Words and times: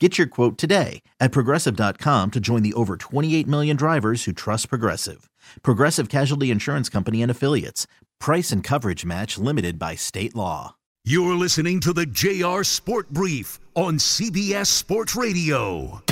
Get 0.00 0.18
your 0.18 0.26
quote 0.26 0.58
today 0.58 1.02
at 1.20 1.30
progressive.com 1.30 2.32
to 2.32 2.40
join 2.40 2.64
the 2.64 2.74
over 2.74 2.96
28 2.96 3.46
million 3.46 3.76
drivers 3.76 4.24
who 4.24 4.32
trust 4.32 4.68
Progressive. 4.68 5.30
Progressive 5.62 6.08
Casualty 6.08 6.50
Insurance 6.50 6.88
Company 6.88 7.22
and 7.22 7.30
Affiliates. 7.30 7.86
Price 8.18 8.50
and 8.50 8.64
coverage 8.64 9.04
match 9.04 9.38
limited 9.38 9.78
by 9.78 9.94
state 9.94 10.34
law. 10.34 10.74
You're 11.04 11.36
listening 11.36 11.78
to 11.80 11.92
the 11.92 12.06
JR 12.06 12.64
Sport 12.64 13.08
Brief 13.10 13.60
on 13.76 13.98
CBS 13.98 14.66
Sports 14.66 15.14
Radio. 15.14 16.02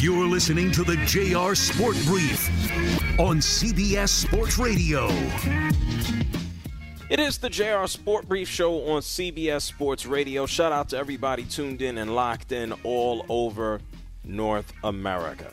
You're 0.00 0.26
listening 0.26 0.72
to 0.72 0.82
the 0.82 0.96
JR 1.06 1.54
Sport 1.54 1.96
Brief 2.06 2.48
on 3.20 3.38
CBS 3.38 4.08
Sports 4.08 4.58
Radio. 4.58 5.08
It 7.08 7.20
is 7.20 7.38
the 7.38 7.48
JR 7.48 7.86
Sport 7.86 8.26
Brief 8.26 8.48
Show 8.48 8.88
on 8.88 9.00
CBS 9.00 9.62
Sports 9.62 10.06
Radio. 10.06 10.44
Shout 10.44 10.72
out 10.72 10.88
to 10.88 10.96
everybody 10.96 11.44
tuned 11.44 11.80
in 11.80 11.98
and 11.98 12.16
locked 12.16 12.50
in 12.50 12.72
all 12.82 13.24
over 13.28 13.80
North 14.24 14.72
America. 14.82 15.52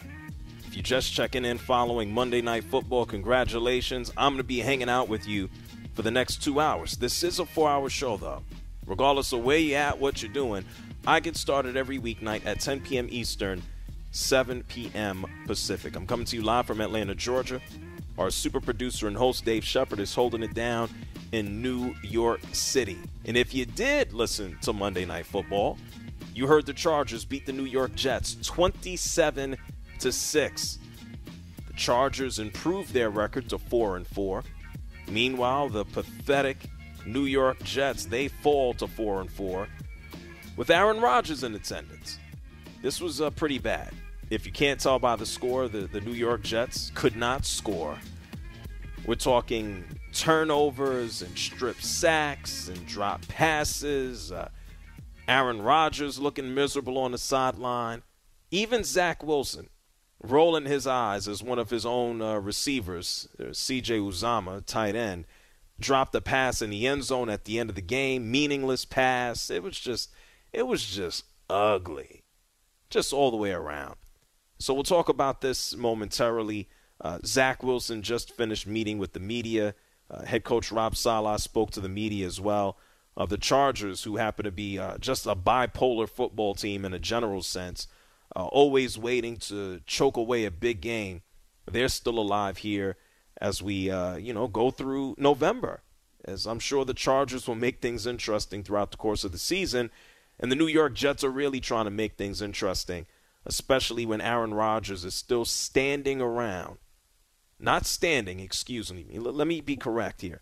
If 0.65 0.73
you're 0.73 0.81
just 0.81 1.13
checking 1.13 1.45
in 1.45 1.59
following 1.59 2.11
Monday 2.11 2.41
Night 2.41 2.63
Football, 2.63 3.05
congratulations. 3.05 4.11
I'm 4.17 4.31
going 4.33 4.37
to 4.37 4.43
be 4.43 4.61
hanging 4.61 4.89
out 4.89 5.09
with 5.09 5.27
you 5.27 5.47
for 5.93 6.01
the 6.01 6.09
next 6.09 6.41
two 6.41 6.59
hours. 6.59 6.97
This 6.97 7.21
is 7.21 7.37
a 7.37 7.45
four 7.45 7.69
hour 7.69 7.87
show, 7.87 8.17
though. 8.17 8.41
Regardless 8.87 9.31
of 9.31 9.43
where 9.43 9.59
you're 9.59 9.77
at, 9.77 9.99
what 9.99 10.23
you're 10.23 10.33
doing, 10.33 10.65
I 11.05 11.19
get 11.19 11.37
started 11.37 11.77
every 11.77 11.99
weeknight 11.99 12.47
at 12.47 12.61
10 12.61 12.81
p.m. 12.81 13.07
Eastern, 13.11 13.61
7 14.09 14.63
p.m. 14.63 15.23
Pacific. 15.45 15.95
I'm 15.95 16.07
coming 16.07 16.25
to 16.25 16.35
you 16.35 16.41
live 16.41 16.65
from 16.65 16.81
Atlanta, 16.81 17.13
Georgia. 17.13 17.61
Our 18.17 18.29
super 18.29 18.59
producer 18.59 19.07
and 19.07 19.17
host, 19.17 19.43
Dave 19.43 19.63
Shepard, 19.63 19.99
is 19.99 20.13
holding 20.13 20.43
it 20.43 20.53
down 20.53 20.89
in 21.31 21.61
New 21.61 21.95
York 22.03 22.41
City. 22.51 22.99
And 23.25 23.35
if 23.35 23.53
you 23.53 23.65
did 23.65 24.13
listen 24.13 24.57
to 24.61 24.71
Monday 24.71 25.05
Night 25.05 25.25
Football, 25.25 25.77
you 26.35 26.47
heard 26.47 26.65
the 26.65 26.73
Chargers 26.73 27.25
beat 27.25 27.45
the 27.45 27.53
New 27.53 27.65
York 27.65 27.95
Jets 27.95 28.35
27 28.43 29.57
to 29.99 30.11
6. 30.11 30.79
The 31.67 31.73
Chargers 31.73 32.39
improved 32.39 32.93
their 32.93 33.09
record 33.09 33.49
to 33.49 33.57
4 33.57 33.97
and 33.97 34.07
4. 34.07 34.43
Meanwhile, 35.07 35.69
the 35.69 35.85
pathetic 35.85 36.57
New 37.05 37.25
York 37.25 37.61
Jets, 37.63 38.05
they 38.05 38.27
fall 38.27 38.73
to 38.75 38.87
4 38.87 39.21
and 39.21 39.31
4 39.31 39.67
with 40.55 40.69
Aaron 40.69 41.01
Rodgers 41.01 41.43
in 41.43 41.55
attendance. 41.55 42.19
This 42.81 43.01
was 43.01 43.21
uh, 43.21 43.29
pretty 43.31 43.59
bad. 43.59 43.91
If 44.29 44.45
you 44.45 44.51
can't 44.51 44.79
tell 44.79 44.99
by 44.99 45.15
the 45.15 45.25
score, 45.25 45.67
the, 45.67 45.81
the 45.81 46.01
New 46.01 46.13
York 46.13 46.43
Jets 46.43 46.91
could 46.95 47.15
not 47.15 47.45
score. 47.45 47.97
We're 49.05 49.15
talking 49.15 49.83
turnovers 50.13 51.21
and 51.21 51.37
strip 51.37 51.81
sacks 51.81 52.69
and 52.69 52.85
drop 52.85 53.27
passes. 53.27 54.31
Uh, 54.31 54.47
Aaron 55.27 55.61
Rodgers 55.61 56.19
looking 56.19 56.55
miserable 56.55 56.97
on 56.97 57.11
the 57.11 57.17
sideline. 57.17 58.03
Even 58.49 58.85
Zach 58.85 59.21
Wilson 59.21 59.67
rolling 60.23 60.65
his 60.65 60.87
eyes 60.87 61.27
as 61.27 61.43
one 61.43 61.59
of 61.59 61.69
his 61.69 61.85
own 61.85 62.21
uh, 62.21 62.35
receivers, 62.35 63.27
uh, 63.37 63.45
CJ 63.45 63.99
Uzomah, 63.99 64.65
tight 64.65 64.95
end, 64.95 65.25
dropped 65.81 66.15
a 66.15 66.21
pass 66.21 66.61
in 66.61 66.69
the 66.69 66.87
end 66.87 67.03
zone 67.03 67.29
at 67.29 67.43
the 67.43 67.59
end 67.59 67.69
of 67.69 67.75
the 67.75 67.81
game. 67.81 68.31
Meaningless 68.31 68.85
pass. 68.85 69.49
It 69.49 69.63
was 69.63 69.77
just, 69.77 70.11
it 70.53 70.65
was 70.65 70.85
just 70.85 71.25
ugly, 71.49 72.23
just 72.89 73.11
all 73.11 73.31
the 73.31 73.37
way 73.37 73.51
around. 73.51 73.95
So 74.59 74.73
we'll 74.73 74.83
talk 74.83 75.09
about 75.09 75.41
this 75.41 75.75
momentarily. 75.75 76.69
Uh, 77.03 77.19
Zach 77.25 77.61
Wilson 77.61 78.01
just 78.01 78.31
finished 78.31 78.65
meeting 78.65 78.97
with 78.97 79.11
the 79.11 79.19
media. 79.19 79.75
Uh, 80.09 80.23
head 80.23 80.45
coach 80.45 80.71
Rob 80.71 80.95
Saleh 80.95 81.39
spoke 81.39 81.71
to 81.71 81.81
the 81.81 81.89
media 81.89 82.25
as 82.25 82.39
well 82.39 82.77
of 83.15 83.29
the 83.29 83.37
Chargers, 83.37 84.03
who 84.03 84.15
happen 84.15 84.45
to 84.45 84.51
be 84.51 84.79
uh, 84.79 84.97
just 84.97 85.27
a 85.27 85.35
bipolar 85.35 86.09
football 86.09 86.55
team 86.55 86.85
in 86.85 86.93
a 86.93 86.99
general 86.99 87.43
sense, 87.43 87.87
uh, 88.35 88.45
always 88.45 88.97
waiting 88.97 89.37
to 89.37 89.81
choke 89.85 90.17
away 90.17 90.45
a 90.45 90.51
big 90.51 90.81
game. 90.81 91.21
They're 91.69 91.89
still 91.89 92.17
alive 92.17 92.59
here 92.59 92.95
as 93.39 93.61
we, 93.61 93.91
uh, 93.91 94.15
you 94.15 94.33
know, 94.33 94.47
go 94.47 94.71
through 94.71 95.15
November. 95.17 95.81
As 96.25 96.47
I'm 96.47 96.59
sure 96.59 96.85
the 96.85 96.93
Chargers 96.93 97.47
will 97.47 97.55
make 97.55 97.81
things 97.81 98.07
interesting 98.07 98.63
throughout 98.63 98.91
the 98.91 98.97
course 98.97 99.23
of 99.23 99.33
the 99.33 99.37
season, 99.37 99.91
and 100.39 100.51
the 100.51 100.55
New 100.55 100.67
York 100.67 100.93
Jets 100.93 101.23
are 101.23 101.29
really 101.29 101.59
trying 101.59 101.85
to 101.85 101.91
make 101.91 102.15
things 102.15 102.41
interesting, 102.41 103.05
especially 103.45 104.05
when 104.05 104.21
Aaron 104.21 104.53
Rodgers 104.53 105.03
is 105.03 105.13
still 105.13 105.45
standing 105.45 106.21
around 106.21 106.77
not 107.63 107.85
standing, 107.85 108.39
excuse 108.39 108.93
me. 108.93 109.05
Let 109.17 109.47
me 109.47 109.61
be 109.61 109.75
correct 109.75 110.21
here. 110.21 110.41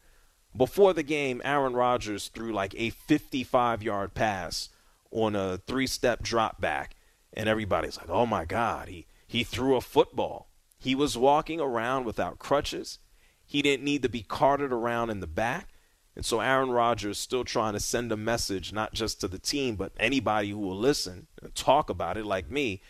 Before 0.56 0.94
the 0.94 1.04
game, 1.04 1.42
Aaron 1.46 1.74
Rodgers 1.74 2.28
threw 2.28 2.52
like 2.52 2.74
a 2.76 2.90
55 2.90 3.84
yard 3.84 4.14
pass 4.14 4.70
on 5.12 5.36
a 5.36 5.58
three 5.58 5.88
step 5.88 6.22
drop 6.22 6.60
back. 6.60 6.96
And 7.34 7.48
everybody's 7.48 7.98
like, 7.98 8.10
oh 8.10 8.26
my 8.26 8.44
God, 8.44 8.90
he, 8.90 9.06
he 9.26 9.44
threw 9.44 9.76
a 9.76 9.82
football. 9.82 10.50
He 10.78 10.96
was 10.96 11.18
walking 11.18 11.62
around 11.62 12.06
without 12.06 12.40
crutches. 12.40 13.00
He 13.46 13.62
didn't 13.62 13.86
need 13.86 14.02
to 14.02 14.10
be 14.10 14.24
carted 14.24 14.74
around 14.74 15.12
in 15.12 15.20
the 15.20 15.28
back. 15.28 15.70
And 16.16 16.26
so 16.26 16.42
Aaron 16.42 16.72
Rodgers 16.72 17.18
still 17.18 17.46
trying 17.46 17.74
to 17.74 17.80
send 17.80 18.12
a 18.12 18.18
message, 18.18 18.74
not 18.74 18.94
just 18.94 19.22
to 19.22 19.30
the 19.30 19.40
team, 19.40 19.76
but 19.76 19.94
anybody 19.98 20.50
who 20.50 20.58
will 20.58 20.76
listen 20.76 21.28
and 21.42 21.56
talk 21.56 21.90
about 21.90 22.18
it, 22.18 22.26
like 22.26 22.52
me, 22.52 22.82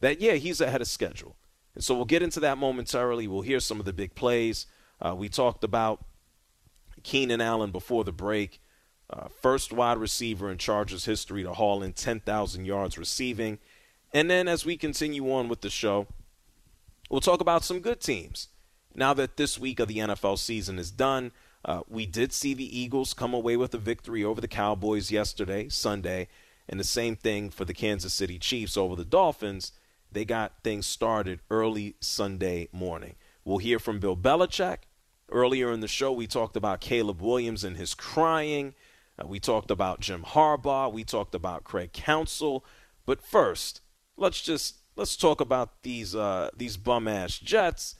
that, 0.00 0.20
yeah, 0.20 0.34
he's 0.34 0.60
ahead 0.60 0.80
of 0.80 0.86
schedule. 0.86 1.36
And 1.74 1.82
so 1.82 1.94
we'll 1.94 2.04
get 2.04 2.22
into 2.22 2.40
that 2.40 2.58
momentarily. 2.58 3.26
We'll 3.26 3.42
hear 3.42 3.60
some 3.60 3.80
of 3.80 3.86
the 3.86 3.92
big 3.92 4.14
plays. 4.14 4.66
Uh, 5.00 5.14
we 5.14 5.28
talked 5.28 5.64
about 5.64 6.04
Keenan 7.02 7.40
Allen 7.40 7.70
before 7.70 8.04
the 8.04 8.12
break. 8.12 8.60
Uh, 9.10 9.28
first 9.28 9.72
wide 9.72 9.98
receiver 9.98 10.50
in 10.50 10.58
Chargers 10.58 11.04
history 11.04 11.42
to 11.42 11.52
haul 11.52 11.82
in 11.82 11.92
10,000 11.92 12.64
yards 12.64 12.96
receiving. 12.96 13.58
And 14.12 14.30
then 14.30 14.48
as 14.48 14.64
we 14.64 14.76
continue 14.76 15.30
on 15.32 15.48
with 15.48 15.60
the 15.60 15.70
show, 15.70 16.06
we'll 17.10 17.20
talk 17.20 17.40
about 17.40 17.64
some 17.64 17.80
good 17.80 18.00
teams. 18.00 18.48
Now 18.94 19.12
that 19.14 19.36
this 19.36 19.58
week 19.58 19.80
of 19.80 19.88
the 19.88 19.98
NFL 19.98 20.38
season 20.38 20.78
is 20.78 20.90
done, 20.90 21.32
uh, 21.64 21.80
we 21.88 22.06
did 22.06 22.32
see 22.32 22.54
the 22.54 22.78
Eagles 22.78 23.12
come 23.12 23.34
away 23.34 23.56
with 23.56 23.74
a 23.74 23.78
victory 23.78 24.22
over 24.24 24.40
the 24.40 24.48
Cowboys 24.48 25.10
yesterday, 25.10 25.68
Sunday, 25.68 26.28
and 26.68 26.78
the 26.78 26.84
same 26.84 27.16
thing 27.16 27.50
for 27.50 27.64
the 27.64 27.74
Kansas 27.74 28.14
City 28.14 28.38
Chiefs 28.38 28.76
over 28.76 28.94
the 28.94 29.04
Dolphins 29.04 29.72
they 30.14 30.24
got 30.24 30.62
things 30.62 30.86
started 30.86 31.40
early 31.50 31.96
Sunday 32.00 32.68
morning. 32.72 33.16
We'll 33.44 33.58
hear 33.58 33.78
from 33.78 33.98
Bill 33.98 34.16
Belichick. 34.16 34.78
Earlier 35.30 35.72
in 35.72 35.80
the 35.80 35.88
show, 35.88 36.12
we 36.12 36.26
talked 36.26 36.56
about 36.56 36.80
Caleb 36.80 37.20
Williams 37.20 37.64
and 37.64 37.76
his 37.76 37.94
crying. 37.94 38.74
Uh, 39.18 39.26
we 39.26 39.40
talked 39.40 39.70
about 39.70 40.00
Jim 40.00 40.22
Harbaugh. 40.22 40.92
We 40.92 41.04
talked 41.04 41.34
about 41.34 41.64
Craig 41.64 41.92
Counsell. 41.92 42.64
But 43.04 43.22
first, 43.22 43.80
let's 44.16 44.40
just 44.40 44.76
let's 44.96 45.16
talk 45.16 45.40
about 45.40 45.82
these 45.82 46.14
uh, 46.14 46.50
these 46.56 46.76
bum 46.76 47.08
ass 47.08 47.38
Jets, 47.38 47.96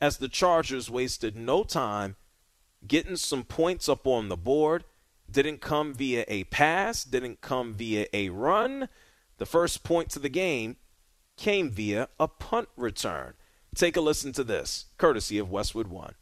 as 0.00 0.18
the 0.18 0.28
Chargers 0.28 0.90
wasted 0.90 1.36
no 1.36 1.64
time 1.64 2.16
getting 2.86 3.16
some 3.16 3.44
points 3.44 3.88
up 3.88 4.06
on 4.06 4.28
the 4.28 4.36
board. 4.36 4.84
Didn't 5.30 5.60
come 5.60 5.94
via 5.94 6.24
a 6.28 6.44
pass. 6.44 7.02
Didn't 7.04 7.40
come 7.40 7.74
via 7.74 8.06
a 8.12 8.28
run. 8.28 8.88
The 9.38 9.46
first 9.46 9.82
point 9.82 10.10
to 10.10 10.18
the 10.18 10.28
game 10.28 10.76
came 11.36 11.70
via 11.70 12.08
a 12.18 12.28
punt 12.28 12.68
return. 12.76 13.34
Take 13.74 13.96
a 13.96 14.00
listen 14.00 14.32
to 14.32 14.44
this, 14.44 14.86
courtesy 14.96 15.38
of 15.38 15.50
Westwood 15.50 15.88
One. 15.88 16.14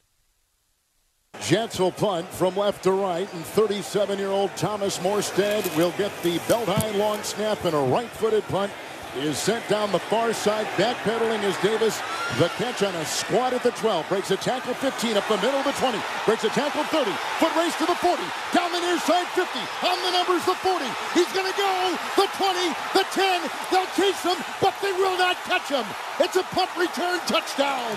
Jets 1.40 1.78
will 1.78 1.93
punt 1.93 2.26
from 2.28 2.56
left 2.56 2.84
to 2.84 2.93
right, 2.93 3.32
and 3.32 3.44
37-year-old 3.44 4.56
Thomas 4.56 4.99
Morstead 4.99 5.76
will 5.76 5.93
get 5.99 6.12
the 6.22 6.38
belt-high 6.49 6.90
long 6.93 7.22
snap 7.22 7.64
and 7.64 7.75
a 7.75 7.78
right-footed 7.78 8.44
punt 8.44 8.72
is 9.16 9.38
sent 9.38 9.66
down 9.69 9.93
the 9.93 9.99
far 9.99 10.32
side, 10.32 10.66
backpedaling 10.76 11.43
as 11.44 11.56
Davis. 11.62 12.00
The 12.38 12.49
catch 12.56 12.82
on 12.82 12.94
a 12.94 13.05
squat 13.05 13.52
at 13.52 13.62
the 13.62 13.70
12. 13.72 14.08
Breaks 14.08 14.31
a 14.31 14.37
tackle 14.37 14.75
15 14.75 15.16
up 15.16 15.26
the 15.28 15.37
middle 15.37 15.61
of 15.61 15.64
the 15.64 15.72
20. 15.72 15.99
Breaks 16.26 16.44
a 16.44 16.49
tackle 16.49 16.84
30. 16.84 17.11
Foot 17.38 17.55
race 17.56 17.76
to 17.78 17.87
the 17.87 17.94
40. 17.94 18.22
Down 18.52 18.72
the 18.72 18.81
near 18.81 18.99
side 18.99 19.26
50. 19.34 19.58
On 19.87 19.99
the 20.02 20.12
numbers 20.12 20.44
the 20.44 20.55
40. 20.55 20.84
He's 21.14 21.31
going 21.32 21.50
to 21.50 21.56
go. 21.58 21.99
The 22.16 22.28
20. 22.38 22.69
The 22.94 23.05
10. 23.11 23.50
They'll 23.70 23.90
chase 23.99 24.22
him, 24.22 24.38
but 24.61 24.75
they 24.82 24.93
will 24.93 25.19
not 25.19 25.37
catch 25.44 25.69
him. 25.69 25.87
It's 26.20 26.37
a 26.37 26.43
punt 26.55 26.70
return 26.76 27.19
touchdown. 27.26 27.96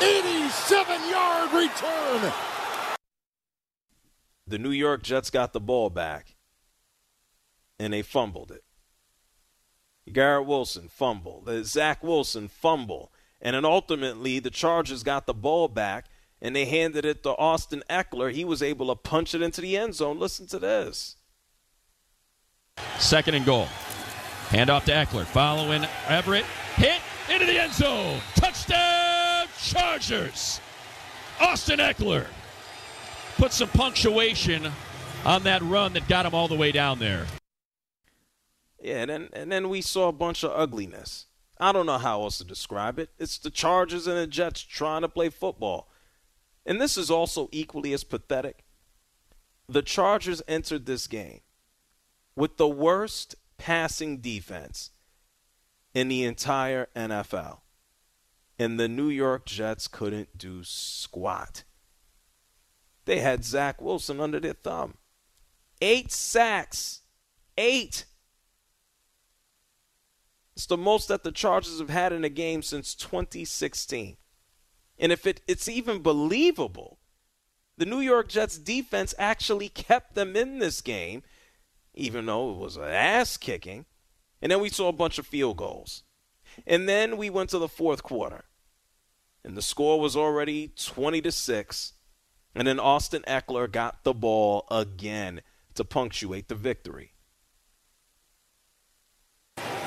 87-yard 0.00 1.52
return. 1.52 2.32
The 4.46 4.58
New 4.58 4.70
York 4.70 5.02
Jets 5.02 5.30
got 5.30 5.52
the 5.52 5.60
ball 5.60 5.90
back, 5.90 6.36
and 7.78 7.92
they 7.92 8.02
fumbled 8.02 8.52
it. 8.52 8.62
Garrett 10.12 10.46
Wilson 10.46 10.88
fumble, 10.88 11.42
the 11.44 11.64
Zach 11.64 12.02
Wilson 12.02 12.48
fumble, 12.48 13.10
and 13.40 13.54
then 13.54 13.64
ultimately 13.64 14.38
the 14.38 14.50
Chargers 14.50 15.02
got 15.02 15.26
the 15.26 15.34
ball 15.34 15.68
back 15.68 16.06
and 16.40 16.54
they 16.54 16.64
handed 16.64 17.04
it 17.04 17.22
to 17.22 17.30
Austin 17.36 17.82
Ekeler. 17.88 18.32
He 18.32 18.44
was 18.44 18.62
able 18.62 18.88
to 18.88 18.94
punch 18.94 19.34
it 19.34 19.42
into 19.42 19.60
the 19.60 19.76
end 19.76 19.94
zone. 19.94 20.18
Listen 20.18 20.46
to 20.48 20.58
this. 20.58 21.16
Second 22.98 23.34
and 23.34 23.46
goal. 23.46 23.66
Hand 24.50 24.70
off 24.70 24.84
to 24.84 24.92
Ekeler. 24.92 25.24
Following 25.24 25.84
Everett. 26.08 26.44
Hit 26.76 27.00
into 27.32 27.46
the 27.46 27.60
end 27.60 27.72
zone. 27.72 28.20
Touchdown 28.34 29.46
Chargers. 29.58 30.60
Austin 31.40 31.78
Ekeler 31.78 32.26
put 33.36 33.52
some 33.52 33.68
punctuation 33.68 34.70
on 35.24 35.42
that 35.42 35.62
run 35.62 35.92
that 35.94 36.06
got 36.08 36.26
him 36.26 36.34
all 36.34 36.48
the 36.48 36.54
way 36.54 36.72
down 36.72 36.98
there. 36.98 37.26
Yeah, 38.80 39.02
and 39.02 39.10
then, 39.10 39.28
and 39.32 39.52
then 39.52 39.68
we 39.68 39.80
saw 39.80 40.08
a 40.08 40.12
bunch 40.12 40.44
of 40.44 40.52
ugliness. 40.52 41.26
I 41.58 41.72
don't 41.72 41.86
know 41.86 41.98
how 41.98 42.22
else 42.22 42.38
to 42.38 42.44
describe 42.44 42.98
it. 42.98 43.10
It's 43.18 43.38
the 43.38 43.50
Chargers 43.50 44.06
and 44.06 44.16
the 44.16 44.26
Jets 44.26 44.60
trying 44.60 45.02
to 45.02 45.08
play 45.08 45.30
football. 45.30 45.90
And 46.66 46.80
this 46.80 46.98
is 46.98 47.10
also 47.10 47.48
equally 47.52 47.92
as 47.92 48.04
pathetic. 48.04 48.64
The 49.68 49.82
Chargers 49.82 50.42
entered 50.46 50.86
this 50.86 51.06
game 51.06 51.40
with 52.34 52.56
the 52.56 52.68
worst 52.68 53.34
passing 53.56 54.18
defense 54.18 54.90
in 55.94 56.08
the 56.08 56.24
entire 56.24 56.88
NFL. 56.94 57.60
And 58.58 58.78
the 58.78 58.88
New 58.88 59.08
York 59.08 59.46
Jets 59.46 59.88
couldn't 59.88 60.36
do 60.36 60.62
squat. 60.62 61.64
They 63.06 63.20
had 63.20 63.44
Zach 63.44 63.80
Wilson 63.80 64.20
under 64.20 64.40
their 64.40 64.54
thumb. 64.54 64.94
Eight 65.80 66.10
sacks. 66.10 67.02
Eight. 67.56 68.04
It's 70.56 70.64
the 70.66 70.78
most 70.78 71.08
that 71.08 71.22
the 71.22 71.32
Chargers 71.32 71.78
have 71.80 71.90
had 71.90 72.14
in 72.14 72.24
a 72.24 72.30
game 72.30 72.62
since 72.62 72.94
2016. 72.94 74.16
And 74.98 75.12
if 75.12 75.26
it, 75.26 75.42
it's 75.46 75.68
even 75.68 76.00
believable, 76.00 76.98
the 77.76 77.84
New 77.84 78.00
York 78.00 78.30
Jets 78.30 78.56
defense 78.56 79.14
actually 79.18 79.68
kept 79.68 80.14
them 80.14 80.34
in 80.34 80.58
this 80.58 80.80
game, 80.80 81.22
even 81.92 82.24
though 82.24 82.52
it 82.52 82.56
was 82.56 82.78
an 82.78 82.84
ass 82.84 83.36
kicking. 83.36 83.84
And 84.40 84.50
then 84.50 84.60
we 84.60 84.70
saw 84.70 84.88
a 84.88 84.94
bunch 84.94 85.18
of 85.18 85.26
field 85.26 85.58
goals. 85.58 86.04
And 86.66 86.88
then 86.88 87.18
we 87.18 87.28
went 87.28 87.50
to 87.50 87.58
the 87.58 87.68
fourth 87.68 88.02
quarter. 88.02 88.44
And 89.44 89.58
the 89.58 89.62
score 89.62 90.00
was 90.00 90.16
already 90.16 90.72
20 90.74 91.20
to 91.20 91.32
6. 91.32 91.92
And 92.54 92.66
then 92.66 92.80
Austin 92.80 93.24
Ekeler 93.28 93.70
got 93.70 94.04
the 94.04 94.14
ball 94.14 94.66
again 94.70 95.42
to 95.74 95.84
punctuate 95.84 96.48
the 96.48 96.54
victory. 96.54 97.12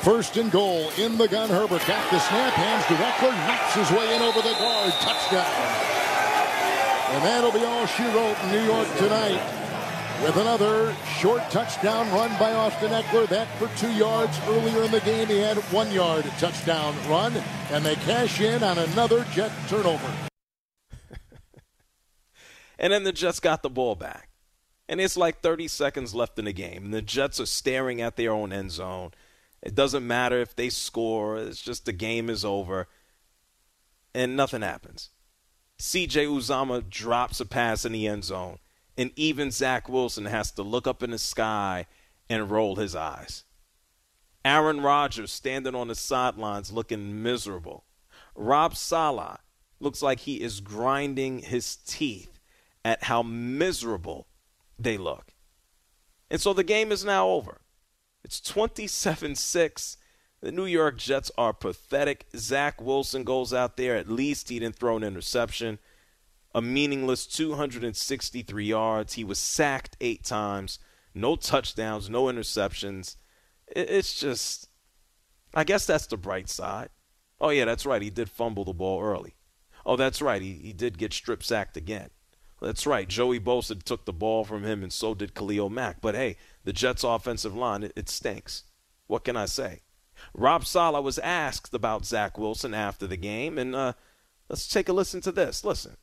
First 0.01 0.38
and 0.38 0.50
goal 0.50 0.90
in 0.98 1.18
the 1.18 1.28
gun. 1.28 1.50
Herbert 1.50 1.86
got 1.86 2.10
the 2.10 2.19
snap, 2.19 2.54
hands 2.54 2.86
to 2.86 2.94
Ekeler, 2.94 3.36
knocks 3.48 3.75
his 3.75 3.92
way 3.92 4.16
in 4.16 4.22
over 4.22 4.42
the 4.42 4.54
guard. 4.54 4.94
Touchdown. 4.94 6.00
And 7.12 7.24
that'll 7.25 7.51
be 7.51 7.66
all 7.66 7.86
she 7.86 8.04
wrote 8.04 8.38
in 8.44 8.51
New 8.51 8.63
York 8.63 8.88
tonight. 8.98 9.60
With 10.24 10.38
another 10.38 10.96
short 11.18 11.42
touchdown 11.50 12.10
run 12.12 12.30
by 12.40 12.54
Austin 12.54 12.92
Ekeler, 12.92 13.28
That 13.28 13.48
for 13.57 13.68
two 13.78 13.92
yards. 13.92 14.40
Earlier 14.48 14.84
in 14.84 14.92
the 14.92 15.01
game, 15.01 15.28
he 15.28 15.40
had 15.40 15.57
one 15.72 15.92
yard 15.92 16.24
touchdown 16.40 16.95
run. 17.10 17.34
And 17.72 17.86
they 17.86 17.95
cash 17.95 18.40
in 18.40 18.63
on 18.63 18.78
another 18.78 19.25
Jet 19.34 19.52
turnover. 19.68 20.12
and 22.80 22.94
then 22.94 23.04
the 23.04 23.12
Jets 23.12 23.42
got 23.42 23.63
the 23.63 23.69
ball 23.69 23.95
back. 23.95 24.30
And 24.88 25.02
it's 25.02 25.18
like 25.18 25.42
30 25.42 25.68
seconds 25.68 26.16
left 26.16 26.40
in 26.40 26.45
the 26.45 26.54
game. 26.54 26.86
And 26.86 26.94
the 26.94 27.02
Jets 27.02 27.40
are 27.40 27.45
staring 27.45 28.02
at 28.02 28.16
their 28.16 28.31
own 28.31 28.54
end 28.54 28.72
zone. 28.72 29.12
It 29.61 29.75
doesn't 29.75 30.07
matter 30.07 30.39
if 30.39 30.56
they 30.56 30.69
score, 30.69 31.38
it's 31.38 31.61
just 31.61 31.85
the 31.85 31.94
game 31.94 32.29
is 32.29 32.45
over. 32.45 32.88
And 34.13 34.35
nothing 34.35 34.61
happens. 34.61 35.09
CJ 35.79 36.27
Uzomah 36.27 36.89
drops 36.89 37.39
a 37.39 37.45
pass 37.45 37.85
in 37.85 37.91
the 37.91 38.07
end 38.07 38.25
zone, 38.25 38.57
and 38.97 39.11
even 39.15 39.51
Zach 39.51 39.88
Wilson 39.88 40.25
has 40.25 40.51
to 40.51 40.63
look 40.63 40.88
up 40.88 41.03
in 41.03 41.11
the 41.11 41.17
sky 41.17 41.85
and 42.29 42.51
roll 42.51 42.75
his 42.75 42.95
eyes. 42.95 43.44
Aaron 44.44 44.81
Rodgers 44.81 45.31
standing 45.31 45.75
on 45.75 45.88
the 45.88 45.95
sidelines 45.95 46.71
looking 46.71 47.21
miserable. 47.21 47.85
Rob 48.35 48.75
Saleh 48.75 49.39
looks 49.79 50.01
like 50.01 50.21
he 50.21 50.41
is 50.41 50.59
grinding 50.59 51.39
his 51.39 51.75
teeth 51.75 52.39
at 52.83 53.03
how 53.03 53.21
miserable 53.21 54.27
they 54.77 54.97
look. 54.97 55.33
And 56.29 56.39
so 56.39 56.53
the 56.53 56.63
game 56.63 56.91
is 56.91 57.03
now 57.03 57.27
over. 57.27 57.58
It's 58.24 58.42
27 58.42 59.36
6. 59.36 59.98
The 60.42 60.51
New 60.51 60.66
York 60.66 60.98
Jets 60.98 61.31
are 61.38 61.54
pathetic. 61.54 62.27
Zach 62.36 62.81
Wilson 62.81 63.24
goes 63.24 63.54
out 63.54 63.75
there. 63.75 63.95
At 63.95 64.10
least 64.10 64.50
he 64.50 64.60
didn't 64.60 64.75
throw 64.77 64.95
an 64.98 65.04
interception. 65.04 65.80
A 66.56 66.62
meaningless 66.62 67.25
263 67.27 68.66
yards. 68.66 69.13
He 69.13 69.24
was 69.24 69.38
sacked 69.38 69.98
eight 70.00 70.24
times. 70.24 70.80
No 71.13 71.36
touchdowns, 71.36 72.10
no 72.10 72.25
interceptions. 72.25 73.18
It's 73.68 74.19
just, 74.19 74.69
I 75.54 75.63
guess 75.63 75.86
that's 75.86 76.07
the 76.07 76.18
bright 76.18 76.50
side. 76.50 76.89
Oh, 77.42 77.50
yeah, 77.50 77.66
that's 77.66 77.86
right. 77.86 78.01
He 78.01 78.10
did 78.10 78.30
fumble 78.30 78.66
the 78.66 78.74
ball 78.74 79.01
early. 79.01 79.36
Oh, 79.86 79.95
that's 79.95 80.21
right. 80.21 80.42
He, 80.42 80.54
he 80.54 80.74
did 80.74 80.98
get 80.98 81.13
strip 81.13 81.44
sacked 81.44 81.77
again. 81.77 82.10
That's 82.61 82.85
right. 82.85 83.07
Joey 83.07 83.39
Bosa 83.39 83.81
took 83.81 84.06
the 84.06 84.13
ball 84.13 84.44
from 84.44 84.63
him, 84.63 84.83
and 84.83 84.91
so 84.91 85.13
did 85.13 85.33
Khalil 85.33 85.69
Mack. 85.69 86.01
But 86.01 86.15
hey, 86.15 86.35
the 86.63 86.73
Jets' 86.73 87.03
offensive 87.03 87.56
line, 87.56 87.83
it, 87.83 87.94
it 87.95 88.09
stinks. 88.09 88.63
What 89.07 89.23
can 89.23 89.38
I 89.38 89.45
say? 89.45 89.81
Rob 90.33 90.65
Saleh 90.65 91.03
was 91.03 91.17
asked 91.19 91.73
about 91.73 92.06
Zach 92.06 92.37
Wilson 92.37 92.73
after 92.73 93.07
the 93.07 93.18
game, 93.18 93.57
and 93.57 93.75
uh, 93.75 93.94
let's 94.49 94.68
take 94.68 94.89
a 94.89 94.94
listen 94.94 95.21
to 95.21 95.31
this. 95.31 95.63
Listen. 95.63 95.95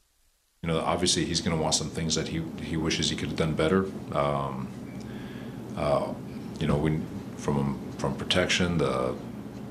You 0.63 0.69
know, 0.69 0.81
obviously 0.81 1.27
he's 1.27 1.43
going 1.43 1.57
to 1.57 1.63
want 1.63 1.75
some 1.75 1.91
things 1.91 2.15
that 2.15 2.29
he 2.29 2.43
he 2.63 2.77
wishes 2.77 3.11
he 3.11 3.17
could 3.17 3.29
have 3.29 3.37
done 3.37 3.55
better. 3.55 3.87
Um, 4.13 4.69
uh, 5.77 6.15
you 6.59 6.67
know, 6.67 6.77
we, 6.77 7.01
from 7.37 7.79
from 7.99 8.17
protection 8.17 8.79
the 8.79 9.15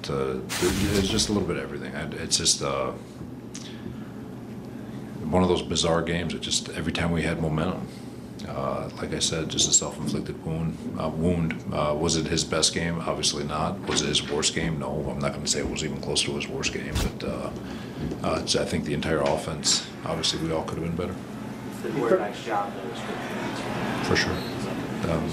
to 0.04 0.44
it's 0.51 1.08
just 1.08 1.30
a 1.30 1.34
little 1.34 1.48
bit 1.48 1.58
of 1.58 1.63
everything. 1.63 1.94
It's 2.20 2.38
just. 2.38 2.62
Uh, 2.62 2.92
one 5.32 5.44
of 5.44 5.50
those 5.50 5.62
bizarre 5.62 6.01
games. 6.01 6.34
It 6.34 6.41
just 6.41 6.70
every 6.70 6.94
time 6.94 7.12
we 7.12 7.22
had 7.24 7.41
momentum. 7.41 7.88
Uh, 8.48 8.89
like 8.98 9.13
I 9.13 9.20
said, 9.20 9.50
just 9.50 9.67
a 9.67 9.74
self-inflicted 9.74 10.46
wound. 10.46 10.77
Uh, 11.00 11.10
wound. 11.10 11.53
Uh, 11.74 11.96
was 11.98 12.15
it 12.15 12.27
his 12.27 12.44
best 12.44 12.74
game? 12.74 13.00
Obviously 13.00 13.44
not. 13.44 13.79
Was 13.88 14.01
it 14.01 14.08
his 14.08 14.29
worst 14.29 14.53
game? 14.53 14.79
No. 14.79 14.91
I'm 15.10 15.20
not 15.20 15.32
going 15.32 15.44
to 15.44 15.48
say 15.48 15.60
it 15.60 15.70
was 15.70 15.84
even 15.84 16.00
close 16.00 16.22
to 16.24 16.36
his 16.36 16.48
worst 16.48 16.72
game, 16.74 16.94
but 16.94 17.24
uh, 17.24 17.50
uh, 18.24 18.41
I 18.44 18.65
think 18.65 18.86
the 18.86 18.94
entire 18.94 19.22
offense. 19.22 19.88
Obviously, 20.05 20.46
we 20.48 20.53
all 20.53 20.63
could 20.63 20.77
have 20.77 20.96
been 20.96 20.96
better. 20.96 22.17
nice 22.17 22.46
job, 22.46 22.72
For 24.03 24.15
sure. 24.15 24.32
Um, 25.10 25.29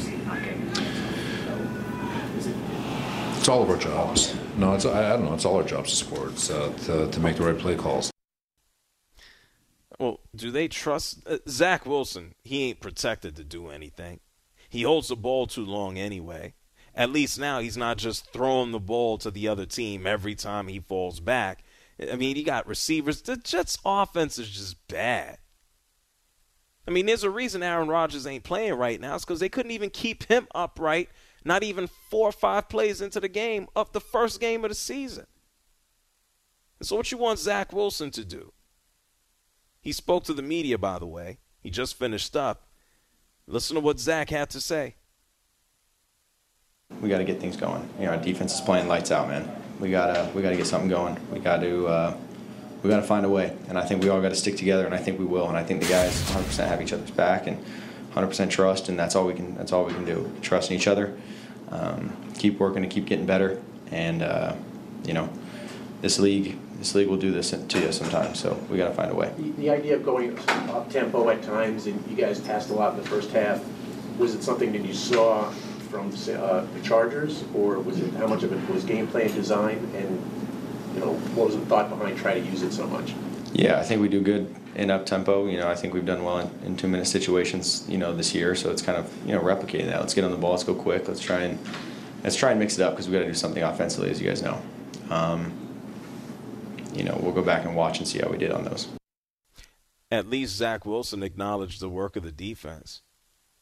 it's 3.36 3.48
all 3.48 3.62
of 3.62 3.70
our 3.70 3.76
jobs. 3.76 4.34
No, 4.56 4.74
it's 4.74 4.86
I, 4.86 5.14
I 5.14 5.16
don't 5.16 5.24
know. 5.24 5.34
It's 5.34 5.44
all 5.44 5.56
our 5.56 5.64
jobs 5.64 5.90
to 5.90 5.96
support. 5.96 6.50
Uh, 6.50 6.70
to, 6.84 7.10
to 7.10 7.20
make 7.20 7.36
the 7.36 7.42
right 7.42 7.58
play 7.58 7.74
calls. 7.74 8.11
Well, 9.98 10.20
do 10.34 10.50
they 10.50 10.68
trust 10.68 11.26
uh, 11.26 11.38
Zach 11.48 11.86
Wilson? 11.86 12.34
He 12.42 12.64
ain't 12.64 12.80
protected 12.80 13.36
to 13.36 13.44
do 13.44 13.68
anything. 13.68 14.20
He 14.68 14.82
holds 14.82 15.08
the 15.08 15.16
ball 15.16 15.46
too 15.46 15.64
long 15.64 15.98
anyway. 15.98 16.54
At 16.94 17.10
least 17.10 17.38
now 17.38 17.60
he's 17.60 17.76
not 17.76 17.98
just 17.98 18.32
throwing 18.32 18.72
the 18.72 18.80
ball 18.80 19.18
to 19.18 19.30
the 19.30 19.48
other 19.48 19.66
team 19.66 20.06
every 20.06 20.34
time 20.34 20.68
he 20.68 20.78
falls 20.78 21.20
back. 21.20 21.64
I 22.10 22.16
mean, 22.16 22.36
he 22.36 22.42
got 22.42 22.66
receivers. 22.66 23.22
The 23.22 23.36
Jets' 23.36 23.78
offense 23.84 24.38
is 24.38 24.50
just 24.50 24.86
bad. 24.88 25.38
I 26.86 26.90
mean, 26.90 27.06
there's 27.06 27.22
a 27.22 27.30
reason 27.30 27.62
Aaron 27.62 27.88
Rodgers 27.88 28.26
ain't 28.26 28.44
playing 28.44 28.74
right 28.74 29.00
now. 29.00 29.14
It's 29.14 29.24
because 29.24 29.40
they 29.40 29.48
couldn't 29.48 29.70
even 29.72 29.90
keep 29.90 30.24
him 30.24 30.48
upright, 30.54 31.10
not 31.44 31.62
even 31.62 31.86
four 31.86 32.28
or 32.28 32.32
five 32.32 32.68
plays 32.68 33.00
into 33.00 33.20
the 33.20 33.28
game 33.28 33.68
of 33.76 33.92
the 33.92 34.00
first 34.00 34.40
game 34.40 34.64
of 34.64 34.70
the 34.70 34.74
season. 34.74 35.26
And 36.80 36.88
so, 36.88 36.96
what 36.96 37.12
you 37.12 37.18
want 37.18 37.38
Zach 37.38 37.72
Wilson 37.72 38.10
to 38.12 38.24
do? 38.24 38.52
He 39.82 39.90
spoke 39.90 40.22
to 40.24 40.32
the 40.32 40.42
media, 40.42 40.78
by 40.78 41.00
the 41.00 41.06
way. 41.06 41.38
He 41.60 41.68
just 41.68 41.98
finished 41.98 42.36
up. 42.36 42.68
Listen 43.48 43.74
to 43.74 43.80
what 43.80 43.98
Zach 43.98 44.30
had 44.30 44.48
to 44.50 44.60
say. 44.60 44.94
We 47.00 47.08
got 47.08 47.18
to 47.18 47.24
get 47.24 47.40
things 47.40 47.56
going. 47.56 47.88
You 47.98 48.06
know, 48.06 48.12
our 48.12 48.16
defense 48.16 48.54
is 48.54 48.60
playing 48.60 48.86
lights 48.86 49.10
out, 49.10 49.28
man. 49.28 49.50
We 49.80 49.90
gotta 49.90 50.30
we 50.32 50.42
gotta 50.42 50.56
get 50.56 50.66
something 50.66 50.88
going. 50.88 51.18
We 51.32 51.40
got 51.40 51.60
to 51.60 51.86
uh, 51.88 52.16
we 52.82 52.90
got 52.90 52.98
to 52.98 53.02
find 53.02 53.26
a 53.26 53.28
way, 53.28 53.56
and 53.68 53.76
I 53.76 53.84
think 53.84 54.02
we 54.02 54.08
all 54.08 54.20
got 54.20 54.28
to 54.28 54.36
stick 54.36 54.56
together, 54.56 54.86
and 54.86 54.94
I 54.94 54.98
think 54.98 55.18
we 55.18 55.24
will. 55.24 55.48
And 55.48 55.56
I 55.56 55.64
think 55.64 55.82
the 55.82 55.88
guys 55.88 56.20
100% 56.30 56.68
have 56.68 56.80
each 56.80 56.92
other's 56.92 57.10
back 57.10 57.48
and 57.48 57.62
100% 58.14 58.50
trust, 58.50 58.88
and 58.88 58.98
that's 58.98 59.16
all 59.16 59.26
we 59.26 59.34
can 59.34 59.56
that's 59.56 59.72
all 59.72 59.84
we 59.84 59.92
can 59.92 60.04
do. 60.04 60.30
Trust 60.42 60.70
in 60.70 60.76
each 60.76 60.86
other, 60.86 61.18
um, 61.70 62.12
keep 62.38 62.60
working, 62.60 62.84
and 62.84 62.92
keep 62.92 63.06
getting 63.06 63.26
better, 63.26 63.60
and 63.90 64.22
uh, 64.22 64.54
you 65.04 65.14
know, 65.14 65.28
this 66.00 66.20
league 66.20 66.58
this 66.78 66.94
league 66.94 67.08
will 67.08 67.16
do 67.16 67.30
this 67.30 67.50
to 67.50 67.80
you 67.80 67.92
sometimes. 67.92 68.38
So 68.38 68.54
we 68.68 68.76
got 68.76 68.88
to 68.88 68.94
find 68.94 69.10
a 69.10 69.14
way. 69.14 69.32
The, 69.36 69.50
the 69.52 69.70
idea 69.70 69.96
of 69.96 70.04
going 70.04 70.38
up 70.48 70.90
tempo 70.90 71.28
at 71.30 71.42
times, 71.42 71.86
and 71.86 72.02
you 72.10 72.16
guys 72.16 72.40
passed 72.40 72.70
a 72.70 72.74
lot 72.74 72.94
in 72.94 73.02
the 73.02 73.08
first 73.08 73.30
half. 73.30 73.64
Was 74.18 74.34
it 74.34 74.42
something 74.42 74.72
that 74.72 74.84
you 74.84 74.92
saw 74.92 75.50
from 75.92 76.08
uh, 76.08 76.64
the 76.74 76.80
Chargers, 76.82 77.44
or 77.54 77.78
was 77.78 78.00
it 78.00 78.12
how 78.14 78.26
much 78.26 78.42
of 78.42 78.52
it 78.52 78.72
was 78.72 78.84
game 78.84 79.06
plan 79.06 79.32
design, 79.34 79.76
and 79.94 80.10
you 80.94 81.00
know 81.00 81.12
what 81.34 81.46
was 81.48 81.56
the 81.56 81.64
thought 81.66 81.88
behind 81.90 82.16
trying 82.18 82.42
to 82.42 82.50
use 82.50 82.62
it 82.62 82.72
so 82.72 82.86
much? 82.86 83.14
Yeah, 83.52 83.78
I 83.78 83.82
think 83.82 84.00
we 84.00 84.08
do 84.08 84.22
good 84.22 84.54
in 84.74 84.90
up 84.90 85.04
tempo. 85.04 85.46
You 85.46 85.58
know, 85.58 85.68
I 85.68 85.74
think 85.74 85.92
we've 85.92 86.06
done 86.06 86.24
well 86.24 86.38
in, 86.38 86.50
in 86.64 86.76
two 86.76 86.88
minute 86.88 87.06
situations. 87.06 87.84
You 87.88 87.98
know, 87.98 88.14
this 88.14 88.34
year, 88.34 88.54
so 88.54 88.70
it's 88.70 88.82
kind 88.82 88.98
of 88.98 89.12
you 89.26 89.34
know 89.34 89.40
replicating 89.40 89.86
that. 89.86 90.00
Let's 90.00 90.14
get 90.14 90.24
on 90.24 90.30
the 90.30 90.38
ball. 90.38 90.52
Let's 90.52 90.64
go 90.64 90.74
quick. 90.74 91.06
Let's 91.08 91.20
try 91.20 91.42
and 91.42 91.58
let's 92.24 92.36
try 92.36 92.50
and 92.50 92.58
mix 92.58 92.78
it 92.78 92.82
up 92.82 92.94
because 92.94 93.08
we 93.08 93.12
got 93.12 93.20
to 93.20 93.28
do 93.28 93.34
something 93.34 93.62
offensively, 93.62 94.10
as 94.10 94.20
you 94.20 94.28
guys 94.28 94.42
know. 94.42 94.60
Um, 95.10 95.61
you 96.94 97.04
know, 97.04 97.18
we'll 97.20 97.32
go 97.32 97.42
back 97.42 97.64
and 97.64 97.76
watch 97.76 97.98
and 97.98 98.06
see 98.06 98.18
how 98.18 98.28
we 98.28 98.38
did 98.38 98.52
on 98.52 98.64
those. 98.64 98.88
At 100.10 100.28
least 100.28 100.56
Zach 100.56 100.84
Wilson 100.84 101.22
acknowledged 101.22 101.80
the 101.80 101.88
work 101.88 102.16
of 102.16 102.22
the 102.22 102.32
defense. 102.32 103.02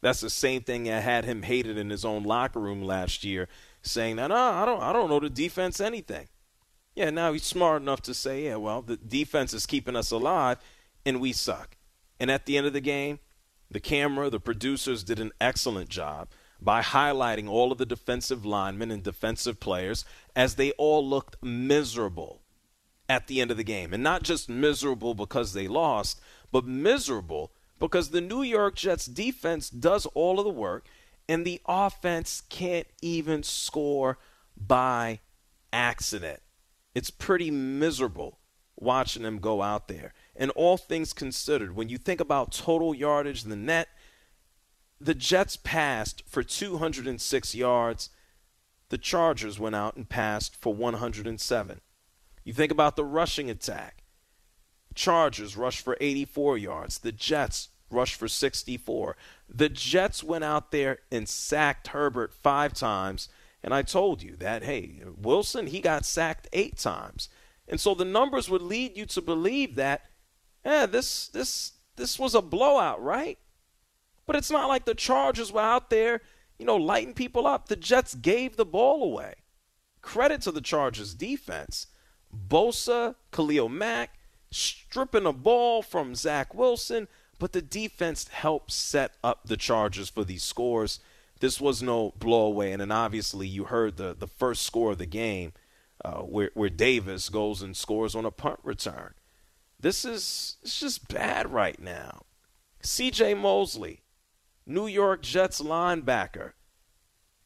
That's 0.02 0.20
the 0.20 0.30
same 0.30 0.62
thing 0.62 0.84
that 0.84 1.02
had 1.02 1.24
him 1.24 1.42
hated 1.42 1.76
in 1.76 1.90
his 1.90 2.04
own 2.04 2.24
locker 2.24 2.58
room 2.58 2.82
last 2.82 3.22
year, 3.22 3.48
saying 3.82 4.16
that, 4.16 4.28
no, 4.28 4.34
I 4.34 4.64
don't, 4.64 4.82
I 4.82 4.92
don't 4.92 5.10
know 5.10 5.20
the 5.20 5.30
defense 5.30 5.80
anything. 5.80 6.28
Yeah, 6.94 7.10
now 7.10 7.32
he's 7.32 7.44
smart 7.44 7.82
enough 7.82 8.02
to 8.02 8.14
say, 8.14 8.44
yeah, 8.44 8.56
well, 8.56 8.82
the 8.82 8.96
defense 8.96 9.54
is 9.54 9.66
keeping 9.66 9.96
us 9.96 10.10
alive, 10.10 10.58
and 11.06 11.20
we 11.20 11.32
suck. 11.32 11.76
And 12.18 12.30
at 12.30 12.46
the 12.46 12.56
end 12.56 12.66
of 12.66 12.72
the 12.72 12.80
game, 12.80 13.20
the 13.70 13.80
camera, 13.80 14.28
the 14.30 14.40
producers 14.40 15.04
did 15.04 15.20
an 15.20 15.32
excellent 15.40 15.88
job 15.88 16.28
by 16.60 16.82
highlighting 16.82 17.48
all 17.48 17.72
of 17.72 17.78
the 17.78 17.86
defensive 17.86 18.44
linemen 18.44 18.90
and 18.90 19.02
defensive 19.02 19.60
players 19.60 20.04
as 20.34 20.56
they 20.56 20.72
all 20.72 21.06
looked 21.06 21.42
miserable 21.42 22.39
at 23.10 23.26
the 23.26 23.40
end 23.40 23.50
of 23.50 23.56
the 23.56 23.64
game. 23.64 23.92
And 23.92 24.04
not 24.04 24.22
just 24.22 24.48
miserable 24.48 25.14
because 25.14 25.52
they 25.52 25.66
lost, 25.66 26.20
but 26.52 26.64
miserable 26.64 27.50
because 27.80 28.10
the 28.10 28.20
New 28.20 28.42
York 28.42 28.76
Jets 28.76 29.06
defense 29.06 29.68
does 29.68 30.06
all 30.14 30.38
of 30.38 30.44
the 30.44 30.50
work 30.50 30.86
and 31.28 31.44
the 31.44 31.60
offense 31.66 32.40
can't 32.48 32.86
even 33.02 33.42
score 33.42 34.18
by 34.56 35.18
accident. 35.72 36.40
It's 36.94 37.10
pretty 37.10 37.50
miserable 37.50 38.38
watching 38.76 39.24
them 39.24 39.40
go 39.40 39.60
out 39.60 39.88
there. 39.88 40.14
And 40.36 40.52
all 40.52 40.76
things 40.76 41.12
considered, 41.12 41.74
when 41.74 41.88
you 41.88 41.98
think 41.98 42.20
about 42.20 42.52
total 42.52 42.94
yardage 42.94 43.42
in 43.42 43.50
the 43.50 43.56
net, 43.56 43.88
the 45.00 45.14
Jets 45.14 45.56
passed 45.56 46.22
for 46.28 46.44
206 46.44 47.54
yards. 47.56 48.10
The 48.90 48.98
Chargers 48.98 49.58
went 49.58 49.74
out 49.74 49.96
and 49.96 50.08
passed 50.08 50.54
for 50.54 50.72
107. 50.72 51.80
You 52.50 52.54
think 52.54 52.72
about 52.72 52.96
the 52.96 53.04
rushing 53.04 53.48
attack. 53.48 54.02
Chargers 54.96 55.56
rushed 55.56 55.84
for 55.84 55.96
84 56.00 56.58
yards. 56.58 56.98
The 56.98 57.12
Jets 57.12 57.68
rushed 57.92 58.16
for 58.16 58.26
64. 58.26 59.16
The 59.48 59.68
Jets 59.68 60.24
went 60.24 60.42
out 60.42 60.72
there 60.72 60.98
and 61.12 61.28
sacked 61.28 61.86
Herbert 61.86 62.34
five 62.34 62.72
times. 62.72 63.28
And 63.62 63.72
I 63.72 63.82
told 63.82 64.20
you 64.20 64.34
that, 64.40 64.64
hey, 64.64 65.00
Wilson, 65.16 65.68
he 65.68 65.78
got 65.78 66.04
sacked 66.04 66.48
eight 66.52 66.76
times. 66.76 67.28
And 67.68 67.80
so 67.80 67.94
the 67.94 68.04
numbers 68.04 68.50
would 68.50 68.62
lead 68.62 68.96
you 68.96 69.06
to 69.06 69.20
believe 69.22 69.76
that, 69.76 70.06
yeah, 70.66 70.86
this, 70.86 71.28
this, 71.28 71.74
this 71.94 72.18
was 72.18 72.34
a 72.34 72.42
blowout, 72.42 73.00
right? 73.00 73.38
But 74.26 74.34
it's 74.34 74.50
not 74.50 74.68
like 74.68 74.86
the 74.86 74.96
Chargers 74.96 75.52
were 75.52 75.60
out 75.60 75.88
there, 75.88 76.20
you 76.58 76.66
know, 76.66 76.74
lighting 76.74 77.14
people 77.14 77.46
up. 77.46 77.68
The 77.68 77.76
Jets 77.76 78.16
gave 78.16 78.56
the 78.56 78.64
ball 78.66 79.04
away. 79.04 79.34
Credit 80.02 80.42
to 80.42 80.50
the 80.50 80.60
Chargers 80.60 81.14
defense. 81.14 81.86
Bosa, 82.34 83.14
Khalil 83.32 83.68
Mack, 83.68 84.18
stripping 84.50 85.26
a 85.26 85.32
ball 85.32 85.82
from 85.82 86.14
Zach 86.14 86.54
Wilson, 86.54 87.08
but 87.38 87.52
the 87.52 87.62
defense 87.62 88.28
helped 88.28 88.72
set 88.72 89.12
up 89.24 89.46
the 89.46 89.56
Chargers 89.56 90.10
for 90.10 90.24
these 90.24 90.42
scores. 90.42 91.00
This 91.40 91.60
was 91.60 91.82
no 91.82 92.12
blowaway, 92.18 92.72
and 92.72 92.80
then 92.80 92.92
obviously 92.92 93.46
you 93.46 93.64
heard 93.64 93.96
the, 93.96 94.14
the 94.18 94.26
first 94.26 94.62
score 94.62 94.92
of 94.92 94.98
the 94.98 95.06
game 95.06 95.52
uh, 96.04 96.20
where, 96.20 96.50
where 96.54 96.68
Davis 96.68 97.28
goes 97.28 97.62
and 97.62 97.76
scores 97.76 98.14
on 98.14 98.24
a 98.24 98.30
punt 98.30 98.60
return. 98.62 99.14
This 99.78 100.04
is 100.04 100.56
it's 100.62 100.80
just 100.80 101.08
bad 101.08 101.50
right 101.50 101.80
now. 101.80 102.22
C.J. 102.82 103.34
Mosley, 103.34 104.02
New 104.66 104.86
York 104.86 105.22
Jets 105.22 105.60
linebacker, 105.60 106.52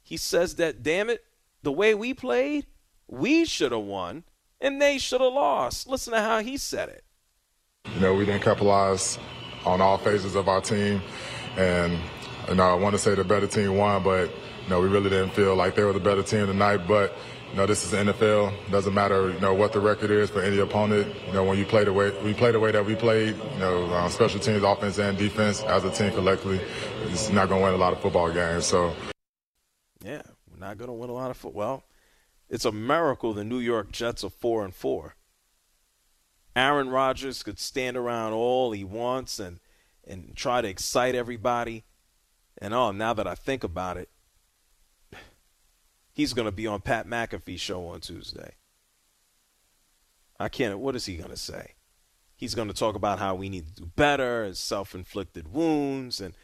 he 0.03 0.17
says 0.17 0.57
that, 0.57 0.83
damn 0.83 1.09
it, 1.09 1.25
the 1.63 1.73
way 1.73 1.95
we 1.95 2.13
played, 2.13 2.67
we 3.09 3.45
should 3.45 3.73
have 3.73 3.81
won 3.81 4.25
and 4.61 4.81
they 4.81 4.99
should 4.99 5.21
have 5.21 5.33
lost. 5.33 5.87
Listen 5.87 6.13
to 6.13 6.21
how 6.21 6.41
he 6.41 6.57
said 6.57 6.89
it. 6.89 7.05
You 7.95 8.01
know, 8.01 8.15
we 8.15 8.25
didn't 8.25 8.43
capitalize 8.43 9.19
on 9.67 9.81
all 9.81 9.99
phases 9.99 10.35
of 10.35 10.49
our 10.49 10.61
team, 10.61 11.01
and 11.57 11.99
you 12.49 12.55
know, 12.55 12.65
I 12.65 12.75
want 12.75 12.95
to 12.95 12.99
say 12.99 13.15
the 13.15 13.25
better 13.25 13.47
team 13.47 13.77
won, 13.77 14.03
but 14.03 14.31
you 14.63 14.71
know, 14.71 14.81
we 14.81 14.89
really 14.89 15.11
didn't 15.11 15.31
feel 15.31 15.55
like 15.55 15.75
they 15.75 15.85
were 15.85 15.93
the 15.93 16.01
better 16.01 16.23
team 16.23 16.47
tonight. 16.47 16.89
But 16.89 17.15
you 17.51 17.59
know, 17.59 17.67
this 17.67 17.85
is 17.85 17.93
the 17.93 17.99
NFL. 17.99 18.53
Doesn't 18.71 18.95
matter, 18.95 19.31
you 19.31 19.39
know, 19.39 19.55
what 19.55 19.73
the 19.73 19.81
record 19.81 20.11
is 20.11 20.31
for 20.31 20.43
any 20.43 20.59
opponent. 20.59 21.15
You 21.27 21.35
know, 21.35 21.45
when 21.45 21.59
you 21.59 21.65
play 21.65 21.85
the 21.85 21.93
way 21.93 22.11
we 22.23 22.35
play 22.35 22.51
the 22.51 22.61
way 22.61 22.73
that 22.73 22.85
we 22.85 22.95
played, 22.95 23.37
you 23.37 23.59
know, 23.59 23.85
um, 23.95 24.11
special 24.11 24.41
teams, 24.41 24.63
offense 24.63 24.99
and 24.99 25.17
defense, 25.17 25.63
as 25.63 25.85
a 25.85 25.91
team 25.91 26.11
collectively, 26.13 26.61
it's 27.11 27.31
not 27.31 27.49
going 27.49 27.61
to 27.61 27.65
win 27.65 27.75
a 27.75 27.77
lot 27.77 27.93
of 27.93 28.01
football 28.01 28.33
games. 28.33 28.67
So, 28.67 28.95
yeah, 30.05 30.23
we're 30.51 30.59
not 30.59 30.79
going 30.79 30.89
to 30.89 30.95
win 30.95 31.11
a 31.11 31.15
lot 31.15 31.31
of 31.31 31.37
football. 31.37 31.85
It's 32.49 32.65
a 32.65 32.73
miracle 32.73 33.33
the 33.33 33.45
New 33.45 33.59
York 33.59 33.91
Jets 33.93 34.23
are 34.25 34.31
4 34.31 34.65
and 34.65 34.75
4. 34.75 35.17
Aaron 36.57 36.89
Rodgers 36.89 37.43
could 37.43 37.59
stand 37.59 37.97
around 37.97 38.33
all 38.33 38.73
he 38.73 38.85
wants 38.85 39.39
and 39.39 39.61
and 40.07 40.37
try 40.37 40.61
to 40.61 40.69
excite 40.69 41.15
everybody. 41.15 41.85
And 42.59 42.75
oh, 42.75 42.93
now 42.93 43.15
that 43.15 43.27
I 43.27 43.35
think 43.35 43.65
about 43.65 43.97
it, 43.97 44.11
he's 46.13 46.35
going 46.35 46.47
to 46.47 46.53
be 46.53 46.67
on 46.67 46.83
Pat 46.83 47.07
McAfee's 47.07 47.61
show 47.61 47.87
on 47.87 48.01
Tuesday. 48.01 48.57
I 50.39 50.49
can't. 50.49 50.79
What 50.79 50.95
is 50.95 51.07
he 51.07 51.17
going 51.17 51.31
to 51.31 51.37
say? 51.37 51.75
He's 52.37 52.55
going 52.55 52.69
to 52.69 52.75
talk 52.75 52.97
about 52.97 53.19
how 53.19 53.35
we 53.35 53.49
need 53.49 53.67
to 53.69 53.83
do 53.83 53.91
better, 53.97 54.45
and 54.45 54.57
self-inflicted 54.57 55.53
wounds, 55.53 56.21
and 56.21 56.35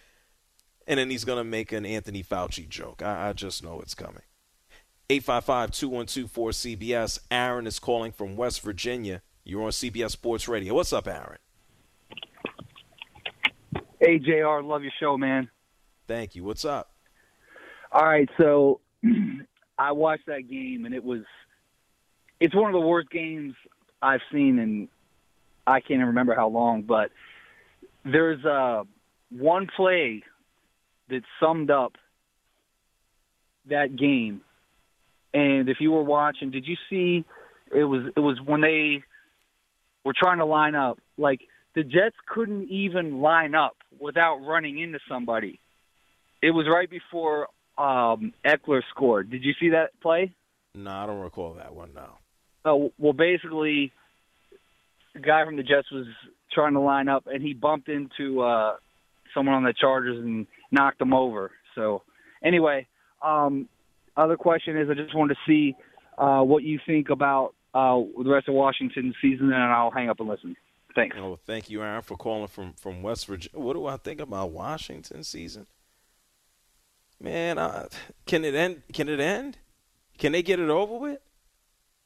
and 0.87 0.99
then 0.99 1.11
he's 1.11 1.25
going 1.25 1.39
to 1.39 1.45
make 1.45 1.73
an 1.73 1.85
Anthony 1.85 2.23
Fauci 2.23 2.69
joke. 2.69 3.03
I, 3.03 3.29
I 3.29 3.33
just 3.33 3.63
know 3.63 3.81
it's 3.81 3.95
coming. 3.95 4.23
855 5.11 5.73
212 5.73 6.51
cbs 6.53 7.19
Aaron 7.33 7.67
is 7.67 7.81
calling 7.81 8.13
from 8.13 8.37
West 8.37 8.61
Virginia. 8.61 9.23
You're 9.43 9.65
on 9.65 9.71
CBS 9.71 10.13
Sports 10.13 10.47
Radio. 10.47 10.73
What's 10.75 10.93
up, 10.93 11.09
Aaron? 11.09 11.39
Hey, 13.99 14.21
JR. 14.21 14.63
Love 14.63 14.85
your 14.85 14.93
show, 15.01 15.19
man. 15.19 15.51
Thank 16.07 16.37
you. 16.37 16.45
What's 16.45 16.65
up? 16.65 16.93
All 17.91 18.05
right. 18.05 18.29
So 18.39 18.79
I 19.79 19.91
watched 19.91 20.27
that 20.27 20.49
game, 20.49 20.85
and 20.85 20.95
it 20.95 21.03
was 21.03 21.23
it's 22.39 22.55
one 22.55 22.73
of 22.73 22.81
the 22.81 22.87
worst 22.87 23.11
games 23.11 23.55
I've 24.01 24.23
seen 24.31 24.61
in 24.61 24.89
I 25.67 25.81
can't 25.81 25.91
even 25.91 26.07
remember 26.07 26.37
how 26.37 26.49
long, 26.49 26.83
but 26.83 27.11
there's 28.05 28.45
uh, 28.45 28.85
one 29.31 29.67
play 29.77 30.23
that 31.09 31.23
summed 31.41 31.73
up 31.73 31.97
that 33.69 33.97
game 33.97 34.43
and 35.33 35.69
if 35.69 35.79
you 35.81 35.93
were 35.93 36.03
watching, 36.03 36.51
did 36.51 36.67
you 36.67 36.77
see 36.89 37.25
it 37.75 37.85
was 37.85 38.13
it 38.17 38.21
was 38.21 38.39
when 38.45 38.61
they 38.61 39.03
were 40.05 40.15
trying 40.19 40.39
to 40.39 40.45
line 40.45 40.75
up 40.75 40.99
like 41.17 41.41
the 41.75 41.83
Jets 41.83 42.17
couldn't 42.27 42.69
even 42.69 43.21
line 43.21 43.55
up 43.55 43.77
without 44.01 44.39
running 44.39 44.79
into 44.79 44.99
somebody. 45.09 45.61
It 46.43 46.51
was 46.51 46.67
right 46.69 46.89
before 46.91 47.49
um, 47.79 48.33
Ekeler 48.45 48.83
scored. 48.91 49.31
Did 49.31 49.45
you 49.45 49.53
see 49.61 49.71
that 49.71 49.91
play? 50.01 50.33
No, 50.75 50.91
I 50.91 51.07
don't 51.07 51.21
recall 51.21 51.55
that 51.55 51.75
one. 51.75 51.91
No. 51.95 52.09
Oh 52.65 52.93
well, 52.99 53.13
basically, 53.13 53.93
the 55.15 55.21
guy 55.21 55.45
from 55.45 55.57
the 55.57 55.63
Jets 55.63 55.91
was 55.91 56.07
trying 56.53 56.75
to 56.75 56.81
line 56.81 57.09
up, 57.09 57.27
and 57.27 57.43
he 57.43 57.55
bumped 57.55 57.89
into 57.89 58.43
uh, 58.43 58.75
someone 59.35 59.55
on 59.55 59.65
the 59.65 59.75
Chargers 59.79 60.19
and 60.19 60.47
knocked 60.71 61.01
him 61.01 61.15
over. 61.15 61.53
So, 61.75 62.03
anyway, 62.45 62.87
um, 63.25 63.69
other 64.17 64.37
question 64.37 64.77
is, 64.77 64.89
I 64.91 64.95
just 64.95 65.15
wanted 65.15 65.35
to 65.35 65.41
see 65.47 65.77
uh, 66.19 66.43
what 66.43 66.63
you 66.63 66.79
think 66.87 67.11
about 67.11 67.55
uh, 67.75 68.01
the 68.23 68.31
rest 68.31 68.49
of 68.49 68.55
Washington's 68.55 69.15
season, 69.23 69.53
and 69.53 69.63
I'll 69.63 69.91
hang 69.91 70.09
up 70.09 70.21
and 70.21 70.29
listen. 70.29 70.57
Thanks. 70.95 71.17
Oh, 71.19 71.39
thank 71.47 71.71
you, 71.71 71.83
Aaron, 71.83 72.03
for 72.03 72.17
calling 72.17 72.49
from 72.49 72.73
from 72.73 73.03
West 73.03 73.27
Virginia. 73.27 73.65
What 73.65 73.75
do 73.75 73.87
I 73.87 73.97
think 73.97 74.21
about 74.21 74.51
Washington 74.51 75.23
season? 75.23 75.67
Man, 77.21 77.59
uh, 77.59 77.89
can 78.27 78.45
it 78.45 78.55
end? 78.55 78.83
Can 78.93 79.09
it 79.09 79.21
end? 79.21 79.59
Can 80.19 80.33
they 80.33 80.43
get 80.43 80.59
it 80.59 80.69
over 80.69 80.99
with? 80.99 81.21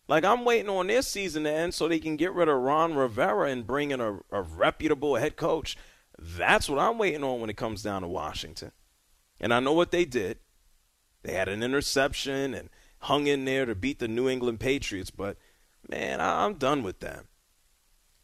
Like 0.06 0.24
I'm 0.24 0.44
waiting 0.44 0.68
on 0.68 0.88
this 0.88 1.08
season 1.08 1.44
to 1.44 1.50
end 1.50 1.72
so 1.72 1.88
they 1.88 1.98
can 1.98 2.16
get 2.16 2.34
rid 2.34 2.48
of 2.48 2.60
Ron 2.60 2.94
Rivera 2.94 3.48
and 3.48 3.66
bring 3.66 3.90
in 3.90 4.00
a, 4.00 4.18
a 4.30 4.42
reputable 4.42 5.16
head 5.16 5.36
coach. 5.36 5.78
That's 6.18 6.68
what 6.68 6.78
I'm 6.78 6.98
waiting 6.98 7.24
on 7.24 7.40
when 7.40 7.50
it 7.50 7.56
comes 7.56 7.82
down 7.82 8.02
to 8.02 8.08
Washington. 8.08 8.72
And 9.40 9.52
I 9.52 9.60
know 9.60 9.72
what 9.72 9.90
they 9.90 10.04
did. 10.04 10.38
They 11.24 11.32
had 11.32 11.48
an 11.48 11.62
interception 11.62 12.54
and 12.54 12.68
hung 13.00 13.26
in 13.26 13.44
there 13.44 13.66
to 13.66 13.74
beat 13.74 13.98
the 13.98 14.08
New 14.08 14.28
England 14.28 14.60
Patriots, 14.60 15.10
but 15.10 15.36
man, 15.88 16.20
I'm 16.20 16.54
done 16.54 16.82
with 16.82 17.00
them. 17.00 17.24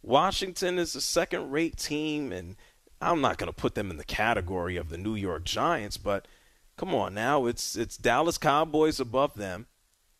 Washington 0.02 0.78
is 0.78 0.94
a 0.94 1.00
second 1.00 1.50
rate 1.50 1.76
team, 1.76 2.30
and 2.30 2.56
I'm 3.00 3.20
not 3.20 3.38
going 3.38 3.48
to 3.48 3.56
put 3.56 3.74
them 3.74 3.90
in 3.90 3.96
the 3.96 4.04
category 4.04 4.76
of 4.76 4.90
the 4.90 4.98
New 4.98 5.14
York 5.14 5.44
Giants, 5.44 5.96
but 5.96 6.28
come 6.76 6.94
on 6.94 7.14
now. 7.14 7.46
It's, 7.46 7.76
it's 7.76 7.96
Dallas 7.96 8.38
Cowboys 8.38 9.00
above 9.00 9.34
them, 9.34 9.66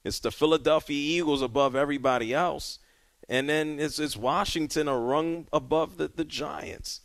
it's 0.03 0.21
the 0.21 0.31
Philadelphia 0.31 0.97
Eagles 0.97 1.43
above 1.43 1.77
everybody 1.77 2.35
else, 2.35 2.79
and 3.29 3.49
then 3.49 3.79
it's, 3.79 3.99
it's 3.99 4.17
Washington 4.17 4.89
a 4.89 4.99
rung 4.99 5.47
above 5.53 5.99
the, 5.99 6.09
the 6.09 6.25
Giants. 6.25 7.03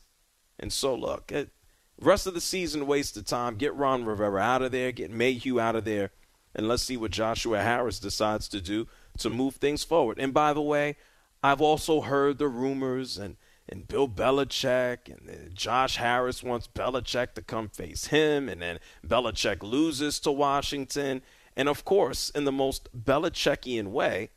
And 0.58 0.72
so, 0.72 0.96
look, 0.96 1.32
it, 1.34 1.50
rest 1.99 2.27
of 2.27 2.33
the 2.33 2.41
season, 2.41 2.87
waste 2.87 3.17
of 3.17 3.25
time. 3.25 3.55
Get 3.55 3.75
Ron 3.75 4.05
Rivera 4.05 4.41
out 4.41 4.61
of 4.61 4.71
there, 4.71 4.91
get 4.91 5.11
Mayhew 5.11 5.59
out 5.59 5.75
of 5.75 5.85
there, 5.85 6.11
and 6.53 6.67
let's 6.67 6.83
see 6.83 6.97
what 6.97 7.11
Joshua 7.11 7.61
Harris 7.61 7.99
decides 7.99 8.47
to 8.49 8.61
do 8.61 8.87
to 9.19 9.29
move 9.29 9.55
things 9.55 9.83
forward. 9.83 10.19
And 10.19 10.33
by 10.33 10.53
the 10.53 10.61
way, 10.61 10.97
I've 11.43 11.61
also 11.61 12.01
heard 12.01 12.37
the 12.37 12.47
rumors 12.47 13.17
and 13.17 13.37
and 13.67 13.87
Bill 13.87 14.07
Belichick 14.07 15.07
and 15.07 15.29
uh, 15.29 15.49
Josh 15.53 15.97
Harris 15.97 16.43
wants 16.43 16.67
Belichick 16.67 17.33
to 17.33 17.41
come 17.41 17.67
face 17.67 18.07
him, 18.07 18.47
and 18.47 18.61
then 18.61 18.79
Belichick 19.05 19.63
loses 19.63 20.19
to 20.19 20.31
Washington. 20.31 21.23
And 21.57 21.67
of 21.67 21.85
course, 21.85 22.29
in 22.29 22.45
the 22.45 22.51
most 22.51 22.89
Belichickian 22.95 23.87
way, 23.87 24.29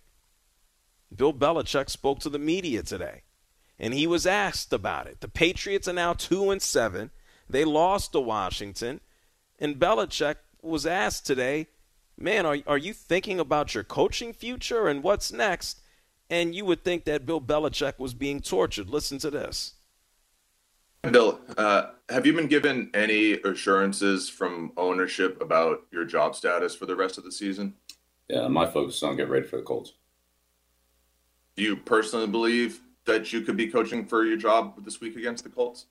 Bill 1.15 1.35
Belichick 1.35 1.91
spoke 1.91 2.21
to 2.21 2.31
the 2.31 2.39
media 2.39 2.83
today, 2.83 3.23
and 3.79 3.93
he 3.93 4.07
was 4.07 4.27
asked 4.27 4.73
about 4.73 5.07
it. 5.07 5.21
The 5.21 5.29
Patriots 5.29 5.89
are 5.89 5.93
now 5.93 6.15
two 6.15 6.51
and 6.51 6.63
seven. 6.63 7.11
They 7.49 7.65
lost 7.65 8.13
to 8.13 8.21
Washington, 8.21 9.01
and 9.59 9.79
Belichick 9.79 10.37
was 10.63 10.87
asked 10.87 11.27
today, 11.27 11.69
"Man, 12.17 12.47
are 12.47 12.59
are 12.67 12.79
you 12.79 12.93
thinking 12.93 13.41
about 13.41 13.75
your 13.75 13.85
coaching 13.85 14.33
future 14.33 14.89
and 14.89 15.03
what's 15.03 15.33
next?" 15.33 15.81
and 16.31 16.55
you 16.55 16.65
would 16.65 16.85
think 16.85 17.05
that 17.05 17.27
Bill 17.27 17.41
Belichick 17.41 17.99
was 17.99 18.15
being 18.15 18.41
tortured. 18.41 18.91
Listen 18.91 19.19
to 19.19 19.31
this. 19.31 19.75
Bill, 21.03 21.41
uh, 21.57 21.91
have 22.09 22.27
you 22.27 22.33
been 22.33 22.49
given 22.49 22.91
any 22.93 23.33
assurances 23.33 24.29
from 24.29 24.73
ownership 24.77 25.41
about 25.41 25.83
your 25.93 26.05
job 26.05 26.35
status 26.35 26.75
for 26.75 26.87
the 26.87 26.97
rest 26.97 27.19
of 27.19 27.25
the 27.25 27.33
season? 27.33 27.75
Yeah, 28.29 28.49
my 28.49 28.67
focus 28.67 28.97
is 28.97 29.03
on 29.03 29.17
getting 29.17 29.33
ready 29.33 29.47
for 29.47 29.57
the 29.57 29.63
Colts. 29.63 29.95
Do 31.57 31.63
you 31.63 31.77
personally 31.77 32.27
believe 32.27 32.81
that 33.07 33.33
you 33.33 33.41
could 33.41 33.57
be 33.57 33.69
coaching 33.69 34.07
for 34.07 34.25
your 34.25 34.37
job 34.37 34.85
this 34.85 35.01
week 35.01 35.17
against 35.17 35.45
the 35.45 35.51
Colts? 35.51 35.87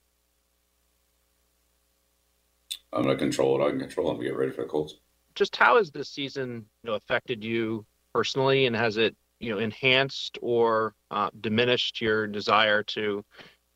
I'm 2.93 3.03
going 3.03 3.17
to 3.17 3.23
control 3.23 3.61
it. 3.61 3.65
I 3.65 3.69
can 3.69 3.79
control 3.79 4.07
them 4.09 4.17
to 4.17 4.23
get 4.23 4.35
ready 4.35 4.51
for 4.51 4.61
the 4.61 4.67
Colts. 4.67 4.95
Just 5.35 5.55
how 5.55 5.77
has 5.77 5.91
this 5.91 6.09
season 6.09 6.65
you 6.83 6.89
know, 6.89 6.95
affected 6.95 7.43
you 7.43 7.85
personally, 8.13 8.65
and 8.65 8.75
has 8.75 8.97
it 8.97 9.15
you 9.39 9.51
know 9.51 9.59
enhanced 9.59 10.37
or 10.41 10.95
uh, 11.11 11.29
diminished 11.41 12.01
your 12.01 12.27
desire 12.27 12.83
to, 12.83 13.23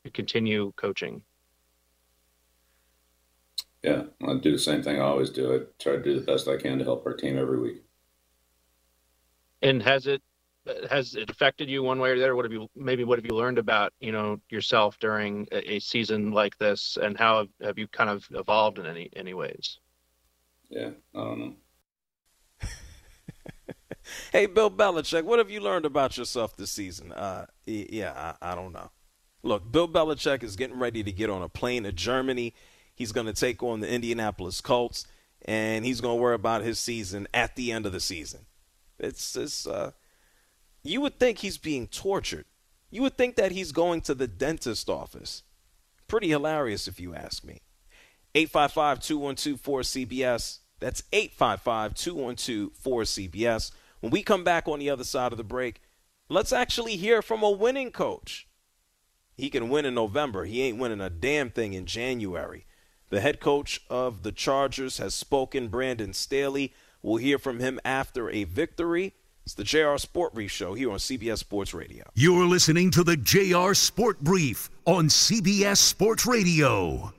to 0.03 0.11
continue 0.11 0.71
coaching? 0.75 1.21
Yeah, 3.83 4.03
I 4.27 4.35
do 4.35 4.51
the 4.51 4.59
same 4.59 4.83
thing 4.83 4.97
I 4.97 5.05
always 5.05 5.31
do. 5.31 5.53
I 5.53 5.59
try 5.81 5.93
to 5.93 6.01
do 6.01 6.19
the 6.19 6.25
best 6.25 6.47
I 6.47 6.57
can 6.57 6.77
to 6.79 6.83
help 6.83 7.05
our 7.05 7.13
team 7.13 7.37
every 7.37 7.59
week. 7.59 7.83
And 9.63 9.81
has 9.81 10.07
it 10.07 10.21
has 10.89 11.15
it 11.15 11.29
affected 11.29 11.69
you 11.69 11.83
one 11.83 11.99
way 11.99 12.11
or 12.11 12.17
the 12.17 12.23
other? 12.23 12.35
What 12.35 12.45
have 12.45 12.51
you 12.51 12.69
maybe 12.75 13.03
what 13.03 13.17
have 13.17 13.25
you 13.25 13.35
learned 13.35 13.57
about 13.57 13.93
you 13.99 14.11
know 14.11 14.39
yourself 14.49 14.97
during 14.99 15.47
a, 15.51 15.73
a 15.73 15.79
season 15.79 16.31
like 16.31 16.57
this, 16.57 16.97
and 17.01 17.17
how 17.17 17.39
have, 17.39 17.47
have 17.61 17.79
you 17.79 17.87
kind 17.87 18.09
of 18.09 18.27
evolved 18.31 18.79
in 18.79 18.85
any 18.85 19.09
any 19.15 19.33
ways? 19.33 19.79
Yeah, 20.69 20.91
I 21.15 21.19
don't 21.19 21.39
know. 21.39 21.53
hey, 24.31 24.45
Bill 24.45 24.71
Belichick, 24.71 25.23
what 25.23 25.39
have 25.39 25.49
you 25.49 25.59
learned 25.59 25.85
about 25.85 26.17
yourself 26.17 26.55
this 26.55 26.71
season? 26.71 27.11
Uh, 27.11 27.45
yeah, 27.65 28.35
I, 28.41 28.51
I 28.51 28.55
don't 28.55 28.71
know. 28.71 28.91
Look, 29.43 29.71
Bill 29.71 29.87
Belichick 29.87 30.43
is 30.43 30.55
getting 30.55 30.79
ready 30.79 31.03
to 31.03 31.11
get 31.11 31.29
on 31.29 31.41
a 31.41 31.49
plane 31.49 31.83
to 31.83 31.91
Germany. 31.91 32.53
He's 32.93 33.11
going 33.11 33.25
to 33.25 33.33
take 33.33 33.63
on 33.63 33.79
the 33.79 33.89
Indianapolis 33.89 34.61
Colts, 34.61 35.07
and 35.43 35.83
he's 35.83 35.99
going 35.99 36.17
to 36.17 36.21
worry 36.21 36.35
about 36.35 36.61
his 36.61 36.77
season 36.77 37.27
at 37.33 37.55
the 37.55 37.71
end 37.71 37.85
of 37.85 37.91
the 37.91 37.99
season. 37.99 38.45
It's, 38.99 39.35
it's 39.35 39.65
uh, 39.65 39.91
you 40.83 41.01
would 41.01 41.19
think 41.19 41.39
he's 41.39 41.57
being 41.57 41.87
tortured. 41.87 42.45
You 42.89 43.01
would 43.03 43.17
think 43.17 43.35
that 43.35 43.51
he's 43.51 43.71
going 43.71 44.01
to 44.01 44.13
the 44.13 44.27
dentist 44.27 44.89
office. 44.89 45.43
Pretty 46.07 46.29
hilarious, 46.29 46.87
if 46.87 46.99
you 46.99 47.15
ask 47.15 47.43
me. 47.43 47.61
855 48.35 48.99
212 48.99 49.61
4CBS. 49.61 50.59
That's 50.79 51.03
855 51.13 51.93
212 51.93 52.69
4CBS. 52.83 53.71
When 53.99 54.11
we 54.11 54.23
come 54.23 54.43
back 54.43 54.67
on 54.67 54.79
the 54.79 54.89
other 54.89 55.03
side 55.03 55.31
of 55.31 55.37
the 55.37 55.43
break, 55.43 55.81
let's 56.27 56.51
actually 56.51 56.97
hear 56.97 57.21
from 57.21 57.43
a 57.43 57.51
winning 57.51 57.91
coach. 57.91 58.47
He 59.35 59.49
can 59.49 59.69
win 59.69 59.85
in 59.85 59.93
November. 59.93 60.45
He 60.45 60.61
ain't 60.63 60.79
winning 60.79 61.01
a 61.01 61.09
damn 61.09 61.49
thing 61.49 61.73
in 61.73 61.85
January. 61.85 62.65
The 63.09 63.21
head 63.21 63.39
coach 63.39 63.81
of 63.89 64.23
the 64.23 64.31
Chargers 64.31 64.97
has 64.97 65.13
spoken, 65.13 65.67
Brandon 65.67 66.13
Staley. 66.13 66.73
We'll 67.01 67.17
hear 67.17 67.37
from 67.37 67.59
him 67.59 67.79
after 67.83 68.29
a 68.29 68.43
victory. 68.45 69.13
It's 69.45 69.55
the 69.55 69.63
JR 69.63 69.97
Sport 69.97 70.35
Brief 70.35 70.51
Show 70.51 70.75
here 70.75 70.91
on 70.91 70.99
CBS 70.99 71.39
Sports 71.39 71.73
Radio. 71.73 72.03
You're 72.13 72.45
listening 72.45 72.91
to 72.91 73.03
the 73.03 73.17
JR 73.17 73.73
Sport 73.73 74.19
Brief 74.19 74.69
on 74.85 75.07
CBS 75.07 75.77
Sports 75.77 76.27
Radio. 76.27 77.11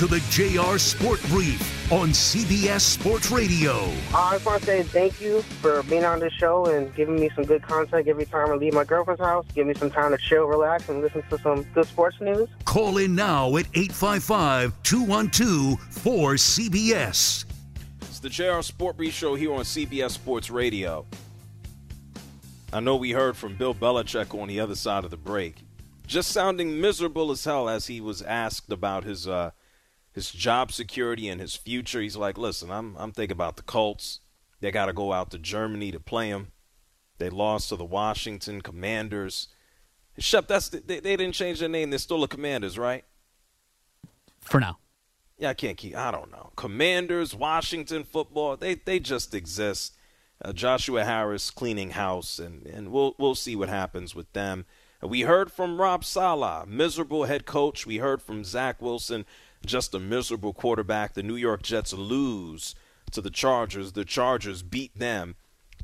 To 0.00 0.06
the 0.06 0.20
JR 0.30 0.78
Sport 0.78 1.20
Brief 1.28 1.92
on 1.92 2.08
CBS 2.08 2.80
Sports 2.80 3.30
Radio. 3.30 3.92
I 4.14 4.32
just 4.32 4.46
want 4.46 4.60
to 4.60 4.66
say 4.66 4.82
thank 4.82 5.20
you 5.20 5.42
for 5.42 5.82
being 5.82 6.06
on 6.06 6.20
this 6.20 6.32
show 6.32 6.64
and 6.64 6.94
giving 6.94 7.16
me 7.16 7.28
some 7.34 7.44
good 7.44 7.60
content 7.60 8.08
every 8.08 8.24
time 8.24 8.50
I 8.50 8.54
leave 8.54 8.72
my 8.72 8.84
girlfriend's 8.84 9.20
house. 9.20 9.44
Give 9.54 9.66
me 9.66 9.74
some 9.74 9.90
time 9.90 10.12
to 10.12 10.16
chill, 10.16 10.46
relax, 10.46 10.88
and 10.88 11.02
listen 11.02 11.22
to 11.28 11.36
some 11.40 11.64
good 11.74 11.84
sports 11.84 12.18
news. 12.18 12.48
Call 12.64 12.96
in 12.96 13.14
now 13.14 13.54
at 13.58 13.66
855 13.74 14.72
212 14.84 15.78
4CBS. 15.78 17.44
It's 18.00 18.20
the 18.20 18.30
JR 18.30 18.62
Sport 18.62 18.96
Brief 18.96 19.12
Show 19.12 19.34
here 19.34 19.52
on 19.52 19.64
CBS 19.64 20.12
Sports 20.12 20.48
Radio. 20.48 21.04
I 22.72 22.80
know 22.80 22.96
we 22.96 23.10
heard 23.10 23.36
from 23.36 23.54
Bill 23.54 23.74
Belichick 23.74 24.34
on 24.40 24.48
the 24.48 24.60
other 24.60 24.76
side 24.76 25.04
of 25.04 25.10
the 25.10 25.18
break 25.18 25.56
just 26.10 26.32
sounding 26.32 26.80
miserable 26.80 27.30
as 27.30 27.44
hell 27.44 27.68
as 27.68 27.86
he 27.86 28.00
was 28.00 28.20
asked 28.22 28.72
about 28.72 29.04
his 29.04 29.28
uh, 29.28 29.50
his 30.12 30.30
job 30.30 30.72
security 30.72 31.28
and 31.28 31.40
his 31.40 31.56
future. 31.56 32.00
He's 32.00 32.16
like, 32.16 32.38
listen, 32.38 32.70
I'm 32.70 32.96
I'm 32.96 33.12
thinking 33.12 33.36
about 33.36 33.56
the 33.56 33.62
Colts. 33.62 34.20
They 34.60 34.70
got 34.70 34.86
to 34.86 34.92
go 34.92 35.12
out 35.12 35.30
to 35.30 35.38
Germany 35.38 35.90
to 35.92 36.00
play 36.00 36.30
them. 36.30 36.48
They 37.18 37.30
lost 37.30 37.68
to 37.68 37.76
the 37.76 37.84
Washington 37.84 38.60
Commanders. 38.60 39.48
Shep, 40.18 40.48
that's 40.48 40.68
they, 40.68 41.00
they 41.00 41.16
didn't 41.16 41.32
change 41.32 41.60
their 41.60 41.68
name. 41.68 41.90
They're 41.90 41.98
still 41.98 42.20
the 42.20 42.28
Commanders, 42.28 42.78
right? 42.78 43.04
For 44.40 44.60
now. 44.60 44.78
Yeah, 45.38 45.50
I 45.50 45.54
can't 45.54 45.78
keep. 45.78 45.96
I 45.96 46.10
don't 46.10 46.30
know. 46.30 46.52
Commanders, 46.56 47.34
Washington 47.34 48.04
football. 48.04 48.56
They 48.56 48.74
they 48.74 49.00
just 49.00 49.34
exist. 49.34 49.94
Uh, 50.42 50.52
Joshua 50.54 51.04
Harris 51.04 51.50
cleaning 51.50 51.90
house, 51.90 52.38
and 52.38 52.66
and 52.66 52.90
we'll 52.90 53.14
we'll 53.18 53.34
see 53.34 53.56
what 53.56 53.68
happens 53.68 54.14
with 54.14 54.30
them. 54.32 54.66
We 55.02 55.22
heard 55.22 55.50
from 55.50 55.80
Rob 55.80 56.04
Saleh, 56.04 56.68
miserable 56.68 57.24
head 57.24 57.46
coach. 57.46 57.86
We 57.86 57.98
heard 57.98 58.20
from 58.20 58.44
Zach 58.44 58.82
Wilson 58.82 59.24
just 59.64 59.94
a 59.94 59.98
miserable 59.98 60.52
quarterback. 60.52 61.14
The 61.14 61.22
New 61.22 61.36
York 61.36 61.62
Jets 61.62 61.94
lose 61.94 62.74
to 63.12 63.22
the 63.22 63.30
Chargers. 63.30 63.92
The 63.92 64.04
Chargers 64.04 64.62
beat 64.62 64.98
them 64.98 65.36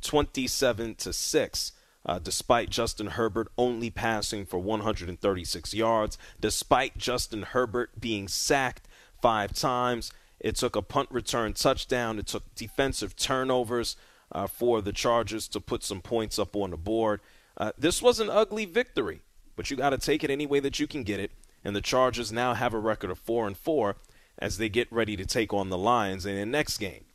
27 0.03 0.97
to 0.97 1.13
6. 1.13 1.73
Uh, 2.05 2.21
despite 2.21 2.71
Justin 2.71 3.09
Herbert 3.09 3.49
only 3.59 3.91
passing 3.91 4.47
for 4.47 4.61
136 4.61 5.75
yards, 5.75 6.17
despite 6.41 6.97
Justin 6.97 7.43
Herbert 7.43 8.01
being 8.01 8.29
sacked 8.29 8.87
five 9.21 9.53
times, 9.53 10.13
it 10.39 10.55
took 10.55 10.77
a 10.77 10.83
punt 10.83 11.09
return 11.11 11.53
touchdown. 11.53 12.21
It 12.21 12.29
took 12.29 12.55
defensive 12.55 13.17
turnovers 13.17 13.97
uh, 14.31 14.47
for 14.47 14.81
the 14.81 14.93
Chargers 14.93 15.49
to 15.49 15.61
put 15.61 15.83
some 15.83 16.01
points 16.01 16.39
up 16.39 16.55
on 16.55 16.71
the 16.71 16.77
board. 16.77 17.21
Uh, 17.57 17.73
this 17.79 18.03
was 18.03 18.21
an 18.21 18.31
ugly 18.31 18.64
victory, 18.64 19.23
but 19.57 19.71
you 19.71 19.77
got 19.77 19.90
to 19.90 19.99
take 19.99 20.23
it 20.23 20.31
any 20.31 20.47
way 20.47 20.61
that 20.61 20.79
you 20.79 20.87
can 20.87 21.03
get 21.03 21.21
it. 21.21 21.31
And 21.64 21.75
the 21.75 21.81
Chargers 21.81 22.31
now 22.31 22.55
have 22.55 22.75
a 22.75 22.79
record 22.79 23.11
of 23.11 23.19
four 23.19 23.47
and 23.47 23.57
four 23.57 23.97
as 24.38 24.59
they 24.59 24.69
get 24.69 24.92
ready 24.92 25.16
to 25.16 25.25
take 25.25 25.53
on 25.53 25.69
the 25.69 25.79
Lions 25.79 26.27
in 26.27 26.37
the 26.37 26.47
next 26.47 26.79
game. 26.79 27.07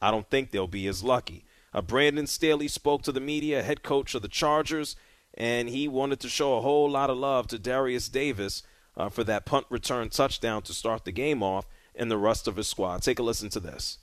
I 0.00 0.10
don't 0.10 0.30
think 0.30 0.50
they'll 0.50 0.68
be 0.68 0.86
as 0.86 1.02
lucky. 1.02 1.44
Uh, 1.74 1.82
Brandon 1.82 2.26
Staley 2.26 2.68
spoke 2.68 3.02
to 3.02 3.12
the 3.12 3.20
media, 3.20 3.62
head 3.62 3.82
coach 3.82 4.14
of 4.14 4.22
the 4.22 4.28
Chargers, 4.28 4.96
and 5.34 5.68
he 5.68 5.88
wanted 5.88 6.20
to 6.20 6.28
show 6.28 6.56
a 6.56 6.62
whole 6.62 6.88
lot 6.88 7.10
of 7.10 7.18
love 7.18 7.46
to 7.48 7.58
Derius 7.58 8.08
Davis 8.08 8.62
uh, 8.96 9.08
for 9.08 9.24
that 9.24 9.44
punt 9.44 9.66
return 9.68 10.08
touchdown 10.08 10.62
to 10.62 10.72
start 10.72 11.04
the 11.04 11.12
game 11.12 11.42
off 11.42 11.66
and 11.94 12.10
the 12.10 12.16
rest 12.16 12.48
of 12.48 12.56
his 12.56 12.68
squad. 12.68 13.02
Take 13.02 13.18
a 13.18 13.22
listen 13.22 13.50
to 13.50 13.60
this. 13.60 13.98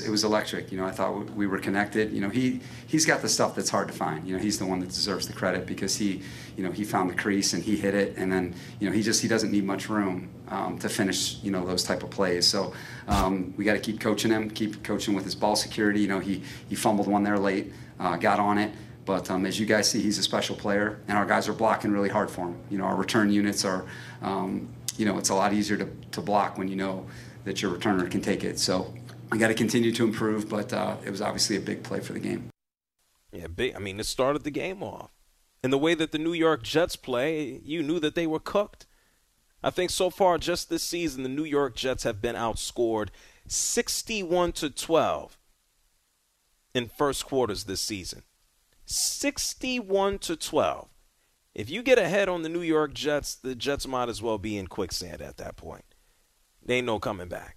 It 0.00 0.08
was 0.08 0.24
electric. 0.24 0.72
You 0.72 0.78
know, 0.78 0.86
I 0.86 0.90
thought 0.90 1.28
we 1.32 1.46
were 1.46 1.58
connected. 1.58 2.12
You 2.12 2.22
know, 2.22 2.30
he 2.30 2.60
he's 2.86 3.04
got 3.04 3.20
the 3.20 3.28
stuff 3.28 3.54
that's 3.54 3.68
hard 3.68 3.88
to 3.88 3.94
find. 3.94 4.26
You 4.26 4.34
know, 4.34 4.42
he's 4.42 4.58
the 4.58 4.64
one 4.64 4.80
that 4.80 4.88
deserves 4.88 5.26
the 5.26 5.34
credit 5.34 5.66
because 5.66 5.94
he, 5.94 6.22
you 6.56 6.64
know, 6.64 6.72
he 6.72 6.82
found 6.82 7.10
the 7.10 7.14
crease 7.14 7.52
and 7.52 7.62
he 7.62 7.76
hit 7.76 7.94
it, 7.94 8.16
and 8.16 8.32
then 8.32 8.54
you 8.80 8.88
know 8.88 8.94
he 8.94 9.02
just 9.02 9.20
he 9.20 9.28
doesn't 9.28 9.52
need 9.52 9.64
much 9.64 9.90
room 9.90 10.30
um, 10.48 10.78
to 10.78 10.88
finish. 10.88 11.42
You 11.42 11.50
know, 11.50 11.66
those 11.66 11.84
type 11.84 12.02
of 12.02 12.08
plays. 12.08 12.46
So 12.46 12.72
um, 13.06 13.52
we 13.58 13.66
got 13.66 13.74
to 13.74 13.80
keep 13.80 14.00
coaching 14.00 14.30
him, 14.30 14.48
keep 14.48 14.82
coaching 14.82 15.12
with 15.12 15.24
his 15.24 15.34
ball 15.34 15.56
security. 15.56 16.00
You 16.00 16.08
know, 16.08 16.20
he 16.20 16.42
he 16.70 16.74
fumbled 16.74 17.06
one 17.06 17.22
there 17.22 17.38
late, 17.38 17.70
uh, 18.00 18.16
got 18.16 18.40
on 18.40 18.56
it. 18.56 18.72
But 19.04 19.30
um, 19.30 19.44
as 19.44 19.60
you 19.60 19.66
guys 19.66 19.90
see, 19.90 20.00
he's 20.00 20.16
a 20.16 20.22
special 20.22 20.56
player, 20.56 21.00
and 21.06 21.18
our 21.18 21.26
guys 21.26 21.50
are 21.50 21.52
blocking 21.52 21.92
really 21.92 22.08
hard 22.08 22.30
for 22.30 22.46
him. 22.46 22.56
You 22.70 22.78
know, 22.78 22.84
our 22.84 22.96
return 22.96 23.30
units 23.30 23.62
are, 23.66 23.84
um, 24.22 24.70
you 24.96 25.04
know, 25.04 25.18
it's 25.18 25.28
a 25.28 25.34
lot 25.34 25.52
easier 25.52 25.76
to, 25.76 25.88
to 26.12 26.22
block 26.22 26.56
when 26.56 26.68
you 26.68 26.76
know 26.76 27.04
that 27.44 27.60
your 27.60 27.76
returner 27.76 28.10
can 28.10 28.20
take 28.20 28.44
it. 28.44 28.58
So 28.58 28.94
I 29.32 29.38
got 29.38 29.48
to 29.48 29.54
continue 29.54 29.92
to 29.92 30.04
improve, 30.04 30.50
but 30.50 30.74
uh, 30.74 30.96
it 31.06 31.10
was 31.10 31.22
obviously 31.22 31.56
a 31.56 31.60
big 31.60 31.82
play 31.82 32.00
for 32.00 32.12
the 32.12 32.20
game. 32.20 32.50
Yeah, 33.32 33.46
big. 33.46 33.74
I 33.74 33.78
mean, 33.78 33.98
it 33.98 34.04
started 34.04 34.44
the 34.44 34.50
game 34.50 34.82
off. 34.82 35.10
And 35.62 35.72
the 35.72 35.78
way 35.78 35.94
that 35.94 36.12
the 36.12 36.18
New 36.18 36.34
York 36.34 36.62
Jets 36.62 36.96
play, 36.96 37.62
you 37.64 37.82
knew 37.82 37.98
that 37.98 38.14
they 38.14 38.26
were 38.26 38.38
cooked. 38.38 38.84
I 39.62 39.70
think 39.70 39.88
so 39.88 40.10
far 40.10 40.36
just 40.36 40.68
this 40.68 40.82
season, 40.82 41.22
the 41.22 41.30
New 41.30 41.44
York 41.44 41.74
Jets 41.74 42.02
have 42.02 42.20
been 42.20 42.36
outscored 42.36 43.08
61 43.46 44.52
to 44.52 44.68
12 44.68 45.38
in 46.74 46.88
first 46.88 47.24
quarters 47.24 47.64
this 47.64 47.80
season. 47.80 48.24
61 48.84 50.18
to 50.18 50.36
12. 50.36 50.88
If 51.54 51.70
you 51.70 51.82
get 51.82 51.98
ahead 51.98 52.28
on 52.28 52.42
the 52.42 52.50
New 52.50 52.60
York 52.60 52.92
Jets, 52.92 53.34
the 53.34 53.54
Jets 53.54 53.86
might 53.86 54.10
as 54.10 54.20
well 54.20 54.36
be 54.36 54.58
in 54.58 54.66
quicksand 54.66 55.22
at 55.22 55.38
that 55.38 55.56
point. 55.56 55.86
They 56.62 56.76
ain't 56.76 56.86
no 56.86 56.98
coming 56.98 57.28
back. 57.28 57.56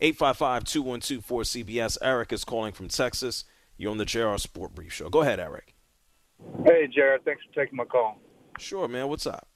855 0.00 0.64
212 0.64 1.42
cbs 1.42 1.98
Eric 2.00 2.32
is 2.32 2.44
calling 2.44 2.72
from 2.72 2.88
Texas. 2.88 3.44
You're 3.76 3.90
on 3.90 3.98
the 3.98 4.04
JR 4.04 4.36
Sport 4.36 4.74
Brief 4.74 4.92
Show. 4.92 5.08
Go 5.08 5.22
ahead, 5.22 5.40
Eric. 5.40 5.74
Hey, 6.64 6.86
Jared. 6.86 7.24
Thanks 7.24 7.42
for 7.44 7.60
taking 7.60 7.76
my 7.76 7.84
call. 7.84 8.18
Sure, 8.58 8.86
man. 8.86 9.08
What's 9.08 9.26
up? 9.26 9.48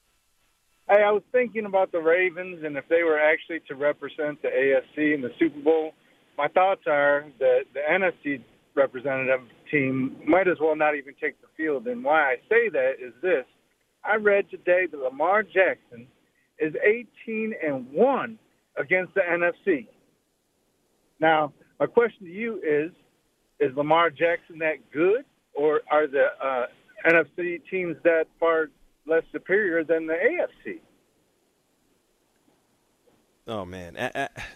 Hey, 0.88 1.02
I 1.02 1.10
was 1.10 1.22
thinking 1.30 1.64
about 1.64 1.92
the 1.92 2.00
Ravens 2.00 2.64
and 2.64 2.76
if 2.76 2.88
they 2.88 3.02
were 3.04 3.18
actually 3.18 3.60
to 3.68 3.74
represent 3.74 4.42
the 4.42 4.48
AFC 4.48 5.14
in 5.14 5.20
the 5.20 5.30
Super 5.38 5.60
Bowl. 5.60 5.92
My 6.36 6.48
thoughts 6.48 6.82
are 6.86 7.24
that 7.38 7.64
the 7.72 7.80
NFC 7.88 8.42
representative 8.74 9.42
team 9.70 10.16
might 10.26 10.48
as 10.48 10.56
well 10.60 10.74
not 10.74 10.96
even 10.96 11.14
take 11.20 11.40
the 11.40 11.46
field. 11.56 11.86
And 11.86 12.02
why 12.02 12.32
I 12.32 12.36
say 12.48 12.68
that 12.70 12.94
is 13.00 13.12
this: 13.22 13.44
I 14.04 14.16
read 14.16 14.50
today 14.50 14.86
that 14.90 14.98
Lamar 14.98 15.42
Jackson 15.42 16.06
is 16.58 16.74
18 16.84 17.54
and 17.64 17.90
one 17.92 18.38
against 18.76 19.14
the 19.14 19.20
NFC. 19.20 19.86
Now, 21.22 21.52
my 21.78 21.86
question 21.86 22.26
to 22.26 22.32
you 22.32 22.56
is 22.56 22.90
Is 23.60 23.74
Lamar 23.76 24.10
Jackson 24.10 24.58
that 24.58 24.90
good, 24.92 25.24
or 25.54 25.80
are 25.90 26.08
the 26.08 26.26
uh, 26.44 26.66
NFC 27.06 27.62
teams 27.70 27.96
that 28.02 28.24
far 28.38 28.68
less 29.06 29.22
superior 29.30 29.84
than 29.84 30.06
the 30.06 30.14
AFC? 30.14 30.80
Oh 33.46 33.64
man, 33.64 33.96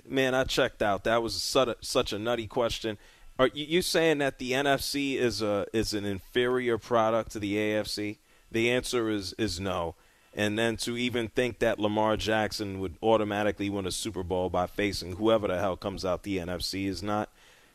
man, 0.06 0.34
I 0.34 0.44
checked 0.44 0.82
out. 0.82 1.04
That 1.04 1.22
was 1.22 1.40
such 1.40 1.68
a, 1.68 1.76
such 1.80 2.12
a 2.12 2.18
nutty 2.18 2.46
question. 2.46 2.98
Are 3.38 3.50
you 3.52 3.82
saying 3.82 4.18
that 4.18 4.38
the 4.38 4.52
NFC 4.52 5.16
is 5.16 5.42
a 5.42 5.66
is 5.72 5.94
an 5.94 6.04
inferior 6.04 6.78
product 6.78 7.32
to 7.32 7.38
the 7.38 7.56
AFC? 7.56 8.18
The 8.50 8.72
answer 8.72 9.08
is 9.08 9.34
is 9.38 9.60
no. 9.60 9.94
And 10.38 10.58
then 10.58 10.76
to 10.78 10.98
even 10.98 11.28
think 11.28 11.60
that 11.60 11.78
Lamar 11.78 12.18
Jackson 12.18 12.78
would 12.80 12.96
automatically 13.02 13.70
win 13.70 13.86
a 13.86 13.90
Super 13.90 14.22
Bowl 14.22 14.50
by 14.50 14.66
facing 14.66 15.16
whoever 15.16 15.48
the 15.48 15.58
hell 15.58 15.78
comes 15.78 16.04
out 16.04 16.24
the 16.24 16.36
NFC 16.36 16.86
is 16.86 17.02
not 17.02 17.30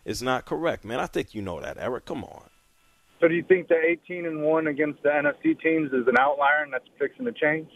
is 0.05 0.21
not 0.21 0.45
correct, 0.45 0.85
man. 0.85 0.99
I 0.99 1.07
think 1.07 1.33
you 1.33 1.41
know 1.41 1.59
that, 1.59 1.77
Eric. 1.79 2.05
Come 2.05 2.23
on. 2.23 2.43
So 3.19 3.27
do 3.27 3.33
you 3.33 3.43
think 3.43 3.67
the 3.67 3.75
18 3.75 4.25
and 4.25 4.43
one 4.43 4.67
against 4.67 5.01
the 5.01 5.09
NFC 5.09 5.59
teams 5.59 5.91
is 5.91 6.07
an 6.07 6.17
outlier 6.19 6.63
and 6.63 6.71
that's 6.71 6.85
fixing 6.99 7.25
to 7.25 7.31
change? 7.31 7.69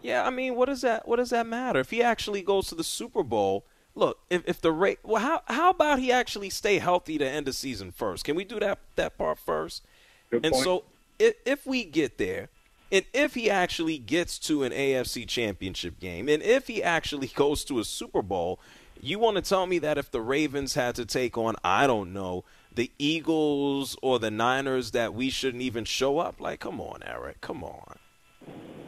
Yeah, 0.00 0.24
I 0.24 0.30
mean, 0.30 0.54
what 0.54 0.66
does 0.66 0.82
that 0.82 1.08
what 1.08 1.16
does 1.16 1.30
that 1.30 1.46
matter? 1.46 1.80
If 1.80 1.90
he 1.90 2.00
actually 2.00 2.42
goes 2.42 2.68
to 2.68 2.76
the 2.76 2.84
Super 2.84 3.24
Bowl, 3.24 3.64
look, 3.96 4.20
if 4.30 4.42
if 4.46 4.60
the 4.60 4.70
rate, 4.70 5.00
well, 5.02 5.20
how 5.20 5.42
how 5.46 5.70
about 5.70 5.98
he 5.98 6.12
actually 6.12 6.50
stay 6.50 6.78
healthy 6.78 7.18
to 7.18 7.28
end 7.28 7.46
the 7.46 7.52
season 7.52 7.90
first? 7.90 8.24
Can 8.24 8.36
we 8.36 8.44
do 8.44 8.60
that 8.60 8.78
that 8.94 9.18
part 9.18 9.38
first? 9.38 9.84
Good 10.30 10.44
and 10.44 10.52
point. 10.52 10.64
so 10.64 10.84
if 11.18 11.34
if 11.44 11.66
we 11.66 11.84
get 11.84 12.18
there, 12.18 12.48
and 12.90 13.04
if 13.12 13.34
he 13.34 13.50
actually 13.50 13.98
gets 13.98 14.38
to 14.40 14.62
an 14.62 14.72
AFC 14.72 15.26
championship 15.26 16.00
game, 16.00 16.28
and 16.28 16.42
if 16.42 16.66
he 16.66 16.82
actually 16.82 17.26
goes 17.34 17.64
to 17.64 17.78
a 17.78 17.84
Super 17.84 18.22
Bowl, 18.22 18.58
you 19.00 19.18
want 19.18 19.36
to 19.36 19.42
tell 19.42 19.66
me 19.66 19.78
that 19.80 19.98
if 19.98 20.10
the 20.10 20.20
Ravens 20.20 20.74
had 20.74 20.94
to 20.96 21.06
take 21.06 21.38
on, 21.38 21.54
I 21.62 21.86
don't 21.86 22.12
know, 22.12 22.44
the 22.74 22.90
Eagles 22.98 23.96
or 24.02 24.18
the 24.18 24.30
Niners, 24.30 24.92
that 24.92 25.14
we 25.14 25.30
shouldn't 25.30 25.62
even 25.62 25.84
show 25.84 26.18
up? 26.18 26.40
Like, 26.40 26.60
come 26.60 26.80
on, 26.80 27.02
Eric, 27.04 27.40
come 27.40 27.62
on. 27.62 27.98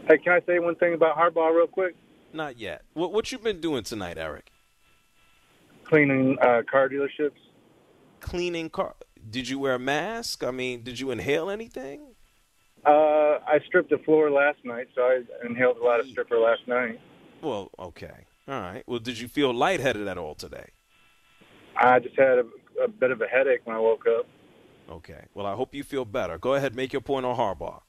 Hey, 0.09 0.19
can 0.19 0.33
I 0.33 0.41
say 0.47 0.59
one 0.59 0.75
thing 0.77 0.95
about 0.95 1.17
Harbaugh 1.17 1.55
real 1.55 1.67
quick? 1.67 1.95
Not 2.33 2.59
yet. 2.59 2.83
What 2.95 3.13
what 3.13 3.31
you 3.33 3.39
been 3.39 3.61
doing 3.61 3.83
tonight, 3.83 4.17
Eric? 4.17 4.51
Cleaning 5.85 6.37
uh, 6.41 6.63
car 6.71 6.89
dealerships. 6.89 7.33
Cleaning 8.21 8.71
car. 8.71 8.95
Did 9.29 9.49
you 9.49 9.59
wear 9.59 9.75
a 9.75 9.79
mask? 9.79 10.45
I 10.45 10.51
mean, 10.51 10.83
did 10.83 11.01
you 11.01 11.11
inhale 11.11 11.51
anything? 11.51 12.10
Uh, 12.85 13.39
I 13.47 13.61
stripped 13.67 13.91
the 13.91 13.99
floor 13.99 14.31
last 14.31 14.59
night, 14.65 14.89
so 14.95 15.03
I 15.03 15.21
inhaled 15.47 15.77
a 15.77 15.85
lot 15.85 16.01
of 16.01 16.07
stripper 16.07 16.39
last 16.39 16.67
night. 16.67 16.99
Well, 17.43 17.71
okay. 17.79 18.27
All 18.49 18.61
right. 18.61 18.83
Well, 18.87 18.99
did 18.99 19.19
you 19.19 19.29
feel 19.29 19.53
lightheaded 19.53 20.09
at 20.09 20.19
all 20.19 20.35
today? 20.35 20.71
I 21.77 21.99
just 21.99 22.17
had 22.19 22.39
a, 22.39 22.45
a 22.83 22.89
bit 22.89 23.11
of 23.11 23.21
a 23.21 23.27
headache 23.27 23.61
when 23.65 23.77
I 23.77 23.81
woke 23.81 24.05
up. 24.07 24.27
Okay. 24.91 25.25
Well, 25.35 25.47
I 25.47 25.55
hope 25.55 25.75
you 25.75 25.85
feel 25.85 26.05
better. 26.05 26.39
Go 26.39 26.55
ahead, 26.55 26.75
make 26.75 26.93
your 26.93 27.03
point 27.03 27.27
on 27.27 27.37
Harbaugh. 27.37 27.81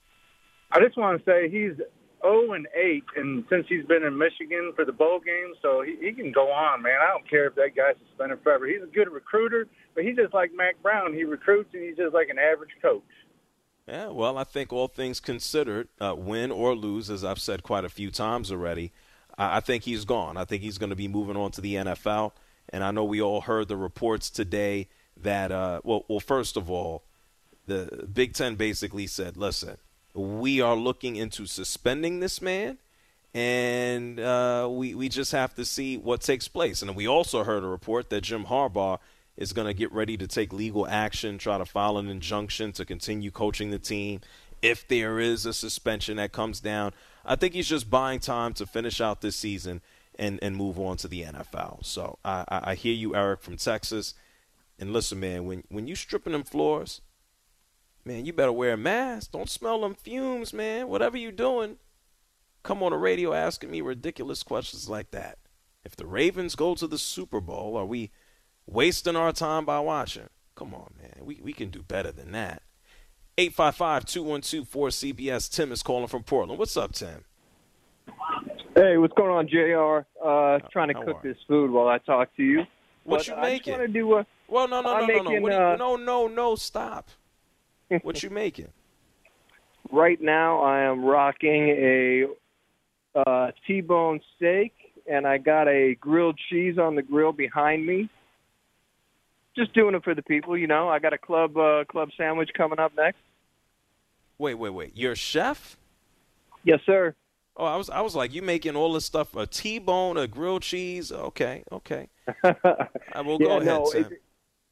I 0.72 0.80
just 0.80 0.98
want 0.98 1.20
to 1.20 1.26
say 1.30 1.50
he's 1.50 1.74
0 2.22 2.54
and 2.54 2.68
8, 2.76 3.04
and 3.16 3.44
since 3.50 3.66
he's 3.68 3.86
been 3.86 4.04
in 4.04 4.18
Michigan 4.18 4.72
for 4.76 4.86
the 4.86 4.92
bowl 4.92 5.20
game, 5.20 5.54
so 5.62 5.82
he, 5.82 5.98
he 6.00 6.14
can 6.14 6.32
go 6.32 6.52
on, 6.52 6.82
man. 6.82 6.98
I 7.02 7.12
don't 7.12 7.28
care 7.30 7.48
if 7.48 7.56
that 7.56 7.76
guy's 7.76 7.96
suspended 8.08 8.40
forever. 8.44 8.68
He's 8.68 8.84
a 8.84 8.94
good 8.94 9.12
recruiter, 9.12 9.68
but 9.96 10.04
he's 10.04 10.16
just 10.16 10.34
like 10.34 10.52
Mack 10.56 10.82
Brown. 10.82 11.14
He 11.14 11.24
recruits, 11.24 11.70
and 11.74 11.84
he's 11.84 11.98
just 11.98 12.14
like 12.14 12.30
an 12.30 12.38
average 12.38 12.72
coach. 12.82 13.04
Yeah, 13.92 14.08
well, 14.08 14.38
I 14.38 14.46
think 14.46 14.72
all 14.72 14.88
things 14.88 15.20
considered, 15.20 15.90
uh, 16.00 16.16
win 16.18 16.50
or 16.50 16.74
lose, 16.76 17.10
as 17.10 17.26
I've 17.26 17.42
said 17.42 17.62
quite 17.62 17.84
a 17.84 17.90
few 17.90 18.10
times 18.10 18.50
already, 18.50 18.94
I, 19.38 19.58
I 19.58 19.60
think 19.60 19.84
he's 19.84 20.06
gone. 20.06 20.38
I 20.38 20.46
think 20.46 20.64
he's 20.64 20.78
going 20.78 20.92
to 20.92 20.96
be 20.96 21.10
moving 21.10 21.36
on 21.36 21.52
to 21.52 21.60
the 21.60 21.76
NFL. 21.76 22.32
And 22.70 22.86
I 22.86 22.92
know 22.92 23.04
we 23.04 23.22
all 23.22 23.42
heard 23.42 23.68
the 23.68 23.76
reports 23.76 24.30
today 24.30 24.88
that, 25.18 25.52
uh, 25.52 25.82
well, 25.84 26.06
well, 26.08 26.22
first 26.22 26.56
of 26.56 26.72
all, 26.72 27.04
the 27.68 28.08
Big 28.14 28.34
Ten 28.34 28.56
basically 28.56 29.08
said, 29.08 29.36
listen, 29.36 29.76
we 30.14 30.62
are 30.62 30.76
looking 30.78 31.18
into 31.18 31.46
suspending 31.46 32.22
this 32.22 32.42
man, 32.42 32.78
and 33.34 34.22
uh, 34.22 34.70
we 34.72 34.96
we 34.96 35.10
just 35.10 35.34
have 35.34 35.54
to 35.56 35.66
see 35.66 35.98
what 35.98 36.22
takes 36.22 36.48
place. 36.48 36.82
And 36.82 36.96
we 36.96 37.08
also 37.08 37.44
heard 37.44 37.64
a 37.64 37.68
report 37.68 38.10
that 38.10 38.22
Jim 38.22 38.46
Harbaugh 38.46 39.00
is 39.38 39.54
going 39.54 39.68
to 39.68 39.74
get 39.74 39.92
ready 39.92 40.18
to 40.18 40.28
take 40.28 40.54
legal 40.54 40.88
action, 40.88 41.38
try 41.38 41.58
to 41.58 41.66
file 41.66 41.98
an 41.98 42.10
injunction 42.10 42.72
to 42.74 42.86
continue 42.86 43.32
coaching 43.32 43.72
the 43.72 43.80
team 43.80 44.22
if 44.62 44.88
there 44.88 45.20
is 45.20 45.46
a 45.46 45.54
suspension 45.54 46.18
that 46.18 46.32
comes 46.32 46.60
down. 46.60 46.94
I 47.26 47.36
think 47.36 47.54
he's 47.54 47.68
just 47.68 47.90
buying 47.90 48.20
time 48.20 48.54
to 48.54 48.66
finish 48.66 49.02
out 49.02 49.22
this 49.22 49.36
season 49.36 49.82
and, 50.18 50.40
and 50.42 50.56
move 50.56 50.80
on 50.80 50.98
to 50.98 51.08
the 51.08 51.24
NFL. 51.24 51.86
So 51.86 52.20
I, 52.24 52.46
I, 52.48 52.76
hear 52.76 52.94
you, 52.94 53.16
Eric, 53.16 53.42
from 53.42 53.58
Texas. 53.58 54.14
And 54.78 54.94
listen, 54.94 55.20
man, 55.20 55.46
when, 55.46 55.64
when 55.70 55.88
you 55.88 55.96
stripping 55.96 56.34
them 56.34 56.44
floors, 56.44 57.02
man, 58.06 58.26
you 58.26 58.34
better 58.34 58.52
wear 58.52 58.74
a 58.74 58.78
mask. 58.78 59.32
Don't 59.32 59.50
smell 59.50 59.82
them 59.82 59.96
fumes, 59.96 60.54
man. 60.54 60.88
Whatever 60.88 61.18
you're 61.18 61.32
doing, 61.32 61.78
come 62.64 62.84
on 62.84 62.92
the 62.92 62.98
radio 62.98 63.34
asking 63.34 63.72
me 63.72 63.82
ridiculous 63.82 64.44
questions 64.44 64.90
like 64.90 65.12
that. 65.12 65.38
If 65.84 65.96
the 65.96 66.06
Ravens 66.06 66.56
go 66.56 66.76
to 66.76 66.86
the 66.86 66.98
Super 66.98 67.42
Bowl, 67.42 67.76
are 67.78 67.86
we 67.86 68.12
wasting 68.66 69.16
our 69.16 69.32
time 69.32 69.66
by 69.66 69.80
watching? 69.80 70.30
Come 70.56 70.74
on, 70.74 70.94
man. 71.02 71.26
We, 71.26 71.40
we 71.42 71.54
can 71.54 71.70
do 71.70 71.82
better 71.82 72.12
than 72.12 72.32
that. 72.34 72.62
855 73.38 74.06
212 74.06 74.70
4CBS. 74.70 75.50
Tim 75.50 75.72
is 75.72 75.82
calling 75.82 76.08
from 76.08 76.24
Portland. 76.24 76.60
What's 76.60 76.78
up, 76.78 76.94
Tim? 76.94 77.24
Hey, 78.76 78.98
what's 78.98 79.14
going 79.14 79.32
on, 79.32 79.48
JR? 79.48 80.06
Uh, 80.24 80.60
trying 80.72 80.90
to 80.90 80.94
how 80.94 81.04
cook 81.04 81.18
are 81.18 81.22
this 81.24 81.38
food 81.48 81.72
while 81.72 81.88
I 81.88 81.98
talk 82.00 82.36
to 82.38 82.44
you. 82.44 82.64
What 83.04 83.20
but 83.20 83.28
you 83.28 83.34
I 83.34 83.42
making? 83.42 83.58
just 83.74 83.80
want 83.80 83.82
to 83.82 83.88
do 83.88 84.14
a. 84.18 84.26
Well, 84.48 84.68
no, 84.68 84.82
no, 84.82 84.94
I'm 84.94 85.08
no, 85.08 85.16
no, 85.16 85.24
no. 85.24 85.42
What 85.42 85.50
do 85.52 85.56
you, 85.56 85.62
uh, 85.62 85.76
no, 85.78 85.96
no, 85.96 86.28
no. 86.28 86.56
Stop. 86.56 87.10
what 88.02 88.22
you 88.24 88.30
making? 88.30 88.68
Right 89.92 90.22
now, 90.22 90.62
I 90.62 90.84
am 90.84 91.04
rocking 91.04 91.68
a 91.70 92.26
uh, 93.16 93.52
T-bone 93.68 94.22
steak, 94.38 94.74
and 95.06 95.28
I 95.28 95.38
got 95.38 95.68
a 95.68 95.96
grilled 95.96 96.40
cheese 96.50 96.78
on 96.78 96.96
the 96.96 97.02
grill 97.02 97.34
behind 97.34 97.86
me. 97.86 98.08
Just 99.56 99.74
doing 99.74 99.96
it 99.96 100.04
for 100.04 100.16
the 100.16 100.22
people, 100.22 100.58
you 100.58 100.68
know. 100.68 100.88
I 100.88 101.00
got 101.00 101.14
a 101.14 101.18
club 101.18 101.58
uh, 101.58 101.84
club 101.86 102.10
sandwich 102.18 102.52
coming 102.56 102.80
up 102.80 102.94
next. 102.96 103.20
Wait, 104.38 104.56
wait, 104.56 104.70
wait. 104.72 104.92
You're 104.96 105.12
a 105.12 105.16
chef? 105.16 105.78
Yes, 106.64 106.80
sir. 106.86 107.16
Oh, 107.58 107.66
I 107.66 107.76
was, 107.76 107.90
I 107.90 108.02
was 108.02 108.16
like, 108.16 108.34
you 108.34 108.42
making 108.42 108.76
all 108.76 108.94
this 108.94 109.06
stuff? 109.06 109.36
A 109.36 109.46
T-bone, 109.46 110.18
a 110.18 110.26
grilled 110.26 110.64
cheese? 110.64 111.12
Okay, 111.12 111.64
okay. 111.72 112.08
I 112.44 113.22
will 113.22 113.38
yeah, 113.40 113.48
go 113.48 113.52
ahead, 113.58 113.66
no, 113.66 113.86
Sam. 113.86 114.06
it- 114.12 114.22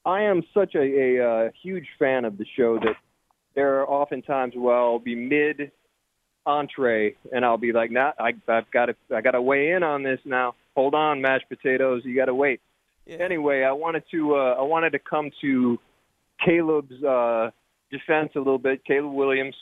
I 0.05 0.21
am 0.23 0.43
such 0.53 0.75
a, 0.75 0.79
a 0.79 1.29
uh, 1.29 1.49
huge 1.61 1.85
fan 1.99 2.23
of 2.23 2.37
the 2.37 2.45
show 2.55 2.79
that 2.79 2.95
there 3.53 3.79
are 3.81 3.87
oftentimes 3.87 4.55
where 4.55 4.75
I'll 4.75 4.97
be 4.97 5.13
mid 5.13 5.71
entree 6.45 7.15
and 7.33 7.43
I'll 7.43 7.57
be 7.57 7.73
like, 7.73 7.91
"Nah, 7.91 8.13
I, 8.17 8.33
I've 8.47 8.71
got 8.71 8.85
to, 8.87 8.95
I 9.13 9.21
got 9.21 9.31
to 9.31 9.41
weigh 9.41 9.71
in 9.71 9.83
on 9.83 10.01
this 10.01 10.19
now. 10.23 10.55
Hold 10.75 10.95
on, 10.95 11.21
mashed 11.21 11.49
potatoes, 11.49 12.03
you 12.05 12.15
got 12.15 12.25
to 12.25 12.33
wait." 12.33 12.61
Anyway, 13.09 13.63
I 13.63 13.71
wanted 13.71 14.03
to, 14.11 14.35
uh, 14.35 14.55
I 14.59 14.61
wanted 14.61 14.91
to 14.91 14.99
come 14.99 15.31
to 15.41 15.77
Caleb's 16.45 17.03
uh, 17.03 17.49
defense 17.91 18.31
a 18.35 18.39
little 18.39 18.59
bit. 18.59 18.85
Caleb 18.85 19.13
Williams. 19.13 19.55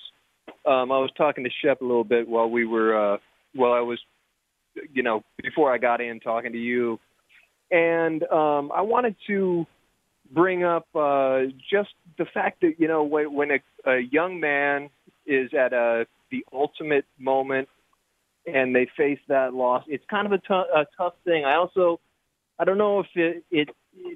Um, 0.66 0.92
I 0.92 1.00
was 1.00 1.12
talking 1.18 1.44
to 1.46 1.50
Shep 1.64 1.82
a 1.82 1.86
little 1.86 2.04
bit 2.04 2.28
while 2.28 2.50
we 2.50 2.66
were, 2.66 3.14
uh, 3.14 3.18
while 3.54 3.72
I 3.72 3.80
was, 3.80 4.00
you 4.94 5.02
know, 5.02 5.24
before 5.42 5.74
I 5.74 5.78
got 5.78 6.02
in 6.02 6.20
talking 6.20 6.52
to 6.52 6.58
you, 6.58 7.00
and 7.72 8.24
um, 8.24 8.72
I 8.74 8.82
wanted 8.82 9.16
to 9.28 9.66
bring 10.34 10.64
up 10.64 10.88
uh, 10.94 11.44
just 11.72 11.90
the 12.18 12.26
fact 12.34 12.62
that 12.62 12.74
you 12.78 12.88
know 12.88 13.04
when, 13.04 13.34
when 13.34 13.50
a, 13.52 13.90
a 13.90 14.00
young 14.00 14.40
man 14.40 14.90
is 15.26 15.50
at 15.54 15.74
a 15.74 16.06
the 16.32 16.46
ultimate 16.54 17.06
moment 17.18 17.68
and 18.46 18.76
they 18.76 18.88
face 18.98 19.20
that 19.28 19.54
loss, 19.54 19.84
it's 19.88 20.04
kind 20.10 20.26
of 20.26 20.34
a 20.34 20.38
tou- 20.38 20.54
a 20.54 20.86
tough 20.98 21.14
thing. 21.26 21.46
I 21.46 21.56
also 21.56 22.00
I 22.60 22.66
don't 22.66 22.78
know 22.78 23.00
if 23.00 23.08
it, 23.16 23.44
it 23.52 23.70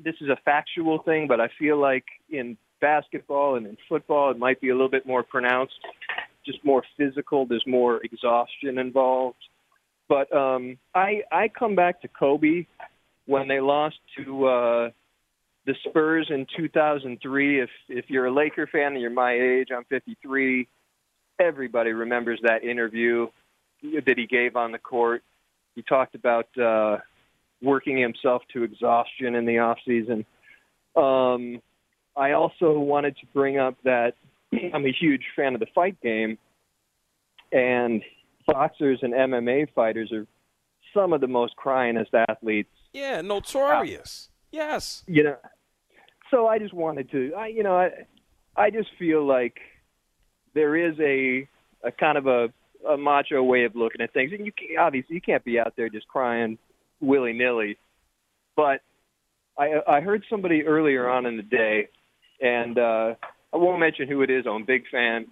this 0.04 0.15
is 0.21 0.30
a 0.30 0.38
factual 0.43 0.99
thing, 1.04 1.27
but 1.27 1.39
I 1.39 1.49
feel 1.60 1.77
like 1.80 2.06
in 2.30 2.58
basketball 2.80 3.56
and 3.56 3.67
in 3.67 3.77
football 3.88 4.32
it 4.32 4.38
might 4.38 4.60
be 4.60 4.69
a 4.69 4.73
little 4.73 4.89
bit 4.89 5.06
more 5.06 5.23
pronounced, 5.23 5.75
just 6.45 6.63
more 6.65 6.84
physical. 6.97 7.45
There's 7.45 7.65
more 7.67 8.01
exhaustion 8.04 8.77
involved. 8.77 9.38
But 10.10 10.36
um, 10.36 10.77
I 10.93 11.21
I 11.32 11.47
come 11.47 11.75
back 11.75 12.01
to 12.01 12.08
Kobe 12.08 12.65
when 13.27 13.47
they 13.47 13.60
lost 13.60 13.97
to 14.17 14.45
uh, 14.45 14.89
the 15.65 15.75
Spurs 15.86 16.27
in 16.30 16.47
2003. 16.58 17.62
If 17.62 17.69
if 17.88 18.06
you're 18.10 18.25
a 18.25 18.34
Laker 18.34 18.67
fan 18.67 18.93
and 18.93 19.01
you're 19.01 19.12
my 19.12 19.34
age, 19.34 19.69
I'm 19.75 19.86
53. 19.86 20.67
Everybody 21.39 21.91
remembers 21.93 22.39
that 22.43 22.63
interview 22.63 23.27
that 23.82 24.17
he 24.17 24.27
gave 24.27 24.56
on 24.56 24.71
the 24.71 24.77
court. 24.77 25.23
He 25.75 25.82
talked 25.82 26.15
about 26.15 26.47
uh, 26.58 26.97
working 27.62 27.97
himself 27.97 28.41
to 28.54 28.63
exhaustion 28.63 29.36
in 29.36 29.45
the 29.45 29.60
off 29.60 29.78
season. 29.86 30.26
Um, 30.95 31.62
I 32.15 32.32
also 32.32 32.78
wanted 32.80 33.15
to 33.17 33.26
bring 33.34 33.58
up 33.58 33.76
that 33.84 34.15
I'm 34.74 34.86
a 34.86 34.91
huge 34.91 35.24
fan 35.36 35.54
of 35.54 35.60
the 35.60 35.67
fight 35.74 36.00
game, 36.02 36.38
and 37.52 38.02
boxers 38.47 39.00
and 39.02 39.13
MMA 39.13 39.67
fighters 39.74 40.12
are 40.12 40.26
some 40.93 41.13
of 41.13 41.21
the 41.21 41.28
most 41.28 41.54
cryingest 41.56 42.13
athletes 42.28 42.69
Yeah, 42.93 43.21
notorious. 43.21 44.30
Yes. 44.52 45.04
you 45.08 45.24
know 45.24 45.38
so 46.30 46.47
i 46.47 46.60
just 46.60 46.74
wanted 46.74 47.10
to 47.12 47.34
i 47.38 47.47
you 47.47 47.63
know 47.63 47.78
i 47.78 47.89
i 48.58 48.69
just 48.69 48.89
feel 49.00 49.26
like 49.26 49.58
there 50.54 50.76
is 50.76 51.00
a 51.00 51.47
a 51.88 51.91
kind 51.93 52.17
of 52.17 52.28
a 52.28 52.50
a 52.89 52.97
macho 52.97 53.41
way 53.41 53.63
of 53.63 53.74
looking 53.78 54.02
at 54.02 54.12
things 54.12 54.32
and 54.34 54.45
you 54.45 54.52
can, 54.52 54.67
obviously 54.78 55.15
you 55.15 55.21
can't 55.21 55.45
be 55.45 55.58
out 55.58 55.74
there 55.78 55.88
just 55.88 56.06
crying 56.10 56.58
willy 57.02 57.34
nilly 57.34 57.78
but 58.56 58.82
i 59.58 59.82
i 59.88 60.00
heard 60.02 60.24
somebody 60.30 60.64
earlier 60.66 61.10
on 61.10 61.26
in 61.26 61.36
the 61.38 61.44
day 61.44 61.88
and 62.42 62.78
uh 62.78 63.14
i 63.54 63.58
won't 63.58 63.80
mention 63.80 64.08
who 64.08 64.22
it 64.22 64.30
is 64.30 64.46
i'm 64.48 64.62
a 64.62 64.66
big 64.66 64.84
fan 64.90 65.26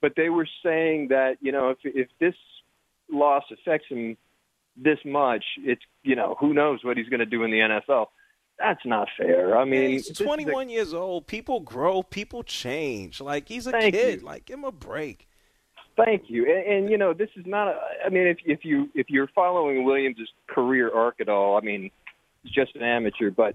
but 0.00 0.12
they 0.16 0.28
were 0.28 0.48
saying 0.64 1.08
that 1.08 1.36
you 1.40 1.52
know 1.52 1.70
if 1.70 1.78
if 1.84 2.08
this 2.18 2.34
loss 3.10 3.44
affects 3.52 3.86
him 3.88 4.16
this 4.76 4.98
much 5.04 5.44
it's 5.58 5.82
you 6.02 6.16
know 6.16 6.36
who 6.40 6.52
knows 6.52 6.80
what 6.82 6.96
he's 6.96 7.08
going 7.08 7.20
to 7.20 7.26
do 7.26 7.44
in 7.44 7.50
the 7.50 7.58
nfl 7.58 8.06
that's 8.58 8.86
not 8.86 9.08
fair. 9.18 9.58
I 9.58 9.64
mean, 9.64 9.90
he's 9.90 10.06
this 10.06 10.10
is 10.12 10.20
a- 10.20 10.24
21 10.24 10.68
years 10.68 10.94
old. 10.94 11.26
People 11.26 11.58
grow. 11.58 12.04
People 12.04 12.44
change. 12.44 13.20
Like 13.20 13.48
he's 13.48 13.66
a 13.66 13.72
Thank 13.72 13.94
kid. 13.94 14.20
you. 14.20 14.26
Like 14.26 14.44
give 14.44 14.58
him 14.58 14.64
a 14.64 14.70
break. 14.70 15.28
Thank 15.96 16.24
you. 16.26 16.46
And, 16.46 16.72
and 16.72 16.90
you 16.90 16.98
know, 16.98 17.12
this 17.12 17.30
is 17.36 17.44
not. 17.46 17.68
A, 17.68 17.78
I 18.04 18.08
mean, 18.08 18.26
if 18.26 18.38
if 18.44 18.64
you 18.64 18.88
if 18.94 19.06
you're 19.08 19.28
following 19.34 19.84
Williams' 19.84 20.28
career 20.48 20.90
arc 20.92 21.20
at 21.20 21.28
all, 21.28 21.56
I 21.56 21.60
mean, 21.60 21.90
he's 22.42 22.52
just 22.52 22.74
an 22.74 22.82
amateur, 22.82 23.30
but 23.30 23.54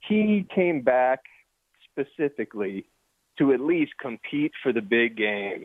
he 0.00 0.46
came 0.54 0.82
back 0.82 1.20
specifically 1.90 2.84
to 3.38 3.52
at 3.52 3.60
least 3.60 3.92
compete 4.00 4.52
for 4.62 4.72
the 4.72 4.82
big 4.82 5.16
game. 5.16 5.64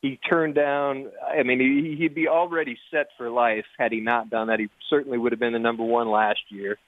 He 0.00 0.18
turned 0.28 0.54
down. 0.54 1.10
I 1.26 1.42
mean, 1.42 1.60
he, 1.60 1.96
he'd 1.96 2.14
be 2.14 2.28
already 2.28 2.78
set 2.90 3.08
for 3.16 3.30
life 3.30 3.64
had 3.78 3.92
he 3.92 4.00
not 4.00 4.30
done 4.30 4.48
that. 4.48 4.60
He 4.60 4.68
certainly 4.88 5.18
would 5.18 5.32
have 5.32 5.38
been 5.40 5.52
the 5.52 5.58
number 5.58 5.84
one 5.84 6.08
last 6.10 6.40
year. 6.50 6.78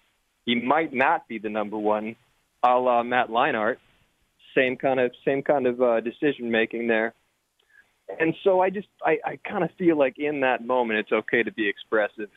He 0.46 0.60
might 0.60 0.92
not 0.92 1.26
be 1.28 1.38
the 1.38 1.48
number 1.48 1.78
one, 1.78 2.16
a 2.62 2.78
la 2.78 3.02
Matt 3.02 3.28
Leinart. 3.28 3.76
Same 4.54 4.76
kind 4.76 5.00
of 5.00 5.12
same 5.24 5.42
kind 5.42 5.66
of 5.66 5.82
uh, 5.82 6.00
decision 6.00 6.50
making 6.50 6.86
there. 6.86 7.14
And 8.20 8.34
so 8.44 8.60
I 8.60 8.70
just 8.70 8.88
I, 9.04 9.18
I 9.24 9.38
kind 9.48 9.64
of 9.64 9.70
feel 9.78 9.98
like 9.98 10.18
in 10.18 10.40
that 10.40 10.64
moment 10.64 11.00
it's 11.00 11.12
okay 11.12 11.42
to 11.42 11.52
be 11.52 11.68
expressive. 11.68 12.30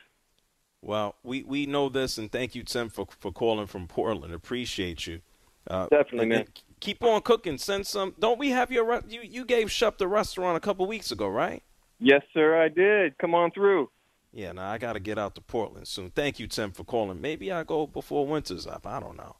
Well, 0.80 1.16
we, 1.24 1.42
we 1.42 1.66
know 1.66 1.88
this, 1.88 2.18
and 2.18 2.30
thank 2.30 2.54
you, 2.54 2.62
Tim, 2.62 2.88
for 2.88 3.06
for 3.18 3.32
calling 3.32 3.66
from 3.66 3.86
Portland. 3.86 4.32
Appreciate 4.32 5.06
you. 5.06 5.20
Uh, 5.68 5.86
Definitely, 5.90 6.26
man. 6.26 6.46
Keep 6.80 7.02
on 7.02 7.20
cooking. 7.22 7.58
Send 7.58 7.86
some. 7.86 8.14
Don't 8.18 8.38
we 8.38 8.50
have 8.50 8.70
your 8.70 9.02
you 9.08 9.20
you 9.22 9.44
gave 9.44 9.70
Shep 9.70 9.98
the 9.98 10.08
restaurant 10.08 10.56
a 10.56 10.60
couple 10.60 10.86
weeks 10.86 11.10
ago, 11.10 11.28
right? 11.28 11.62
Yes, 11.98 12.22
sir, 12.32 12.60
I 12.60 12.68
did. 12.68 13.18
Come 13.18 13.34
on 13.34 13.50
through. 13.50 13.90
Yeah. 14.32 14.52
Now 14.52 14.70
I 14.70 14.78
got 14.78 14.92
to 14.92 15.00
get 15.00 15.18
out 15.18 15.34
to 15.34 15.40
Portland 15.40 15.88
soon. 15.88 16.10
Thank 16.10 16.38
you, 16.38 16.46
Tim, 16.46 16.70
for 16.70 16.84
calling. 16.84 17.20
Maybe 17.20 17.50
I 17.50 17.64
go 17.64 17.86
before 17.86 18.26
winter's 18.26 18.66
up. 18.66 18.86
I 18.86 19.00
don't 19.00 19.16
know. 19.16 19.36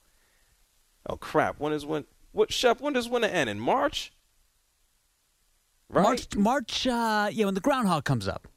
Oh 1.06 1.16
crap! 1.16 1.58
When 1.58 1.72
is 1.72 1.86
when? 1.86 2.04
What 2.32 2.52
Shep? 2.52 2.80
When 2.80 2.92
does 2.92 3.08
winter 3.08 3.28
end? 3.28 3.48
In 3.48 3.60
March? 3.60 4.12
Right? 5.90 6.03
March, 6.03 6.37
March. 6.37 6.87
Uh, 6.87 7.29
yeah, 7.33 7.46
when 7.46 7.55
the 7.55 7.61
groundhog 7.61 8.05
comes 8.05 8.29
up. 8.29 8.48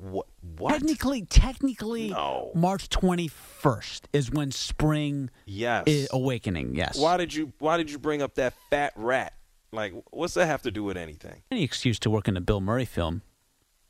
What? 0.00 0.26
What? 0.56 0.72
Technically, 0.72 1.22
technically, 1.26 2.08
No. 2.10 2.50
March 2.54 2.88
twenty 2.88 3.28
first 3.28 4.08
is 4.12 4.30
when 4.30 4.50
spring 4.50 5.30
Yes. 5.44 5.84
is 5.86 6.08
awakening. 6.12 6.74
Yes. 6.74 6.98
Why 6.98 7.16
did 7.18 7.34
you 7.34 7.52
Why 7.58 7.76
did 7.76 7.90
you 7.90 7.98
bring 7.98 8.22
up 8.22 8.34
that 8.36 8.54
fat 8.70 8.92
rat? 8.96 9.34
Like, 9.72 9.92
what's 10.10 10.34
that 10.34 10.46
have 10.46 10.62
to 10.62 10.70
do 10.70 10.82
with 10.82 10.96
anything? 10.96 11.42
Any 11.50 11.62
excuse 11.62 11.98
to 12.00 12.10
work 12.10 12.26
in 12.26 12.36
a 12.36 12.40
Bill 12.40 12.60
Murray 12.60 12.86
film? 12.86 13.22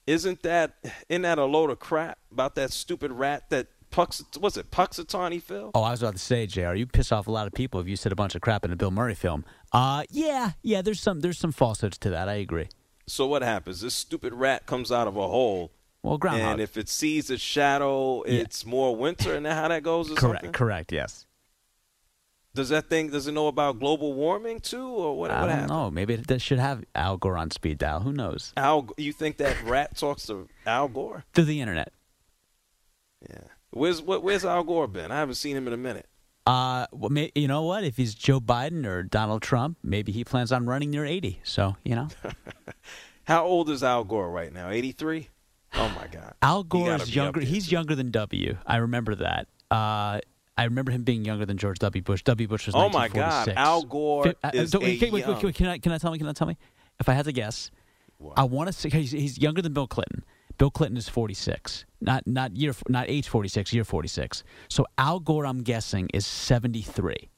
Isn't 0.06 0.42
that 0.42 0.74
isn't 1.08 1.22
that 1.22 1.38
a 1.38 1.44
load 1.44 1.70
of 1.70 1.78
crap 1.78 2.18
about 2.32 2.56
that 2.56 2.72
stupid 2.72 3.12
rat 3.12 3.48
that 3.50 3.68
Pux? 3.90 4.24
was 4.40 4.56
it? 4.56 4.72
Punxsutawney 4.72 5.40
Phil? 5.40 5.70
Oh, 5.74 5.82
I 5.82 5.92
was 5.92 6.02
about 6.02 6.14
to 6.14 6.18
say, 6.18 6.46
Jr. 6.46 6.74
You 6.74 6.86
piss 6.86 7.12
off 7.12 7.28
a 7.28 7.30
lot 7.30 7.46
of 7.46 7.52
people 7.54 7.78
if 7.80 7.86
you 7.86 7.94
said 7.94 8.10
a 8.10 8.16
bunch 8.16 8.34
of 8.34 8.40
crap 8.40 8.64
in 8.64 8.72
a 8.72 8.76
Bill 8.76 8.90
Murray 8.90 9.14
film. 9.14 9.44
Uh, 9.76 10.04
yeah, 10.10 10.52
yeah. 10.62 10.80
There's 10.80 11.00
some 11.00 11.20
there's 11.20 11.38
some 11.38 11.52
falsehoods 11.52 11.98
to 11.98 12.10
that. 12.10 12.30
I 12.30 12.34
agree. 12.34 12.68
So 13.06 13.26
what 13.26 13.42
happens? 13.42 13.82
This 13.82 13.94
stupid 13.94 14.32
rat 14.32 14.64
comes 14.64 14.90
out 14.90 15.06
of 15.06 15.16
a 15.16 15.28
hole. 15.28 15.70
Well, 16.02 16.16
groundhog. 16.16 16.52
And 16.52 16.60
if 16.62 16.78
it 16.78 16.88
sees 16.88 17.28
its 17.30 17.42
shadow, 17.42 18.22
it's 18.22 18.64
more 18.64 18.96
winter, 18.96 19.34
and 19.34 19.46
how 19.46 19.68
that 19.68 19.82
goes? 19.82 20.10
Or 20.10 20.14
correct. 20.14 20.36
something? 20.44 20.52
Correct. 20.52 20.92
Yes. 20.92 21.26
Does 22.54 22.70
that 22.70 22.88
thing? 22.88 23.10
Does 23.10 23.26
it 23.26 23.32
know 23.32 23.48
about 23.48 23.78
global 23.78 24.14
warming 24.14 24.60
too, 24.60 24.88
or 24.88 25.18
what? 25.18 25.30
I 25.30 25.40
what 25.42 25.48
don't 25.48 25.50
happened? 25.50 25.68
know. 25.70 25.90
Maybe 25.90 26.14
it 26.14 26.40
should 26.40 26.58
have 26.58 26.82
Al 26.94 27.18
Gore 27.18 27.36
on 27.36 27.50
speed 27.50 27.76
dial. 27.76 28.00
Who 28.00 28.14
knows? 28.14 28.54
Al, 28.56 28.88
you 28.96 29.12
think 29.12 29.36
that 29.36 29.62
rat 29.62 29.94
talks 29.98 30.26
to 30.28 30.48
Al 30.64 30.88
Gore? 30.88 31.24
Through 31.34 31.44
the 31.44 31.60
internet. 31.60 31.92
Yeah. 33.28 33.40
Where's 33.72 34.00
what, 34.00 34.22
Where's 34.22 34.46
Al 34.46 34.64
Gore 34.64 34.88
been? 34.88 35.10
I 35.10 35.16
haven't 35.16 35.34
seen 35.34 35.54
him 35.54 35.66
in 35.66 35.74
a 35.74 35.76
minute. 35.76 36.08
Uh, 36.46 36.86
well, 36.92 37.10
may, 37.10 37.32
you 37.34 37.48
know 37.48 37.62
what? 37.62 37.82
If 37.84 37.96
he's 37.96 38.14
Joe 38.14 38.40
Biden 38.40 38.86
or 38.86 39.02
Donald 39.02 39.42
Trump, 39.42 39.78
maybe 39.82 40.12
he 40.12 40.22
plans 40.24 40.52
on 40.52 40.66
running 40.66 40.90
near 40.90 41.04
80. 41.04 41.40
So, 41.42 41.76
you 41.84 41.96
know. 41.96 42.08
How 43.24 43.44
old 43.44 43.68
is 43.70 43.82
Al 43.82 44.04
Gore 44.04 44.30
right 44.30 44.52
now? 44.52 44.70
Eighty 44.70 44.92
three. 44.92 45.30
Oh 45.74 45.88
my 46.00 46.06
God. 46.06 46.34
Al 46.42 46.62
Gore 46.62 46.94
is 46.94 47.12
younger. 47.14 47.40
He's 47.40 47.72
younger 47.72 47.96
than 47.96 48.12
W. 48.12 48.56
I 48.64 48.76
remember 48.76 49.16
that. 49.16 49.48
Uh, 49.68 50.20
I 50.56 50.64
remember 50.64 50.92
him 50.92 51.02
being 51.02 51.24
younger 51.24 51.44
than 51.44 51.58
George 51.58 51.80
W. 51.80 52.02
Bush. 52.02 52.22
W. 52.22 52.46
Bush 52.46 52.66
was 52.66 52.76
Oh, 52.76 52.88
my 52.88 53.08
God. 53.08 53.48
Al 53.56 53.82
Gore 53.82 54.24
Fi- 54.24 54.34
uh, 54.44 54.50
is 54.54 54.72
a 54.74 54.78
wait, 54.78 55.00
wait, 55.02 55.12
wait, 55.12 55.26
young- 55.26 55.40
wait, 55.42 55.54
Can 55.56 55.66
I 55.66 55.78
can 55.78 55.90
I 55.90 55.98
tell 55.98 56.12
me? 56.12 56.18
Can 56.18 56.28
I 56.28 56.32
tell 56.32 56.46
me? 56.46 56.56
If 57.00 57.08
I 57.08 57.14
had 57.14 57.24
to 57.24 57.32
guess, 57.32 57.72
I 58.36 58.44
want 58.44 58.68
to 58.68 58.72
say 58.72 58.88
he's, 58.90 59.10
he's 59.10 59.38
younger 59.38 59.60
than 59.60 59.72
Bill 59.72 59.88
Clinton, 59.88 60.24
Bill 60.58 60.70
Clinton 60.70 60.96
is 60.96 61.08
46. 61.08 61.84
Not 62.00 62.26
not 62.26 62.56
year 62.56 62.74
not 62.88 63.08
age 63.08 63.28
46, 63.28 63.72
year 63.72 63.84
46. 63.84 64.44
So 64.68 64.86
Al 64.98 65.20
Gore, 65.20 65.46
I'm 65.46 65.62
guessing, 65.62 66.08
is 66.14 66.26
73. 66.26 67.30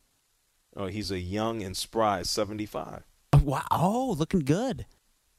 Oh, 0.77 0.87
he's 0.87 1.11
a 1.11 1.19
young 1.19 1.63
and 1.63 1.77
spry 1.77 2.23
75. 2.23 3.03
Oh, 3.33 3.41
wow. 3.43 3.65
Oh, 3.71 4.15
looking 4.17 4.41
good. 4.41 4.87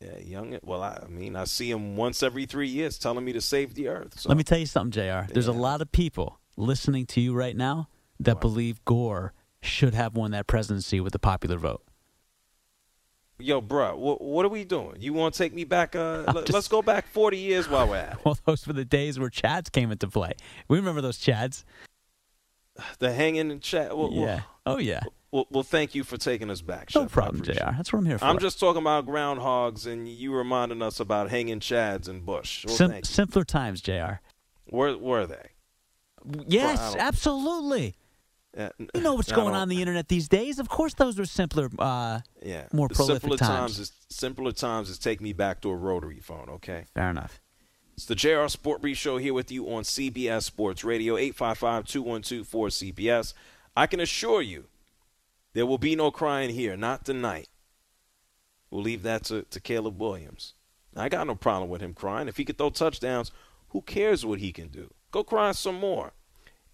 Yeah, 0.01 0.17
young. 0.19 0.57
Well, 0.63 0.81
I, 0.81 1.01
I 1.03 1.07
mean, 1.07 1.35
I 1.35 1.45
see 1.45 1.71
him 1.71 1.95
once 1.95 2.23
every 2.23 2.45
three 2.45 2.67
years 2.67 2.97
telling 2.97 3.23
me 3.23 3.33
to 3.33 3.41
save 3.41 3.73
the 3.73 3.87
earth. 3.87 4.19
So. 4.19 4.29
Let 4.29 4.37
me 4.37 4.43
tell 4.43 4.57
you 4.57 4.65
something, 4.65 4.91
Jr. 4.91 5.31
There's 5.31 5.47
a 5.47 5.53
lot 5.53 5.81
of 5.81 5.91
people 5.91 6.39
listening 6.57 7.05
to 7.07 7.21
you 7.21 7.33
right 7.33 7.55
now 7.55 7.89
that 8.19 8.41
believe 8.41 8.83
Gore 8.85 9.33
should 9.61 9.93
have 9.93 10.15
won 10.15 10.31
that 10.31 10.47
presidency 10.47 10.99
with 10.99 11.13
the 11.13 11.19
popular 11.19 11.57
vote. 11.57 11.83
Yo, 13.41 13.61
bro, 13.61 13.95
what, 13.95 14.21
what 14.21 14.45
are 14.45 14.49
we 14.49 14.65
doing? 14.65 14.97
You 14.99 15.13
want 15.13 15.33
to 15.33 15.37
take 15.37 15.53
me 15.53 15.63
back? 15.63 15.95
Uh, 15.95 16.23
let, 16.33 16.53
us 16.53 16.67
go 16.67 16.81
back 16.81 17.07
40 17.07 17.37
years 17.37 17.69
while 17.69 17.87
we're 17.87 17.95
at 17.95 18.13
it. 18.13 18.25
Well, 18.25 18.37
those 18.45 18.67
were 18.67 18.73
the 18.73 18.83
days 18.83 19.17
where 19.17 19.29
Chads 19.29 19.71
came 19.71 19.91
into 19.91 20.07
play. 20.07 20.33
We 20.67 20.77
remember 20.77 20.99
those 20.99 21.17
Chads. 21.17 21.63
The 22.99 23.13
hanging 23.13 23.49
and 23.51 23.61
chat. 23.61 23.97
Well, 23.97 24.09
yeah. 24.11 24.41
Well, 24.65 24.75
oh, 24.75 24.77
yeah. 24.77 25.01
Well, 25.31 25.47
well, 25.49 25.63
thank 25.63 25.95
you 25.95 26.03
for 26.03 26.17
taking 26.17 26.49
us 26.49 26.61
back. 26.61 26.89
No 26.95 27.03
Chef. 27.03 27.11
problem, 27.11 27.43
Jr. 27.43 27.53
That's 27.53 27.93
what 27.93 27.99
I'm 27.99 28.05
here 28.05 28.17
for. 28.17 28.25
I'm 28.25 28.39
just 28.39 28.59
talking 28.59 28.81
about 28.81 29.05
groundhogs, 29.05 29.85
and 29.85 30.07
you 30.07 30.33
reminding 30.33 30.81
us 30.81 30.99
about 30.99 31.29
hanging 31.29 31.59
chads 31.59 32.07
and 32.07 32.25
bush. 32.25 32.65
Well, 32.65 32.75
Sim- 32.75 33.03
simpler 33.03 33.43
times, 33.43 33.81
Jr. 33.81 34.19
Where 34.65 34.97
were 34.97 35.25
they? 35.25 35.49
Yes, 36.47 36.79
Well, 36.79 36.95
absolutely. 36.99 37.95
Uh, 38.59 38.69
You 38.93 39.01
know 39.01 39.13
what's 39.13 39.31
going 39.31 39.53
don't- 39.53 39.61
on 39.61 39.69
the 39.69 39.79
internet 39.79 40.09
these 40.09 40.27
days. 40.27 40.59
Of 40.59 40.67
course, 40.69 40.93
those 40.93 41.17
were 41.17 41.25
simpler, 41.25 41.69
uh, 41.79 42.19
Yeah, 42.43 42.67
more 42.73 42.87
The 42.89 42.95
prolific 42.95 43.21
simpler 43.21 43.37
times. 43.37 43.79
is 43.79 43.91
simpler 44.09 44.51
times 44.51 44.89
is 44.89 44.99
take 44.99 45.21
me 45.21 45.31
back 45.33 45.61
to 45.61 45.69
a 45.69 45.75
rotary 45.75 46.19
phone. 46.19 46.49
Okay. 46.49 46.85
Fair 46.93 47.09
enough. 47.09 47.39
It's 47.93 48.05
the 48.05 48.15
JR 48.15 48.47
Sport 48.47 48.81
Brief 48.81 48.97
Show 48.97 49.17
here 49.17 49.33
with 49.33 49.51
you 49.51 49.69
on 49.71 49.83
CBS 49.83 50.45
Sports 50.45 50.83
Radio, 50.83 51.15
855-212-4CBS. 51.17 53.33
I 53.75 53.87
can 53.87 53.99
assure 53.99 54.41
you 54.41 54.65
there 55.53 55.65
will 55.65 55.77
be 55.77 55.95
no 55.95 56.11
crying 56.11 56.49
here, 56.51 56.77
not 56.77 57.05
tonight. 57.05 57.49
We'll 58.71 58.83
leave 58.83 59.03
that 59.03 59.23
to, 59.25 59.43
to 59.43 59.59
Caleb 59.59 59.99
Williams. 59.99 60.53
I 60.95 61.09
got 61.09 61.27
no 61.27 61.35
problem 61.35 61.69
with 61.69 61.81
him 61.81 61.93
crying. 61.93 62.27
If 62.27 62.37
he 62.37 62.45
can 62.45 62.55
throw 62.55 62.69
touchdowns, 62.69 63.31
who 63.69 63.81
cares 63.81 64.25
what 64.25 64.39
he 64.39 64.51
can 64.51 64.67
do? 64.69 64.93
Go 65.11 65.23
cry 65.23 65.51
some 65.53 65.75
more. 65.75 66.13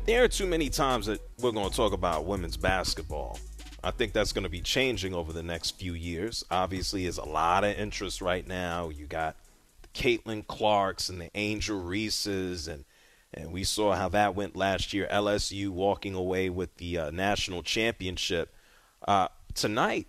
there 0.04 0.24
are 0.24 0.28
too 0.28 0.46
many 0.46 0.68
times 0.68 1.06
that 1.06 1.20
we're 1.38 1.52
going 1.52 1.70
to 1.70 1.74
talk 1.74 1.94
about 1.94 2.26
women's 2.26 2.58
basketball. 2.58 3.38
I 3.86 3.92
think 3.92 4.12
that's 4.12 4.32
going 4.32 4.42
to 4.42 4.50
be 4.50 4.62
changing 4.62 5.14
over 5.14 5.32
the 5.32 5.44
next 5.44 5.78
few 5.78 5.94
years. 5.94 6.44
Obviously, 6.50 7.04
there's 7.04 7.18
a 7.18 7.24
lot 7.24 7.62
of 7.62 7.78
interest 7.78 8.20
right 8.20 8.44
now. 8.44 8.88
You 8.88 9.06
got 9.06 9.36
the 9.82 9.88
Caitlin 9.88 10.44
Clarks 10.44 11.08
and 11.08 11.20
the 11.20 11.30
Angel 11.36 11.80
Reeses, 11.80 12.66
and 12.66 12.84
and 13.32 13.52
we 13.52 13.62
saw 13.62 13.94
how 13.94 14.08
that 14.08 14.34
went 14.34 14.56
last 14.56 14.92
year. 14.92 15.06
LSU 15.08 15.68
walking 15.68 16.16
away 16.16 16.50
with 16.50 16.78
the 16.78 16.98
uh, 16.98 17.10
national 17.12 17.62
championship 17.62 18.52
uh, 19.06 19.28
tonight. 19.54 20.08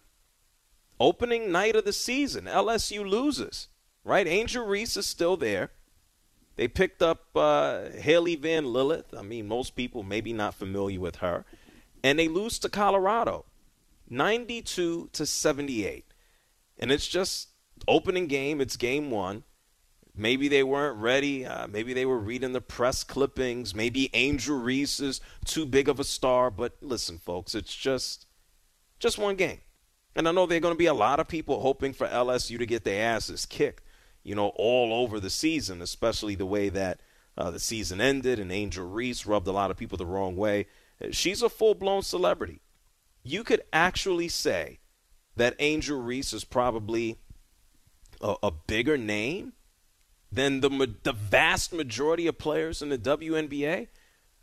Opening 0.99 1.51
night 1.51 1.75
of 1.75 1.85
the 1.85 1.93
season, 1.93 2.45
LSU 2.45 3.07
loses. 3.07 3.67
Right, 4.03 4.25
Angel 4.25 4.65
Reese 4.65 4.97
is 4.97 5.05
still 5.05 5.37
there. 5.37 5.69
They 6.55 6.67
picked 6.67 7.03
up 7.03 7.27
uh, 7.35 7.89
Hailey 7.89 8.37
Van 8.37 8.73
Lith. 8.73 9.13
I 9.15 9.21
mean, 9.21 9.47
most 9.47 9.75
people 9.75 10.01
maybe 10.01 10.33
not 10.33 10.55
familiar 10.55 10.99
with 10.99 11.17
her, 11.17 11.45
and 12.03 12.17
they 12.17 12.27
lose 12.27 12.57
to 12.59 12.69
Colorado. 12.69 13.45
92 14.09 15.09
to 15.13 15.25
78. 15.25 16.05
And 16.77 16.91
it's 16.91 17.07
just 17.07 17.49
opening 17.87 18.27
game, 18.27 18.61
it's 18.61 18.77
game 18.77 19.11
1. 19.11 19.43
Maybe 20.15 20.47
they 20.47 20.63
weren't 20.63 20.97
ready. 20.97 21.45
Uh, 21.45 21.67
maybe 21.67 21.93
they 21.93 22.05
were 22.05 22.17
reading 22.17 22.53
the 22.53 22.61
press 22.61 23.03
clippings. 23.03 23.75
Maybe 23.75 24.09
Angel 24.15 24.57
Reese 24.57 24.99
is 24.99 25.21
too 25.45 25.65
big 25.65 25.87
of 25.87 25.99
a 25.99 26.03
star. 26.03 26.49
But 26.49 26.77
listen, 26.81 27.19
folks, 27.19 27.53
it's 27.53 27.75
just 27.75 28.25
just 28.99 29.19
one 29.19 29.35
game. 29.35 29.59
And 30.15 30.27
I 30.27 30.31
know 30.31 30.47
there 30.47 30.57
are 30.57 30.61
going 30.61 30.73
to 30.73 30.77
be 30.77 30.87
a 30.87 30.93
lot 30.95 31.19
of 31.19 31.27
people 31.27 31.61
hoping 31.61 31.93
for 31.93 32.07
LSU 32.07 32.57
to 32.57 32.65
get 32.65 32.83
their 32.83 33.13
asses 33.13 33.45
kicked, 33.45 33.83
you 34.23 34.33
know, 34.33 34.47
all 34.55 34.91
over 34.91 35.19
the 35.19 35.29
season, 35.29 35.83
especially 35.83 36.33
the 36.33 36.47
way 36.47 36.69
that 36.69 36.99
uh, 37.37 37.51
the 37.51 37.59
season 37.59 38.01
ended 38.01 38.39
and 38.39 38.51
Angel 38.51 38.87
Reese 38.87 39.27
rubbed 39.27 39.45
a 39.45 39.51
lot 39.51 39.69
of 39.69 39.77
people 39.77 39.99
the 39.99 40.05
wrong 40.07 40.35
way. 40.35 40.65
She's 41.11 41.43
a 41.43 41.49
full 41.49 41.75
blown 41.75 42.01
celebrity 42.01 42.61
you 43.27 43.43
could 43.43 43.61
actually 43.73 44.27
say 44.27 44.79
that 45.35 45.55
Angel 45.59 46.01
Reese 46.01 46.33
is 46.33 46.43
probably 46.43 47.17
a, 48.21 48.35
a 48.43 48.51
bigger 48.51 48.97
name 48.97 49.53
than 50.31 50.61
the 50.61 50.95
the 51.03 51.13
vast 51.13 51.73
majority 51.73 52.27
of 52.27 52.37
players 52.37 52.81
in 52.81 52.89
the 52.89 52.97
WNBA. 52.97 53.87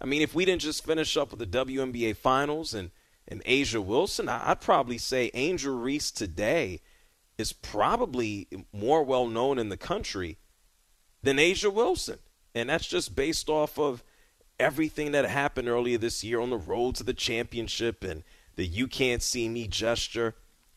I 0.01 0.07
mean, 0.07 0.23
if 0.23 0.35
we 0.35 0.44
didn't 0.44 0.62
just 0.62 0.85
finish 0.85 1.16
up 1.16 1.31
with 1.31 1.40
the 1.40 1.64
WNBA 1.64 2.16
finals 2.16 2.75
and 2.75 2.90
and 3.27 3.42
A'ja 3.44 3.83
Wilson, 3.83 4.29
I'd 4.29 4.61
probably 4.61 4.99
say 4.99 5.31
Angel 5.33 5.75
Reese 5.75 6.11
today 6.11 6.81
is 7.38 7.53
probably 7.53 8.49
more 8.73 9.03
well 9.03 9.27
known 9.27 9.59
in 9.59 9.70
the 9.70 9.77
country 9.77 10.38
than 11.23 11.38
A'ja 11.38 11.73
Wilson. 11.73 12.18
And 12.55 12.68
that's 12.68 12.87
just 12.87 13.16
based 13.16 13.49
off 13.49 13.79
of 13.79 14.05
everything 14.61 15.12
that 15.12 15.25
happened 15.25 15.68
earlier 15.68 15.99
this 15.99 16.23
year 16.23 16.38
on 16.40 16.51
the 16.51 16.57
road 16.57 16.94
to 16.97 17.03
the 17.03 17.14
championship 17.14 18.05
and 18.05 18.23
the 18.56 18.66
you 18.66 18.86
can't 18.86 19.22
see 19.22 19.48
me 19.48 19.66
gesture. 19.66 20.34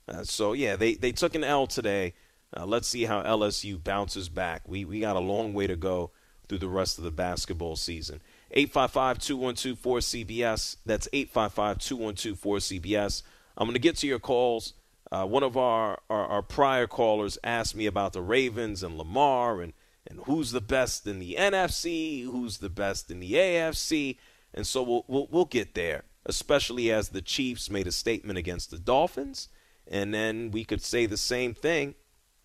Uh, 0.07 0.23
so 0.23 0.53
yeah, 0.53 0.75
they 0.75 0.95
they 0.95 1.11
took 1.11 1.35
an 1.35 1.43
L 1.43 1.67
today. 1.67 2.13
Uh, 2.55 2.65
let's 2.65 2.87
see 2.87 3.03
how 3.05 3.21
LSU 3.23 3.83
bounces 3.83 4.29
back. 4.29 4.61
We 4.67 4.85
we 4.85 5.01
got 5.01 5.15
a 5.15 5.21
long 5.21 5.53
way 5.53 5.67
to 5.67 5.75
go 5.75 6.11
through 6.47 6.59
the 6.59 6.67
rest 6.67 6.97
of 6.97 7.03
the 7.03 7.11
basketball 7.11 7.75
season. 7.75 8.21
855-212-4CBS. 8.55 10.77
That's 10.85 11.09
855-212-4CBS. 11.09 13.23
I'm 13.57 13.67
going 13.67 13.73
to 13.73 13.79
get 13.79 13.97
to 13.97 14.07
your 14.07 14.19
calls. 14.19 14.71
Uh, 15.11 15.25
one 15.25 15.43
of 15.43 15.57
our, 15.57 15.99
our, 16.09 16.25
our 16.27 16.41
prior 16.41 16.87
callers 16.87 17.37
asked 17.43 17.75
me 17.75 17.85
about 17.85 18.13
the 18.13 18.21
Ravens 18.21 18.81
and 18.83 18.97
Lamar 18.97 19.61
and, 19.61 19.73
and 20.09 20.21
who's 20.25 20.51
the 20.51 20.61
best 20.61 21.05
in 21.07 21.19
the 21.19 21.35
NFC, 21.37 22.23
who's 22.23 22.59
the 22.59 22.69
best 22.69 23.11
in 23.11 23.19
the 23.19 23.33
AFC. 23.33 24.17
And 24.53 24.65
so 24.65 24.81
we'll, 24.83 25.03
we'll, 25.07 25.27
we'll 25.29 25.43
get 25.45 25.75
there 25.75 26.05
especially 26.27 26.91
as 26.91 27.09
the 27.09 27.21
Chiefs 27.21 27.69
made 27.69 27.87
a 27.87 27.91
statement 27.91 28.37
against 28.37 28.69
the 28.69 28.77
Dolphins. 28.77 29.49
And 29.89 30.13
then 30.13 30.51
we 30.51 30.63
could 30.65 30.81
say 30.81 31.05
the 31.05 31.17
same 31.17 31.53
thing 31.53 31.95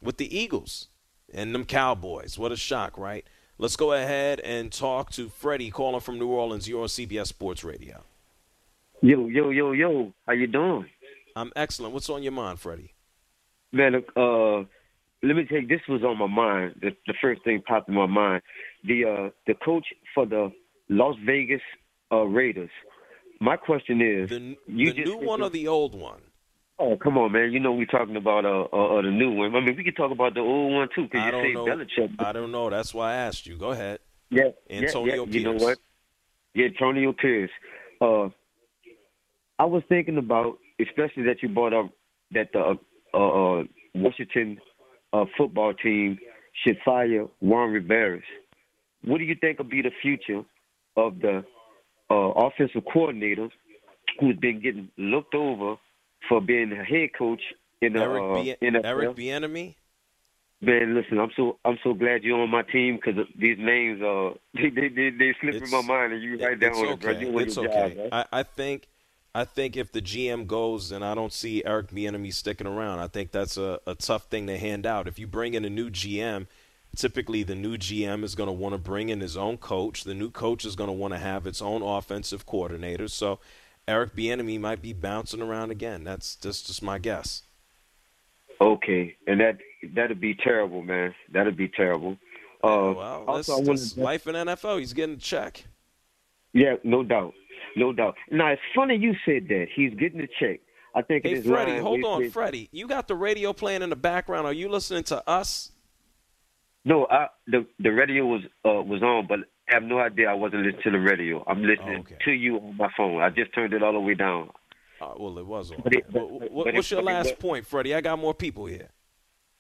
with 0.00 0.16
the 0.16 0.36
Eagles 0.36 0.88
and 1.34 1.54
them 1.54 1.64
Cowboys. 1.64 2.38
What 2.38 2.52
a 2.52 2.56
shock, 2.56 2.96
right? 2.96 3.26
Let's 3.58 3.76
go 3.76 3.92
ahead 3.92 4.40
and 4.40 4.72
talk 4.72 5.10
to 5.12 5.28
Freddie 5.28 5.70
calling 5.70 6.00
from 6.00 6.18
New 6.18 6.28
Orleans. 6.28 6.68
You're 6.68 6.82
on 6.82 6.88
CBS 6.88 7.26
Sports 7.26 7.64
Radio. 7.64 8.04
Yo, 9.02 9.26
yo, 9.26 9.50
yo, 9.50 9.72
yo. 9.72 10.12
How 10.26 10.32
you 10.32 10.46
doing? 10.46 10.86
I'm 11.34 11.52
excellent. 11.56 11.92
What's 11.92 12.08
on 12.08 12.22
your 12.22 12.32
mind, 12.32 12.60
Freddie? 12.60 12.94
Man, 13.72 13.96
uh, 14.16 14.58
let 15.22 15.36
me 15.36 15.44
take 15.44 15.68
this 15.68 15.80
was 15.88 16.02
on 16.02 16.18
my 16.18 16.26
mind. 16.26 16.76
The, 16.80 16.90
the 17.06 17.14
first 17.20 17.42
thing 17.44 17.62
popped 17.66 17.88
in 17.88 17.94
my 17.94 18.06
mind. 18.06 18.42
The 18.84 19.04
uh, 19.04 19.30
the 19.46 19.54
coach 19.54 19.86
for 20.14 20.26
the 20.26 20.52
Las 20.88 21.16
Vegas 21.24 21.62
uh, 22.12 22.24
Raiders. 22.24 22.70
My 23.42 23.56
question 23.56 24.00
is, 24.00 24.30
The, 24.30 24.56
you 24.68 24.92
the 24.92 25.02
new 25.02 25.16
one 25.16 25.42
or 25.42 25.50
the 25.50 25.66
old 25.66 25.96
one? 25.96 26.20
Oh, 26.78 26.96
come 26.96 27.18
on, 27.18 27.32
man. 27.32 27.50
You 27.50 27.58
know 27.58 27.72
we're 27.72 27.86
talking 27.86 28.14
about 28.14 28.44
uh, 28.44 28.68
uh, 28.72 28.98
uh 28.98 29.02
the 29.02 29.10
new 29.10 29.32
one. 29.32 29.56
I 29.56 29.60
mean, 29.60 29.74
we 29.76 29.82
could 29.82 29.96
talk 29.96 30.12
about 30.12 30.34
the 30.34 30.40
old 30.40 30.72
one 30.72 30.88
too. 30.94 31.08
Cause 31.08 31.20
I 31.20 31.26
you 31.26 31.32
don't 31.32 31.42
say 31.42 31.52
know. 31.52 31.64
Belichick. 31.66 32.24
I 32.24 32.32
don't 32.32 32.52
know. 32.52 32.70
That's 32.70 32.94
why 32.94 33.14
I 33.14 33.14
asked 33.16 33.48
you. 33.48 33.56
Go 33.56 33.72
ahead. 33.72 33.98
Yeah, 34.30 34.50
Antonio 34.70 35.14
yeah, 35.14 35.22
yeah. 35.28 35.38
You 35.40 35.44
know 35.44 35.64
what? 35.64 35.78
Yeah, 36.54 36.66
Antonio 36.66 37.12
Pierce. 37.12 37.50
Uh, 38.00 38.28
I 39.58 39.64
was 39.64 39.82
thinking 39.88 40.18
about, 40.18 40.58
especially 40.80 41.24
that 41.24 41.42
you 41.42 41.48
brought 41.48 41.74
up 41.74 41.90
that 42.30 42.52
the 42.52 42.78
uh, 43.12 43.16
uh, 43.16 43.64
Washington 43.96 44.58
uh, 45.12 45.24
football 45.36 45.74
team 45.74 46.16
should 46.64 46.78
fire 46.84 47.26
Ron 47.40 47.72
Rivera. 47.72 48.20
What 49.04 49.18
do 49.18 49.24
you 49.24 49.34
think 49.40 49.58
will 49.58 49.64
be 49.64 49.82
the 49.82 49.90
future 50.00 50.42
of 50.96 51.18
the 51.18 51.44
uh, 52.12 52.46
offensive 52.46 52.82
coordinator 52.92 53.48
who's 54.20 54.36
been 54.36 54.60
getting 54.60 54.88
looked 54.98 55.34
over 55.34 55.76
for 56.28 56.40
being 56.40 56.72
a 56.72 56.84
head 56.84 57.10
coach 57.16 57.40
in 57.80 57.94
the 57.94 58.00
Eric 58.00 58.22
uh, 58.22 58.34
B. 58.34 58.56
NFL? 58.62 58.84
Eric 58.84 59.16
Bieniemy. 59.16 59.74
Man, 60.60 60.94
listen, 60.94 61.18
I'm 61.18 61.30
so 61.36 61.58
I'm 61.64 61.78
so 61.82 61.92
glad 61.92 62.22
you're 62.22 62.40
on 62.40 62.50
my 62.50 62.62
team 62.62 62.96
because 62.96 63.26
these 63.36 63.56
names 63.58 64.00
uh 64.00 64.30
they 64.54 64.70
they 64.70 64.88
they, 64.88 65.10
they 65.10 65.34
slip 65.40 65.60
in 65.60 65.70
my 65.70 65.82
mind 65.82 66.12
and 66.12 66.22
you 66.22 66.38
write 66.38 66.60
down 66.60 66.74
on 66.74 66.86
it, 66.86 67.04
okay. 67.04 67.18
Doing 67.18 67.46
It's 67.46 67.58
okay. 67.58 67.68
job, 67.68 67.96
man. 67.96 68.08
I, 68.12 68.24
I 68.32 68.42
think 68.44 68.88
I 69.34 69.44
think 69.44 69.76
if 69.76 69.90
the 69.90 70.00
GM 70.00 70.46
goes 70.46 70.92
and 70.92 71.04
I 71.04 71.14
don't 71.14 71.32
see 71.32 71.64
Eric 71.64 71.88
Bieniemy 71.90 72.32
sticking 72.32 72.68
around, 72.68 73.00
I 73.00 73.08
think 73.08 73.32
that's 73.32 73.56
a, 73.56 73.80
a 73.86 73.94
tough 73.96 74.24
thing 74.26 74.46
to 74.46 74.58
hand 74.58 74.86
out. 74.86 75.08
If 75.08 75.18
you 75.18 75.26
bring 75.26 75.54
in 75.54 75.64
a 75.64 75.70
new 75.70 75.90
GM, 75.90 76.46
typically 76.96 77.42
the 77.42 77.54
new 77.54 77.76
GM 77.76 78.24
is 78.24 78.34
going 78.34 78.48
to 78.48 78.52
want 78.52 78.74
to 78.74 78.78
bring 78.78 79.08
in 79.08 79.20
his 79.20 79.36
own 79.36 79.58
coach. 79.58 80.04
The 80.04 80.14
new 80.14 80.30
coach 80.30 80.64
is 80.64 80.76
going 80.76 80.88
to 80.88 80.92
want 80.92 81.14
to 81.14 81.18
have 81.18 81.46
its 81.46 81.62
own 81.62 81.82
offensive 81.82 82.46
coordinator. 82.46 83.08
So 83.08 83.38
Eric 83.88 84.14
Bieniemy 84.14 84.60
might 84.60 84.82
be 84.82 84.92
bouncing 84.92 85.42
around 85.42 85.70
again. 85.70 86.04
That's 86.04 86.36
just 86.36 86.66
just 86.66 86.82
my 86.82 86.98
guess. 86.98 87.42
Okay, 88.60 89.16
and 89.26 89.40
that 89.40 89.58
that'd 89.94 90.20
be 90.20 90.34
terrible, 90.34 90.82
man. 90.82 91.14
That'd 91.32 91.56
be 91.56 91.68
terrible. 91.68 92.16
Uh, 92.62 92.94
Well, 92.96 93.24
that's, 93.26 93.48
also, 93.48 93.64
that's 93.64 93.92
to, 93.92 94.00
life 94.00 94.26
in 94.28 94.36
NFL. 94.36 94.78
He's 94.78 94.92
getting 94.92 95.16
a 95.16 95.18
check. 95.18 95.64
yeah, 96.52 96.76
no 96.84 97.02
doubt, 97.02 97.34
no 97.74 97.92
doubt. 97.92 98.14
Now 98.30 98.48
it's 98.48 98.62
funny 98.74 98.96
you 98.96 99.14
said 99.24 99.48
that 99.48 99.66
he's 99.74 99.92
getting 99.94 100.20
a 100.20 100.28
check. 100.38 100.60
I 100.94 101.02
think 101.02 101.24
in 101.24 101.36
Hey, 101.36 101.42
Freddie, 101.42 101.78
hold 101.78 102.04
on, 102.04 102.30
Freddie. 102.30 102.68
You 102.70 102.86
got 102.86 103.08
the 103.08 103.16
radio 103.16 103.52
playing 103.52 103.82
in 103.82 103.90
the 103.90 103.96
background. 103.96 104.46
Are 104.46 104.52
you 104.52 104.68
listening 104.68 105.02
to 105.04 105.28
us? 105.28 105.72
No, 106.84 107.06
I, 107.10 107.28
the 107.46 107.66
the 107.78 107.90
radio 107.90 108.26
was 108.26 108.42
uh, 108.64 108.82
was 108.82 109.02
on, 109.02 109.26
but 109.28 109.40
I 109.70 109.74
have 109.74 109.82
no 109.84 109.98
idea 110.00 110.28
I 110.30 110.34
wasn't 110.34 110.62
listening 110.64 110.82
to 110.84 110.90
the 110.90 110.98
radio. 110.98 111.44
I'm 111.46 111.62
listening 111.62 112.04
to 112.24 112.32
you 112.32 112.56
on 112.56 112.76
my 112.76 112.88
phone. 112.96 113.22
I 113.22 113.30
just 113.30 113.54
turned 113.54 113.72
it 113.72 113.82
all 113.82 113.92
the 113.92 114.00
way 114.00 114.14
down. 114.14 114.50
Uh, 115.00 115.14
well, 115.16 115.38
it 115.38 115.46
was 115.46 115.70
on. 115.72 115.80
But 115.82 115.94
it- 115.94 116.12
but- 116.12 116.30
what- 116.30 116.40
but 116.64 116.68
it- 116.68 116.74
what's 116.74 116.90
your 116.90 117.02
last 117.02 117.38
point, 117.38 117.66
Freddie? 117.66 117.94
I 117.94 118.00
got 118.00 118.18
more 118.18 118.34
people 118.34 118.66
here. 118.66 118.88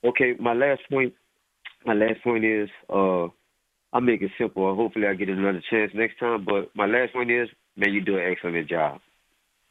Okay, 0.04 0.34
my 0.40 0.52
last 0.52 0.82
point. 0.90 1.14
My 1.84 1.94
last 1.94 2.22
point 2.22 2.44
is, 2.44 2.68
uh, 2.90 3.24
I'll 3.92 4.00
make 4.00 4.22
it 4.22 4.30
simple. 4.38 4.74
Hopefully, 4.74 5.06
I 5.06 5.14
get 5.14 5.28
another 5.28 5.62
chance 5.70 5.92
next 5.94 6.18
time. 6.18 6.44
But 6.44 6.74
my 6.74 6.86
last 6.86 7.12
point 7.12 7.30
is, 7.30 7.48
man, 7.76 7.92
you 7.92 8.00
do 8.00 8.16
an 8.18 8.24
excellent 8.30 8.68
job. 8.68 9.00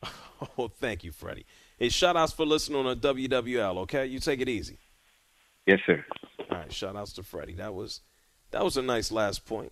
Oh, 0.58 0.68
thank 0.70 1.04
you, 1.04 1.12
Freddie. 1.12 1.45
Hey, 1.78 1.89
shout 1.89 2.18
outs 2.18 2.34
for 2.34 2.47
listening 2.47 2.84
on 2.88 2.99
WWL, 2.99 3.78
okay? 3.80 4.08
You 4.08 4.20
take 4.20 4.41
it 4.41 4.49
easy. 4.49 4.80
Yes, 5.66 5.80
sir. 5.86 6.03
All 6.49 6.57
right, 6.57 6.72
shout 6.72 6.95
outs 6.95 7.14
to 7.14 7.24
Freddie. 7.24 7.55
That 7.55 7.74
was 7.74 8.01
that 8.51 8.64
was 8.64 8.78
a 8.78 8.82
nice 8.82 9.12
last 9.12 9.45
point. 9.45 9.72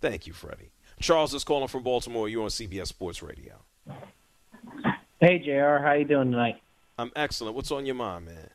Thank 0.00 0.26
you, 0.26 0.32
Freddie. 0.32 0.72
Charles 1.00 1.32
is 1.34 1.44
calling 1.44 1.68
from 1.68 1.82
Baltimore. 1.82 2.28
You're 2.28 2.42
on 2.42 2.48
CBS 2.48 2.88
Sports 2.88 3.22
Radio. 3.22 3.54
Hey 5.20 5.38
Jr., 5.38 5.82
how 5.82 5.92
you 5.92 6.04
doing 6.04 6.30
tonight? 6.30 6.56
I'm 6.98 7.12
excellent. 7.16 7.54
What's 7.54 7.70
on 7.70 7.86
your 7.86 7.94
mind, 7.94 8.26
man? 8.26 8.50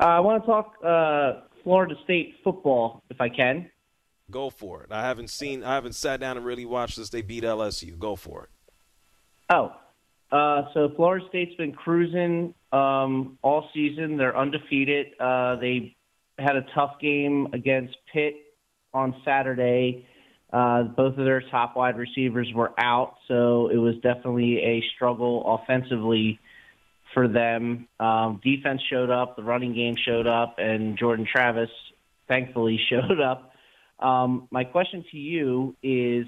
Uh, 0.00 0.04
I 0.04 0.20
want 0.20 0.42
to 0.42 0.46
talk 0.46 0.74
uh, 0.84 1.40
Florida 1.62 1.94
State 2.04 2.36
football, 2.42 3.02
if 3.10 3.20
I 3.20 3.28
can. 3.28 3.70
Go 4.30 4.48
for 4.48 4.82
it. 4.82 4.92
I 4.92 5.02
haven't 5.02 5.30
seen 5.30 5.62
I 5.62 5.74
haven't 5.74 5.94
sat 5.94 6.20
down 6.20 6.36
and 6.36 6.46
really 6.46 6.64
watched 6.64 6.96
this. 6.96 7.10
They 7.10 7.22
beat 7.22 7.44
LSU. 7.44 7.98
Go 7.98 8.16
for 8.16 8.44
it. 8.44 8.50
Oh, 9.50 9.72
uh, 10.30 10.62
so 10.72 10.90
Florida 10.96 11.26
State's 11.28 11.54
been 11.56 11.72
cruising 11.72 12.54
um, 12.72 13.38
all 13.42 13.68
season. 13.74 14.16
They're 14.16 14.36
undefeated. 14.36 15.08
Uh, 15.20 15.56
they 15.56 15.94
had 16.42 16.56
a 16.56 16.66
tough 16.74 17.00
game 17.00 17.48
against 17.52 17.96
Pitt 18.12 18.34
on 18.92 19.14
Saturday. 19.24 20.06
Uh, 20.52 20.82
both 20.82 21.16
of 21.16 21.24
their 21.24 21.42
top 21.50 21.76
wide 21.76 21.96
receivers 21.96 22.50
were 22.54 22.72
out, 22.78 23.14
so 23.26 23.68
it 23.68 23.78
was 23.78 23.94
definitely 24.02 24.58
a 24.58 24.82
struggle 24.94 25.58
offensively 25.62 26.38
for 27.14 27.26
them. 27.26 27.88
Um, 27.98 28.40
defense 28.44 28.82
showed 28.90 29.10
up, 29.10 29.36
the 29.36 29.42
running 29.42 29.74
game 29.74 29.96
showed 29.96 30.26
up, 30.26 30.56
and 30.58 30.98
Jordan 30.98 31.26
Travis 31.30 31.70
thankfully 32.28 32.78
showed 32.90 33.20
up. 33.20 33.52
Um, 33.98 34.48
my 34.50 34.64
question 34.64 35.04
to 35.10 35.16
you 35.16 35.74
is 35.82 36.26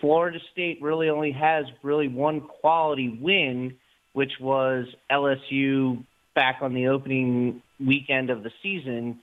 Florida 0.00 0.38
State 0.52 0.80
really 0.80 1.10
only 1.10 1.32
has 1.32 1.64
really 1.82 2.08
one 2.08 2.40
quality 2.40 3.18
win, 3.20 3.74
which 4.14 4.32
was 4.40 4.86
LSU 5.10 6.04
back 6.34 6.58
on 6.62 6.72
the 6.72 6.88
opening 6.88 7.62
weekend 7.86 8.30
of 8.30 8.42
the 8.42 8.50
season, 8.62 9.20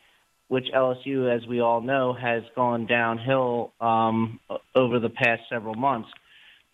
which 0.47 0.66
LSU, 0.76 1.34
as 1.34 1.45
we 1.47 1.60
all 1.60 1.82
know, 1.82 2.14
has 2.14 2.43
gone 2.55 2.86
downhill 2.86 3.74
um, 3.80 4.39
over 4.76 4.99
the 4.99 5.10
past 5.10 5.43
several 5.49 5.76
months. 5.76 6.10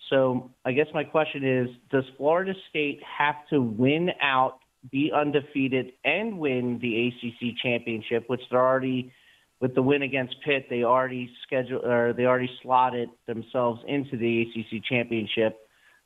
So 0.09 0.51
I 0.63 0.71
guess 0.71 0.87
my 0.93 1.03
question 1.03 1.43
is, 1.43 1.69
does 1.91 2.05
Florida 2.17 2.53
State 2.69 3.01
have 3.03 3.35
to 3.49 3.61
win 3.61 4.11
out, 4.21 4.59
be 4.91 5.11
undefeated, 5.13 5.93
and 6.03 6.37
win 6.37 6.79
the 6.79 7.07
ACC 7.07 7.57
championship, 7.61 8.29
which 8.29 8.41
they're 8.49 8.59
already 8.59 9.11
with 9.61 9.73
the 9.73 9.81
win 9.81 10.01
against 10.01 10.35
Pitt, 10.43 10.67
they 10.69 10.83
already 10.83 11.31
scheduled 11.43 11.85
or 11.85 12.13
they 12.13 12.25
already 12.25 12.49
slotted 12.61 13.09
themselves 13.25 13.81
into 13.87 14.17
the 14.17 14.41
ACC 14.41 14.83
championship. 14.83 15.59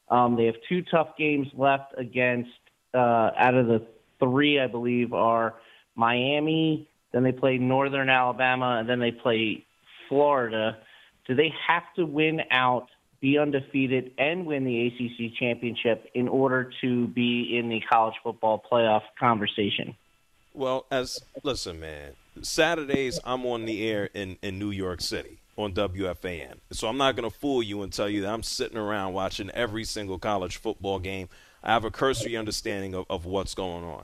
Um, 0.09 0.35
they 0.35 0.45
have 0.45 0.55
two 0.67 0.83
tough 0.83 1.17
games 1.17 1.47
left 1.53 1.93
against 1.97 2.51
uh, 2.93 3.31
out 3.37 3.55
of 3.55 3.67
the 3.67 3.85
three, 4.19 4.59
I 4.59 4.67
believe, 4.67 5.13
are 5.13 5.55
Miami. 5.99 6.87
Then 7.11 7.23
they 7.23 7.31
play 7.31 7.57
Northern 7.57 8.09
Alabama, 8.09 8.77
and 8.79 8.89
then 8.89 8.99
they 8.99 9.11
play 9.11 9.65
Florida. 10.07 10.77
Do 11.27 11.35
they 11.35 11.51
have 11.67 11.83
to 11.97 12.05
win 12.05 12.41
out, 12.49 12.87
be 13.19 13.37
undefeated, 13.37 14.11
and 14.17 14.45
win 14.45 14.63
the 14.63 14.87
ACC 14.87 15.33
championship 15.37 16.05
in 16.13 16.27
order 16.27 16.71
to 16.81 17.07
be 17.07 17.57
in 17.57 17.69
the 17.69 17.81
college 17.81 18.15
football 18.23 18.63
playoff 18.71 19.01
conversation? 19.19 19.95
Well, 20.53 20.85
as 20.89 21.21
listen, 21.43 21.79
man, 21.79 22.13
Saturdays 22.41 23.19
I'm 23.23 23.45
on 23.45 23.65
the 23.65 23.87
air 23.87 24.09
in, 24.13 24.37
in 24.41 24.57
New 24.57 24.71
York 24.71 25.01
City 25.01 25.39
on 25.57 25.73
WFAN. 25.73 26.55
So 26.71 26.87
I'm 26.87 26.97
not 26.97 27.15
going 27.15 27.29
to 27.29 27.35
fool 27.35 27.61
you 27.61 27.83
and 27.83 27.91
tell 27.91 28.09
you 28.09 28.21
that 28.21 28.33
I'm 28.33 28.43
sitting 28.43 28.77
around 28.77 29.13
watching 29.13 29.49
every 29.51 29.83
single 29.83 30.17
college 30.17 30.57
football 30.57 30.99
game. 30.99 31.27
I 31.63 31.73
have 31.73 31.83
a 31.83 31.91
cursory 31.91 32.37
understanding 32.37 32.95
of, 32.95 33.05
of 33.09 33.25
what's 33.25 33.53
going 33.53 33.83
on. 33.83 34.03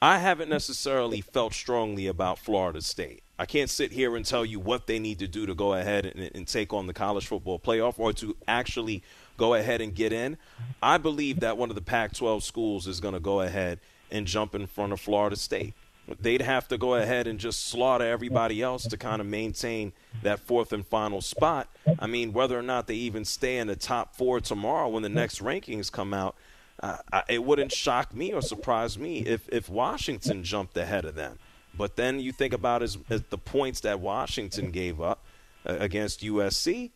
I 0.00 0.18
haven't 0.18 0.50
necessarily 0.50 1.20
felt 1.20 1.54
strongly 1.54 2.06
about 2.06 2.38
Florida 2.38 2.82
State. 2.82 3.22
I 3.38 3.46
can't 3.46 3.70
sit 3.70 3.92
here 3.92 4.16
and 4.16 4.24
tell 4.24 4.44
you 4.44 4.60
what 4.60 4.86
they 4.86 4.98
need 4.98 5.18
to 5.18 5.28
do 5.28 5.46
to 5.46 5.54
go 5.54 5.74
ahead 5.74 6.06
and, 6.06 6.30
and 6.34 6.46
take 6.46 6.72
on 6.72 6.86
the 6.86 6.94
college 6.94 7.26
football 7.26 7.58
playoff 7.58 7.98
or 7.98 8.12
to 8.14 8.36
actually 8.46 9.02
go 9.36 9.54
ahead 9.54 9.80
and 9.80 9.94
get 9.94 10.12
in. 10.12 10.38
I 10.82 10.98
believe 10.98 11.40
that 11.40 11.58
one 11.58 11.70
of 11.70 11.76
the 11.76 11.82
Pac 11.82 12.14
12 12.14 12.42
schools 12.42 12.86
is 12.86 13.00
going 13.00 13.14
to 13.14 13.20
go 13.20 13.40
ahead 13.40 13.78
and 14.10 14.26
jump 14.26 14.54
in 14.54 14.66
front 14.66 14.92
of 14.92 15.00
Florida 15.00 15.36
State. 15.36 15.74
They'd 16.20 16.42
have 16.42 16.68
to 16.68 16.78
go 16.78 16.94
ahead 16.94 17.26
and 17.26 17.38
just 17.38 17.66
slaughter 17.66 18.04
everybody 18.04 18.62
else 18.62 18.86
to 18.86 18.96
kind 18.96 19.20
of 19.20 19.26
maintain 19.26 19.92
that 20.22 20.38
fourth 20.38 20.72
and 20.72 20.86
final 20.86 21.20
spot. 21.20 21.68
I 21.98 22.06
mean, 22.06 22.32
whether 22.32 22.56
or 22.56 22.62
not 22.62 22.86
they 22.86 22.94
even 22.94 23.24
stay 23.24 23.58
in 23.58 23.66
the 23.66 23.76
top 23.76 24.14
four 24.14 24.40
tomorrow 24.40 24.88
when 24.88 25.02
the 25.02 25.08
next 25.08 25.42
rankings 25.42 25.90
come 25.90 26.14
out, 26.14 26.36
uh, 26.80 27.22
it 27.28 27.42
wouldn't 27.44 27.72
shock 27.72 28.14
me 28.14 28.32
or 28.32 28.42
surprise 28.42 28.98
me 28.98 29.20
if, 29.20 29.48
if 29.50 29.68
Washington 29.68 30.44
jumped 30.44 30.76
ahead 30.76 31.04
of 31.04 31.14
them. 31.14 31.38
But 31.76 31.96
then 31.96 32.20
you 32.20 32.32
think 32.32 32.52
about 32.52 32.82
as, 32.82 32.98
as 33.10 33.22
the 33.24 33.38
points 33.38 33.80
that 33.80 34.00
Washington 34.00 34.70
gave 34.70 35.00
up 35.00 35.24
uh, 35.66 35.76
against 35.78 36.22
USC, 36.22 36.90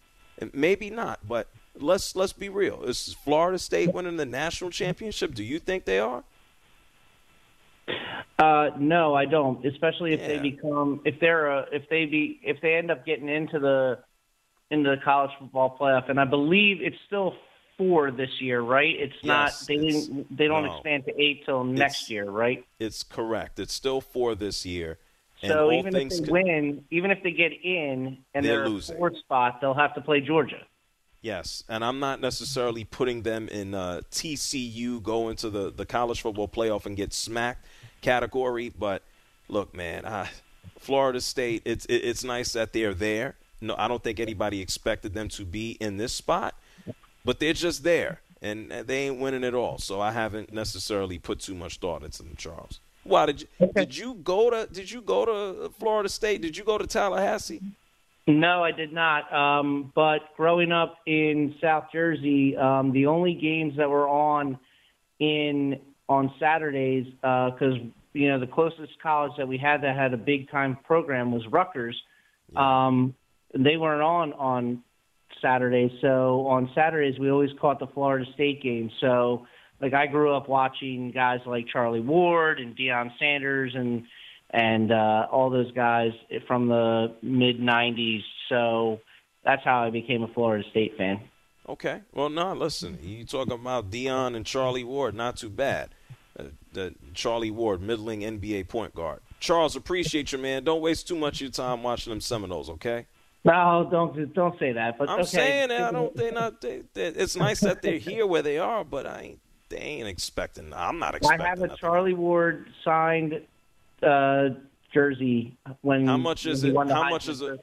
maybe 0.53 0.91
not. 0.91 1.21
But 1.27 1.49
let's 1.75 2.17
let's 2.17 2.33
be 2.33 2.49
real: 2.49 2.83
is 2.85 3.15
Florida 3.25 3.59
State 3.59 3.93
winning 3.93 4.17
the 4.17 4.27
national 4.27 4.71
championship? 4.71 5.35
Do 5.35 5.45
you 5.45 5.59
think 5.59 5.85
they 5.85 5.99
are? 5.99 6.25
Uh, 8.39 8.71
no, 8.79 9.15
I 9.15 9.27
don't. 9.27 9.65
Especially 9.67 10.15
if 10.15 10.21
they 10.21 10.39
become 10.39 11.03
if 11.05 11.21
they're 11.21 11.47
a, 11.47 11.67
if 11.73 11.89
they 11.91 12.07
be 12.07 12.41
if 12.43 12.61
they 12.63 12.75
end 12.75 12.91
up 12.91 13.05
getting 13.05 13.29
into 13.29 13.59
the 13.59 13.99
into 14.71 14.91
the 14.91 14.97
college 15.05 15.31
football 15.39 15.77
playoff, 15.79 16.09
and 16.09 16.19
I 16.19 16.25
believe 16.25 16.79
it's 16.81 16.97
still 17.07 17.35
four 17.81 18.11
this 18.11 18.29
year, 18.43 18.61
right? 18.61 18.95
It's 18.99 19.15
Yes, 19.23 19.27
not 19.27 19.53
they 19.67 19.75
it's- 19.77 20.07
didn't 20.07 20.37
they 20.37 20.47
don't 20.49 20.67
no. 20.67 20.75
expand 20.75 21.07
to 21.07 21.19
eight 21.19 21.47
till 21.47 21.65
next 21.65 22.11
year, 22.11 22.31
right? 22.31 22.63
It's 22.79 23.03
correct. 23.03 23.59
It's 23.59 23.73
still 23.73 24.03
four 24.03 24.35
this 24.35 24.67
year. 24.67 24.99
And 25.43 25.51
So 25.51 25.73
even 25.73 25.97
if 25.97 26.11
they 26.11 26.19
con- 26.19 26.29
win, 26.31 26.85
even 26.91 27.11
if 27.11 27.23
they 27.23 27.31
get 27.31 27.53
in 27.65 28.19
and 28.35 28.45
They're 28.45 28.59
they're, 28.59 28.69
losing. 28.69 28.99
fourth 28.99 29.17
spot, 29.17 29.63
they'll 29.63 29.73
have 29.73 29.95
to 29.95 30.03
play 30.03 30.21
Georgia. 30.21 30.61
Yes, 31.23 31.65
and 31.69 31.83
I'm 31.83 31.99
not 32.01 32.21
necessarily 32.21 32.85
putting 32.85 33.23
them 33.23 33.49
in 33.49 33.75
uh, 33.75 34.03
TCU 34.11 35.03
go 35.03 35.31
into 35.31 35.49
the 35.49 35.71
the 35.71 35.87
college 35.87 36.21
football 36.21 36.49
playoff 36.49 36.85
and 36.87 36.97
get 36.97 37.15
smacked 37.15 37.65
category. 38.03 38.69
But 38.69 39.03
look, 39.49 39.75
man, 39.75 40.05
uh, 40.05 40.27
Florida 40.79 41.21
State. 41.23 41.63
It's 41.65 41.85
it, 41.87 41.97
it's 42.05 42.25
nice 42.25 42.53
that 42.53 42.73
they're 42.75 42.95
there. 42.95 43.37
No, 43.63 43.75
I 43.79 43.89
don't 43.89 44.03
think 44.03 44.21
anybody 44.21 44.61
expected 44.63 45.13
them 45.15 45.29
to 45.31 45.45
be 45.45 45.73
in 45.81 45.99
this 45.99 46.13
spot, 46.15 46.55
but 47.25 47.39
they're 47.41 47.53
just 47.53 47.83
there, 47.85 48.21
and 48.41 48.71
they 48.71 49.07
ain't 49.07 49.21
winning 49.21 49.45
at 49.45 49.55
all. 49.55 49.79
So 49.79 50.01
I 50.01 50.13
haven't 50.13 50.53
necessarily 50.53 51.19
put 51.19 51.41
too 51.41 51.55
much 51.55 51.79
thought 51.79 52.03
into 52.03 52.23
them, 52.23 52.35
Charles. 52.37 52.81
Why 53.05 53.27
did 53.27 53.43
you 53.43 53.73
did 53.75 53.97
you 53.97 54.15
go 54.15 54.51
to 54.51 54.69
did 54.71 54.91
you 54.91 55.01
go 55.01 55.25
to 55.25 55.71
Florida 55.79 56.09
State? 56.09 56.43
Did 56.43 56.57
you 56.57 56.65
go 56.65 56.79
to 56.79 56.87
Tallahassee? 56.87 57.61
No, 58.27 58.63
I 58.63 58.71
did 58.71 58.93
not. 58.93 59.33
Um, 59.33 59.93
but 59.95 60.21
growing 60.37 60.73
up 60.73 60.99
in 61.07 61.55
South 61.61 61.87
Jersey, 61.93 62.57
um, 62.57 62.93
the 62.93 63.07
only 63.07 63.35
games 63.35 63.77
that 63.79 63.89
were 63.89 64.09
on 64.09 64.59
in 65.19 65.81
on 66.09 66.33
Saturdays, 66.39 67.07
because 67.21 67.75
you 68.13 68.29
know 68.29 68.39
the 68.39 68.47
closest 68.47 69.01
college 69.03 69.33
that 69.39 69.49
we 69.49 69.57
had 69.57 69.83
that 69.83 69.97
had 69.97 70.13
a 70.13 70.19
big 70.19 70.51
time 70.51 70.77
program 70.85 71.33
was 71.33 71.47
Rutgers. 71.47 72.01
Um, 72.57 73.15
they 73.55 73.77
weren't 73.77 74.03
on 74.03 74.33
on 74.35 74.83
Saturdays, 75.41 75.91
so 76.01 76.47
on 76.47 76.71
Saturdays 76.75 77.19
we 77.19 77.31
always 77.31 77.51
caught 77.61 77.79
the 77.79 77.87
Florida 77.89 78.25
State 78.35 78.63
game. 78.63 78.91
So, 79.01 79.47
like 79.81 79.95
I 79.95 80.07
grew 80.07 80.35
up 80.35 80.49
watching 80.49 81.11
guys 81.11 81.41
like 81.47 81.67
Charlie 81.73 82.01
Ward 82.01 82.61
and 82.61 82.77
Deion 82.77 83.11
Sanders 83.19 83.73
and 83.75 84.05
and 84.51 84.93
uh, 84.93 85.27
all 85.31 85.51
those 85.51 85.71
guys 85.73 86.13
from 86.47 86.69
the 86.69 87.15
mid 87.23 87.61
'90s. 87.61 88.23
So 88.49 89.01
that's 89.45 89.63
how 89.65 89.85
I 89.85 89.91
became 89.91 90.23
a 90.23 90.29
Florida 90.29 90.69
State 90.71 90.97
fan. 90.97 91.21
Okay. 91.69 92.01
Well, 92.13 92.29
no, 92.29 92.53
listen. 92.53 92.99
You 93.03 93.25
talking 93.25 93.53
about 93.53 93.91
Deion 93.91 94.35
and 94.35 94.45
Charlie 94.45 94.85
Ward? 94.85 95.15
Not 95.15 95.37
too 95.37 95.51
bad. 95.51 95.91
Uh, 96.39 96.45
the 96.73 96.95
Charlie 97.15 97.51
Ward, 97.51 97.81
middling 97.81 98.21
NBA 98.21 98.69
point 98.69 98.95
guard. 98.95 99.21
Charles, 99.39 99.77
appreciate 99.77 100.33
you, 100.33 100.39
man. 100.39 100.65
Don't 100.65 100.81
waste 100.81 101.09
too 101.09 101.17
much 101.17 101.37
of 101.37 101.41
your 101.43 101.51
time 101.51 101.83
watching 101.83 102.11
them 102.11 102.21
Seminoles. 102.21 102.69
Okay. 102.71 103.07
No, 103.45 103.89
don't 103.91 104.35
don't 104.35 104.59
say 104.59 104.73
that. 104.73 104.99
But 104.99 105.09
I'm 105.09 105.21
okay. 105.21 105.29
saying 105.29 105.69
that 105.71 105.83
I 105.83 105.93
don't. 105.93 106.15
They 106.15 106.31
not. 106.31 106.61
They, 106.61 106.83
they, 106.93 107.07
it's 107.07 107.37
nice 107.37 107.61
that 107.61 107.81
they're 107.81 107.99
here 107.99 108.27
where 108.27 108.43
they 108.43 108.59
are, 108.59 108.85
but 108.85 109.07
I 109.07 109.21
ain't. 109.23 109.39
They 109.71 109.79
ain't 109.79 110.09
expecting. 110.09 110.75
I'm 110.75 110.99
not 110.99 111.15
expecting. 111.15 111.47
I 111.47 111.49
have 111.49 111.59
a 111.59 111.69
nothing. 111.69 111.77
Charlie 111.79 112.13
Ward 112.15 112.67
signed 112.85 113.41
uh, 114.03 114.49
jersey 114.93 115.57
when 115.81 116.07
How 116.07 116.17
much 116.17 116.45
is 116.47 116.65
it? 116.65 116.75
How 116.75 117.09
much 117.09 117.29
is 117.29 117.41
it? 117.41 117.61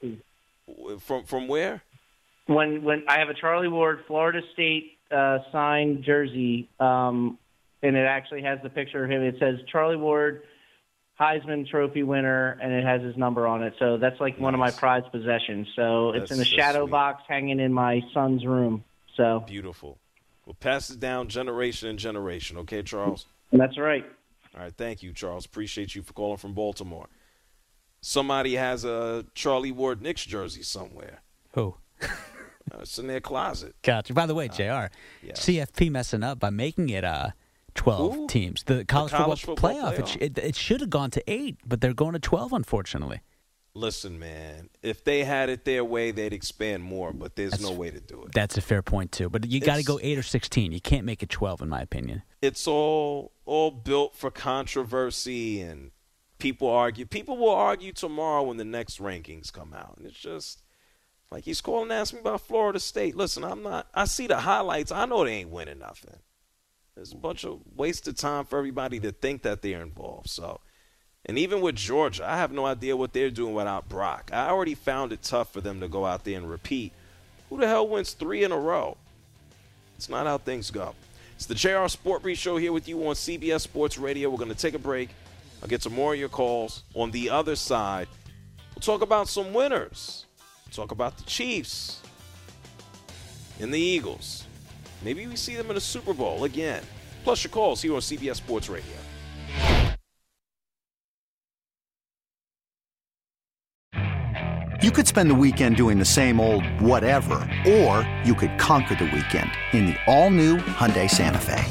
From 0.99 1.23
from 1.25 1.47
where? 1.47 1.83
When 2.47 2.83
when 2.83 3.03
I 3.07 3.19
have 3.19 3.29
a 3.29 3.33
Charlie 3.33 3.67
Ward 3.67 4.03
Florida 4.07 4.41
State 4.53 4.97
uh, 5.11 5.39
signed 5.51 6.03
jersey, 6.03 6.69
um, 6.79 7.37
and 7.83 7.95
it 7.95 8.05
actually 8.05 8.41
has 8.41 8.59
the 8.63 8.69
picture 8.69 9.03
of 9.03 9.11
him. 9.11 9.21
It 9.21 9.35
says 9.39 9.59
Charlie 9.71 9.97
Ward, 9.97 10.43
Heisman 11.19 11.67
Trophy 11.67 12.03
winner, 12.03 12.57
and 12.61 12.71
it 12.71 12.83
has 12.83 13.01
his 13.01 13.17
number 13.17 13.47
on 13.47 13.63
it. 13.63 13.73
So 13.79 13.97
that's 13.97 14.19
like 14.19 14.39
one 14.39 14.53
of 14.53 14.59
my 14.59 14.71
prized 14.71 15.11
possessions. 15.11 15.67
So 15.75 16.09
it's 16.11 16.29
in 16.31 16.35
a 16.35 16.37
That's- 16.37 16.37
that's 16.37 16.49
shadow 16.49 16.83
sweet. 16.85 16.91
box 16.91 17.23
hanging 17.27 17.59
in 17.59 17.73
my 17.73 18.01
son's 18.13 18.45
room. 18.45 18.83
So 19.15 19.43
Beautiful. 19.47 19.97
We'll 20.45 20.53
pass 20.53 20.89
it 20.89 20.99
down 20.99 21.27
generation 21.27 21.89
and 21.89 21.97
generation. 21.99 22.57
Okay, 22.59 22.83
Charles. 22.83 23.25
that's 23.51 23.77
right. 23.77 24.05
All 24.55 24.61
right, 24.63 24.73
thank 24.75 25.03
you, 25.03 25.11
Charles. 25.11 25.45
Appreciate 25.45 25.93
you 25.95 26.01
for 26.03 26.13
calling 26.13 26.37
from 26.37 26.53
Baltimore. 26.53 27.07
Somebody 28.01 28.55
has 28.55 28.85
a 28.85 29.25
Charlie 29.33 29.71
Ward 29.71 30.01
Knicks 30.01 30.23
jersey 30.25 30.61
somewhere. 30.63 31.21
Who? 31.53 31.75
Uh, 32.69 32.79
it's 32.81 32.99
in 32.99 33.07
their 33.07 33.21
closet. 33.21 33.73
Gotcha. 33.81 34.13
By 34.13 34.25
the 34.25 34.35
way, 34.35 34.49
Jr. 34.49 34.63
Uh, 34.63 34.87
yeah. 35.23 35.31
CFP 35.35 35.89
messing 35.89 36.21
up 36.21 36.37
by 36.37 36.49
making 36.49 36.89
it 36.89 37.05
uh, 37.05 37.29
twelve 37.77 38.15
Ooh. 38.17 38.27
teams. 38.27 38.63
The 38.63 38.83
college, 38.83 39.13
college 39.13 39.45
football, 39.45 39.71
football 39.71 39.91
playoff. 39.91 39.99
It, 39.99 40.05
playoff. 40.05 40.21
it, 40.21 40.37
it 40.39 40.55
should 40.55 40.81
have 40.81 40.89
gone 40.89 41.11
to 41.11 41.23
eight, 41.27 41.57
but 41.65 41.79
they're 41.79 41.93
going 41.93 42.13
to 42.13 42.19
twelve, 42.19 42.51
unfortunately. 42.51 43.21
Listen, 43.73 44.17
man, 44.17 44.69
if 44.81 45.03
they 45.03 45.23
had 45.23 45.49
it 45.49 45.63
their 45.63 45.85
way, 45.85 46.09
they'd 46.09 46.33
expand 46.33 46.81
more, 46.83 47.13
but 47.13 47.35
there's 47.35 47.51
That's- 47.51 47.69
no 47.69 47.75
way 47.77 47.91
to 47.91 47.99
do 47.99 48.23
it. 48.23 48.33
That's 48.33 48.57
a 48.57 48.61
fair 48.61 48.81
point 48.81 49.11
too. 49.11 49.29
But 49.29 49.45
you 49.45 49.59
got 49.59 49.77
to 49.77 49.83
go 49.83 49.99
eight 50.01 50.17
or 50.17 50.23
sixteen. 50.23 50.71
You 50.71 50.81
can't 50.81 51.05
make 51.05 51.21
it 51.21 51.29
twelve, 51.29 51.61
in 51.61 51.69
my 51.69 51.81
opinion. 51.81 52.23
It's 52.41 52.67
all 52.67 53.31
all 53.45 53.71
built 53.71 54.15
for 54.15 54.31
controversy 54.31 55.61
and 55.61 55.91
people 56.39 56.69
argue. 56.69 57.05
People 57.05 57.37
will 57.37 57.53
argue 57.53 57.93
tomorrow 57.93 58.43
when 58.43 58.57
the 58.57 58.65
next 58.65 58.99
rankings 58.99 59.53
come 59.53 59.73
out. 59.73 59.95
And 59.97 60.07
it's 60.07 60.17
just 60.19 60.63
like 61.31 61.43
he's 61.43 61.61
calling 61.61 61.89
to 61.89 61.95
ask 61.95 62.13
me 62.13 62.19
about 62.19 62.41
Florida 62.41 62.79
State. 62.79 63.15
Listen, 63.15 63.43
I'm 63.43 63.61
not 63.61 63.87
I 63.93 64.05
see 64.05 64.25
the 64.27 64.39
highlights. 64.39 64.91
I 64.91 65.05
know 65.05 65.23
they 65.23 65.33
ain't 65.33 65.51
winning 65.51 65.79
nothing. 65.79 66.17
There's 66.97 67.13
a 67.13 67.15
bunch 67.15 67.45
of 67.45 67.59
wasted 67.75 68.17
time 68.17 68.45
for 68.45 68.57
everybody 68.57 68.99
to 69.01 69.11
think 69.11 69.43
that 69.43 69.61
they're 69.61 69.83
involved. 69.83 70.31
So 70.31 70.59
and 71.27 71.37
even 71.37 71.61
with 71.61 71.75
Georgia, 71.75 72.27
I 72.27 72.37
have 72.37 72.51
no 72.51 72.65
idea 72.65 72.97
what 72.97 73.13
they're 73.13 73.29
doing 73.29 73.53
without 73.53 73.87
Brock. 73.87 74.31
I 74.33 74.49
already 74.49 74.73
found 74.73 75.13
it 75.13 75.21
tough 75.21 75.53
for 75.53 75.61
them 75.61 75.79
to 75.81 75.87
go 75.87 76.07
out 76.07 76.23
there 76.23 76.37
and 76.37 76.49
repeat. 76.49 76.91
Who 77.49 77.57
the 77.59 77.67
hell 77.67 77.87
wins 77.87 78.13
three 78.13 78.43
in 78.43 78.51
a 78.51 78.57
row? 78.57 78.97
It's 79.95 80.09
not 80.09 80.25
how 80.25 80.39
things 80.39 80.71
go. 80.71 80.95
It's 81.35 81.45
the 81.45 81.53
JR 81.53 81.87
Sport 81.87 82.23
Brief 82.23 82.39
Show 82.39 82.57
here 82.57 82.73
with 82.73 82.87
you 82.87 83.07
on 83.07 83.13
CBS 83.13 83.61
Sports 83.61 83.99
Radio. 83.99 84.31
We're 84.31 84.37
going 84.37 84.49
to 84.49 84.55
take 84.55 84.73
a 84.73 84.79
break. 84.79 85.09
I'll 85.61 85.69
get 85.69 85.83
some 85.83 85.93
more 85.93 86.15
of 86.15 86.19
your 86.19 86.29
calls. 86.29 86.81
On 86.95 87.11
the 87.11 87.29
other 87.29 87.55
side, 87.55 88.07
we'll 88.73 88.81
talk 88.81 89.03
about 89.03 89.27
some 89.27 89.53
winners. 89.53 90.25
talk 90.71 90.91
about 90.91 91.15
the 91.17 91.25
Chiefs 91.25 92.01
and 93.59 93.71
the 93.71 93.79
Eagles. 93.79 94.46
Maybe 95.03 95.27
we 95.27 95.35
see 95.35 95.55
them 95.55 95.69
in 95.71 95.77
a 95.77 95.81
Super 95.81 96.13
Bowl 96.13 96.43
again. 96.43 96.83
Plus 97.23 97.43
your 97.43 97.51
calls 97.51 97.81
here 97.81 97.93
on 97.93 98.01
CBS 98.01 98.35
Sports 98.35 98.69
Radio. 98.69 98.93
You 104.83 104.91
could 104.91 105.07
spend 105.07 105.31
the 105.31 105.35
weekend 105.35 105.75
doing 105.75 105.97
the 105.97 106.05
same 106.05 106.39
old 106.39 106.63
whatever, 106.79 107.35
or 107.67 108.07
you 108.23 108.35
could 108.35 108.57
conquer 108.59 108.93
the 108.93 109.05
weekend 109.05 109.49
in 109.73 109.87
the 109.87 109.95
all-new 110.05 110.57
Hyundai 110.57 111.09
Santa 111.09 111.39
Fe. 111.39 111.63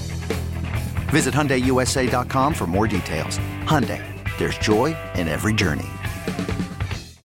Visit 1.11 1.33
HyundaiUSA.com 1.33 2.53
for 2.53 2.67
more 2.67 2.89
details. 2.89 3.39
Hyundai, 3.63 4.03
there's 4.39 4.59
joy 4.59 4.97
in 5.15 5.29
every 5.29 5.55
journey. 5.55 5.87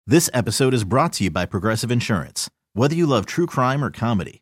This 0.05 0.29
episode 0.33 0.73
is 0.73 0.83
brought 0.83 1.13
to 1.13 1.23
you 1.23 1.31
by 1.31 1.45
Progressive 1.45 1.91
Insurance. 1.91 2.49
Whether 2.73 2.95
you 2.95 3.05
love 3.05 3.25
true 3.25 3.45
crime 3.45 3.81
or 3.81 3.89
comedy, 3.89 4.41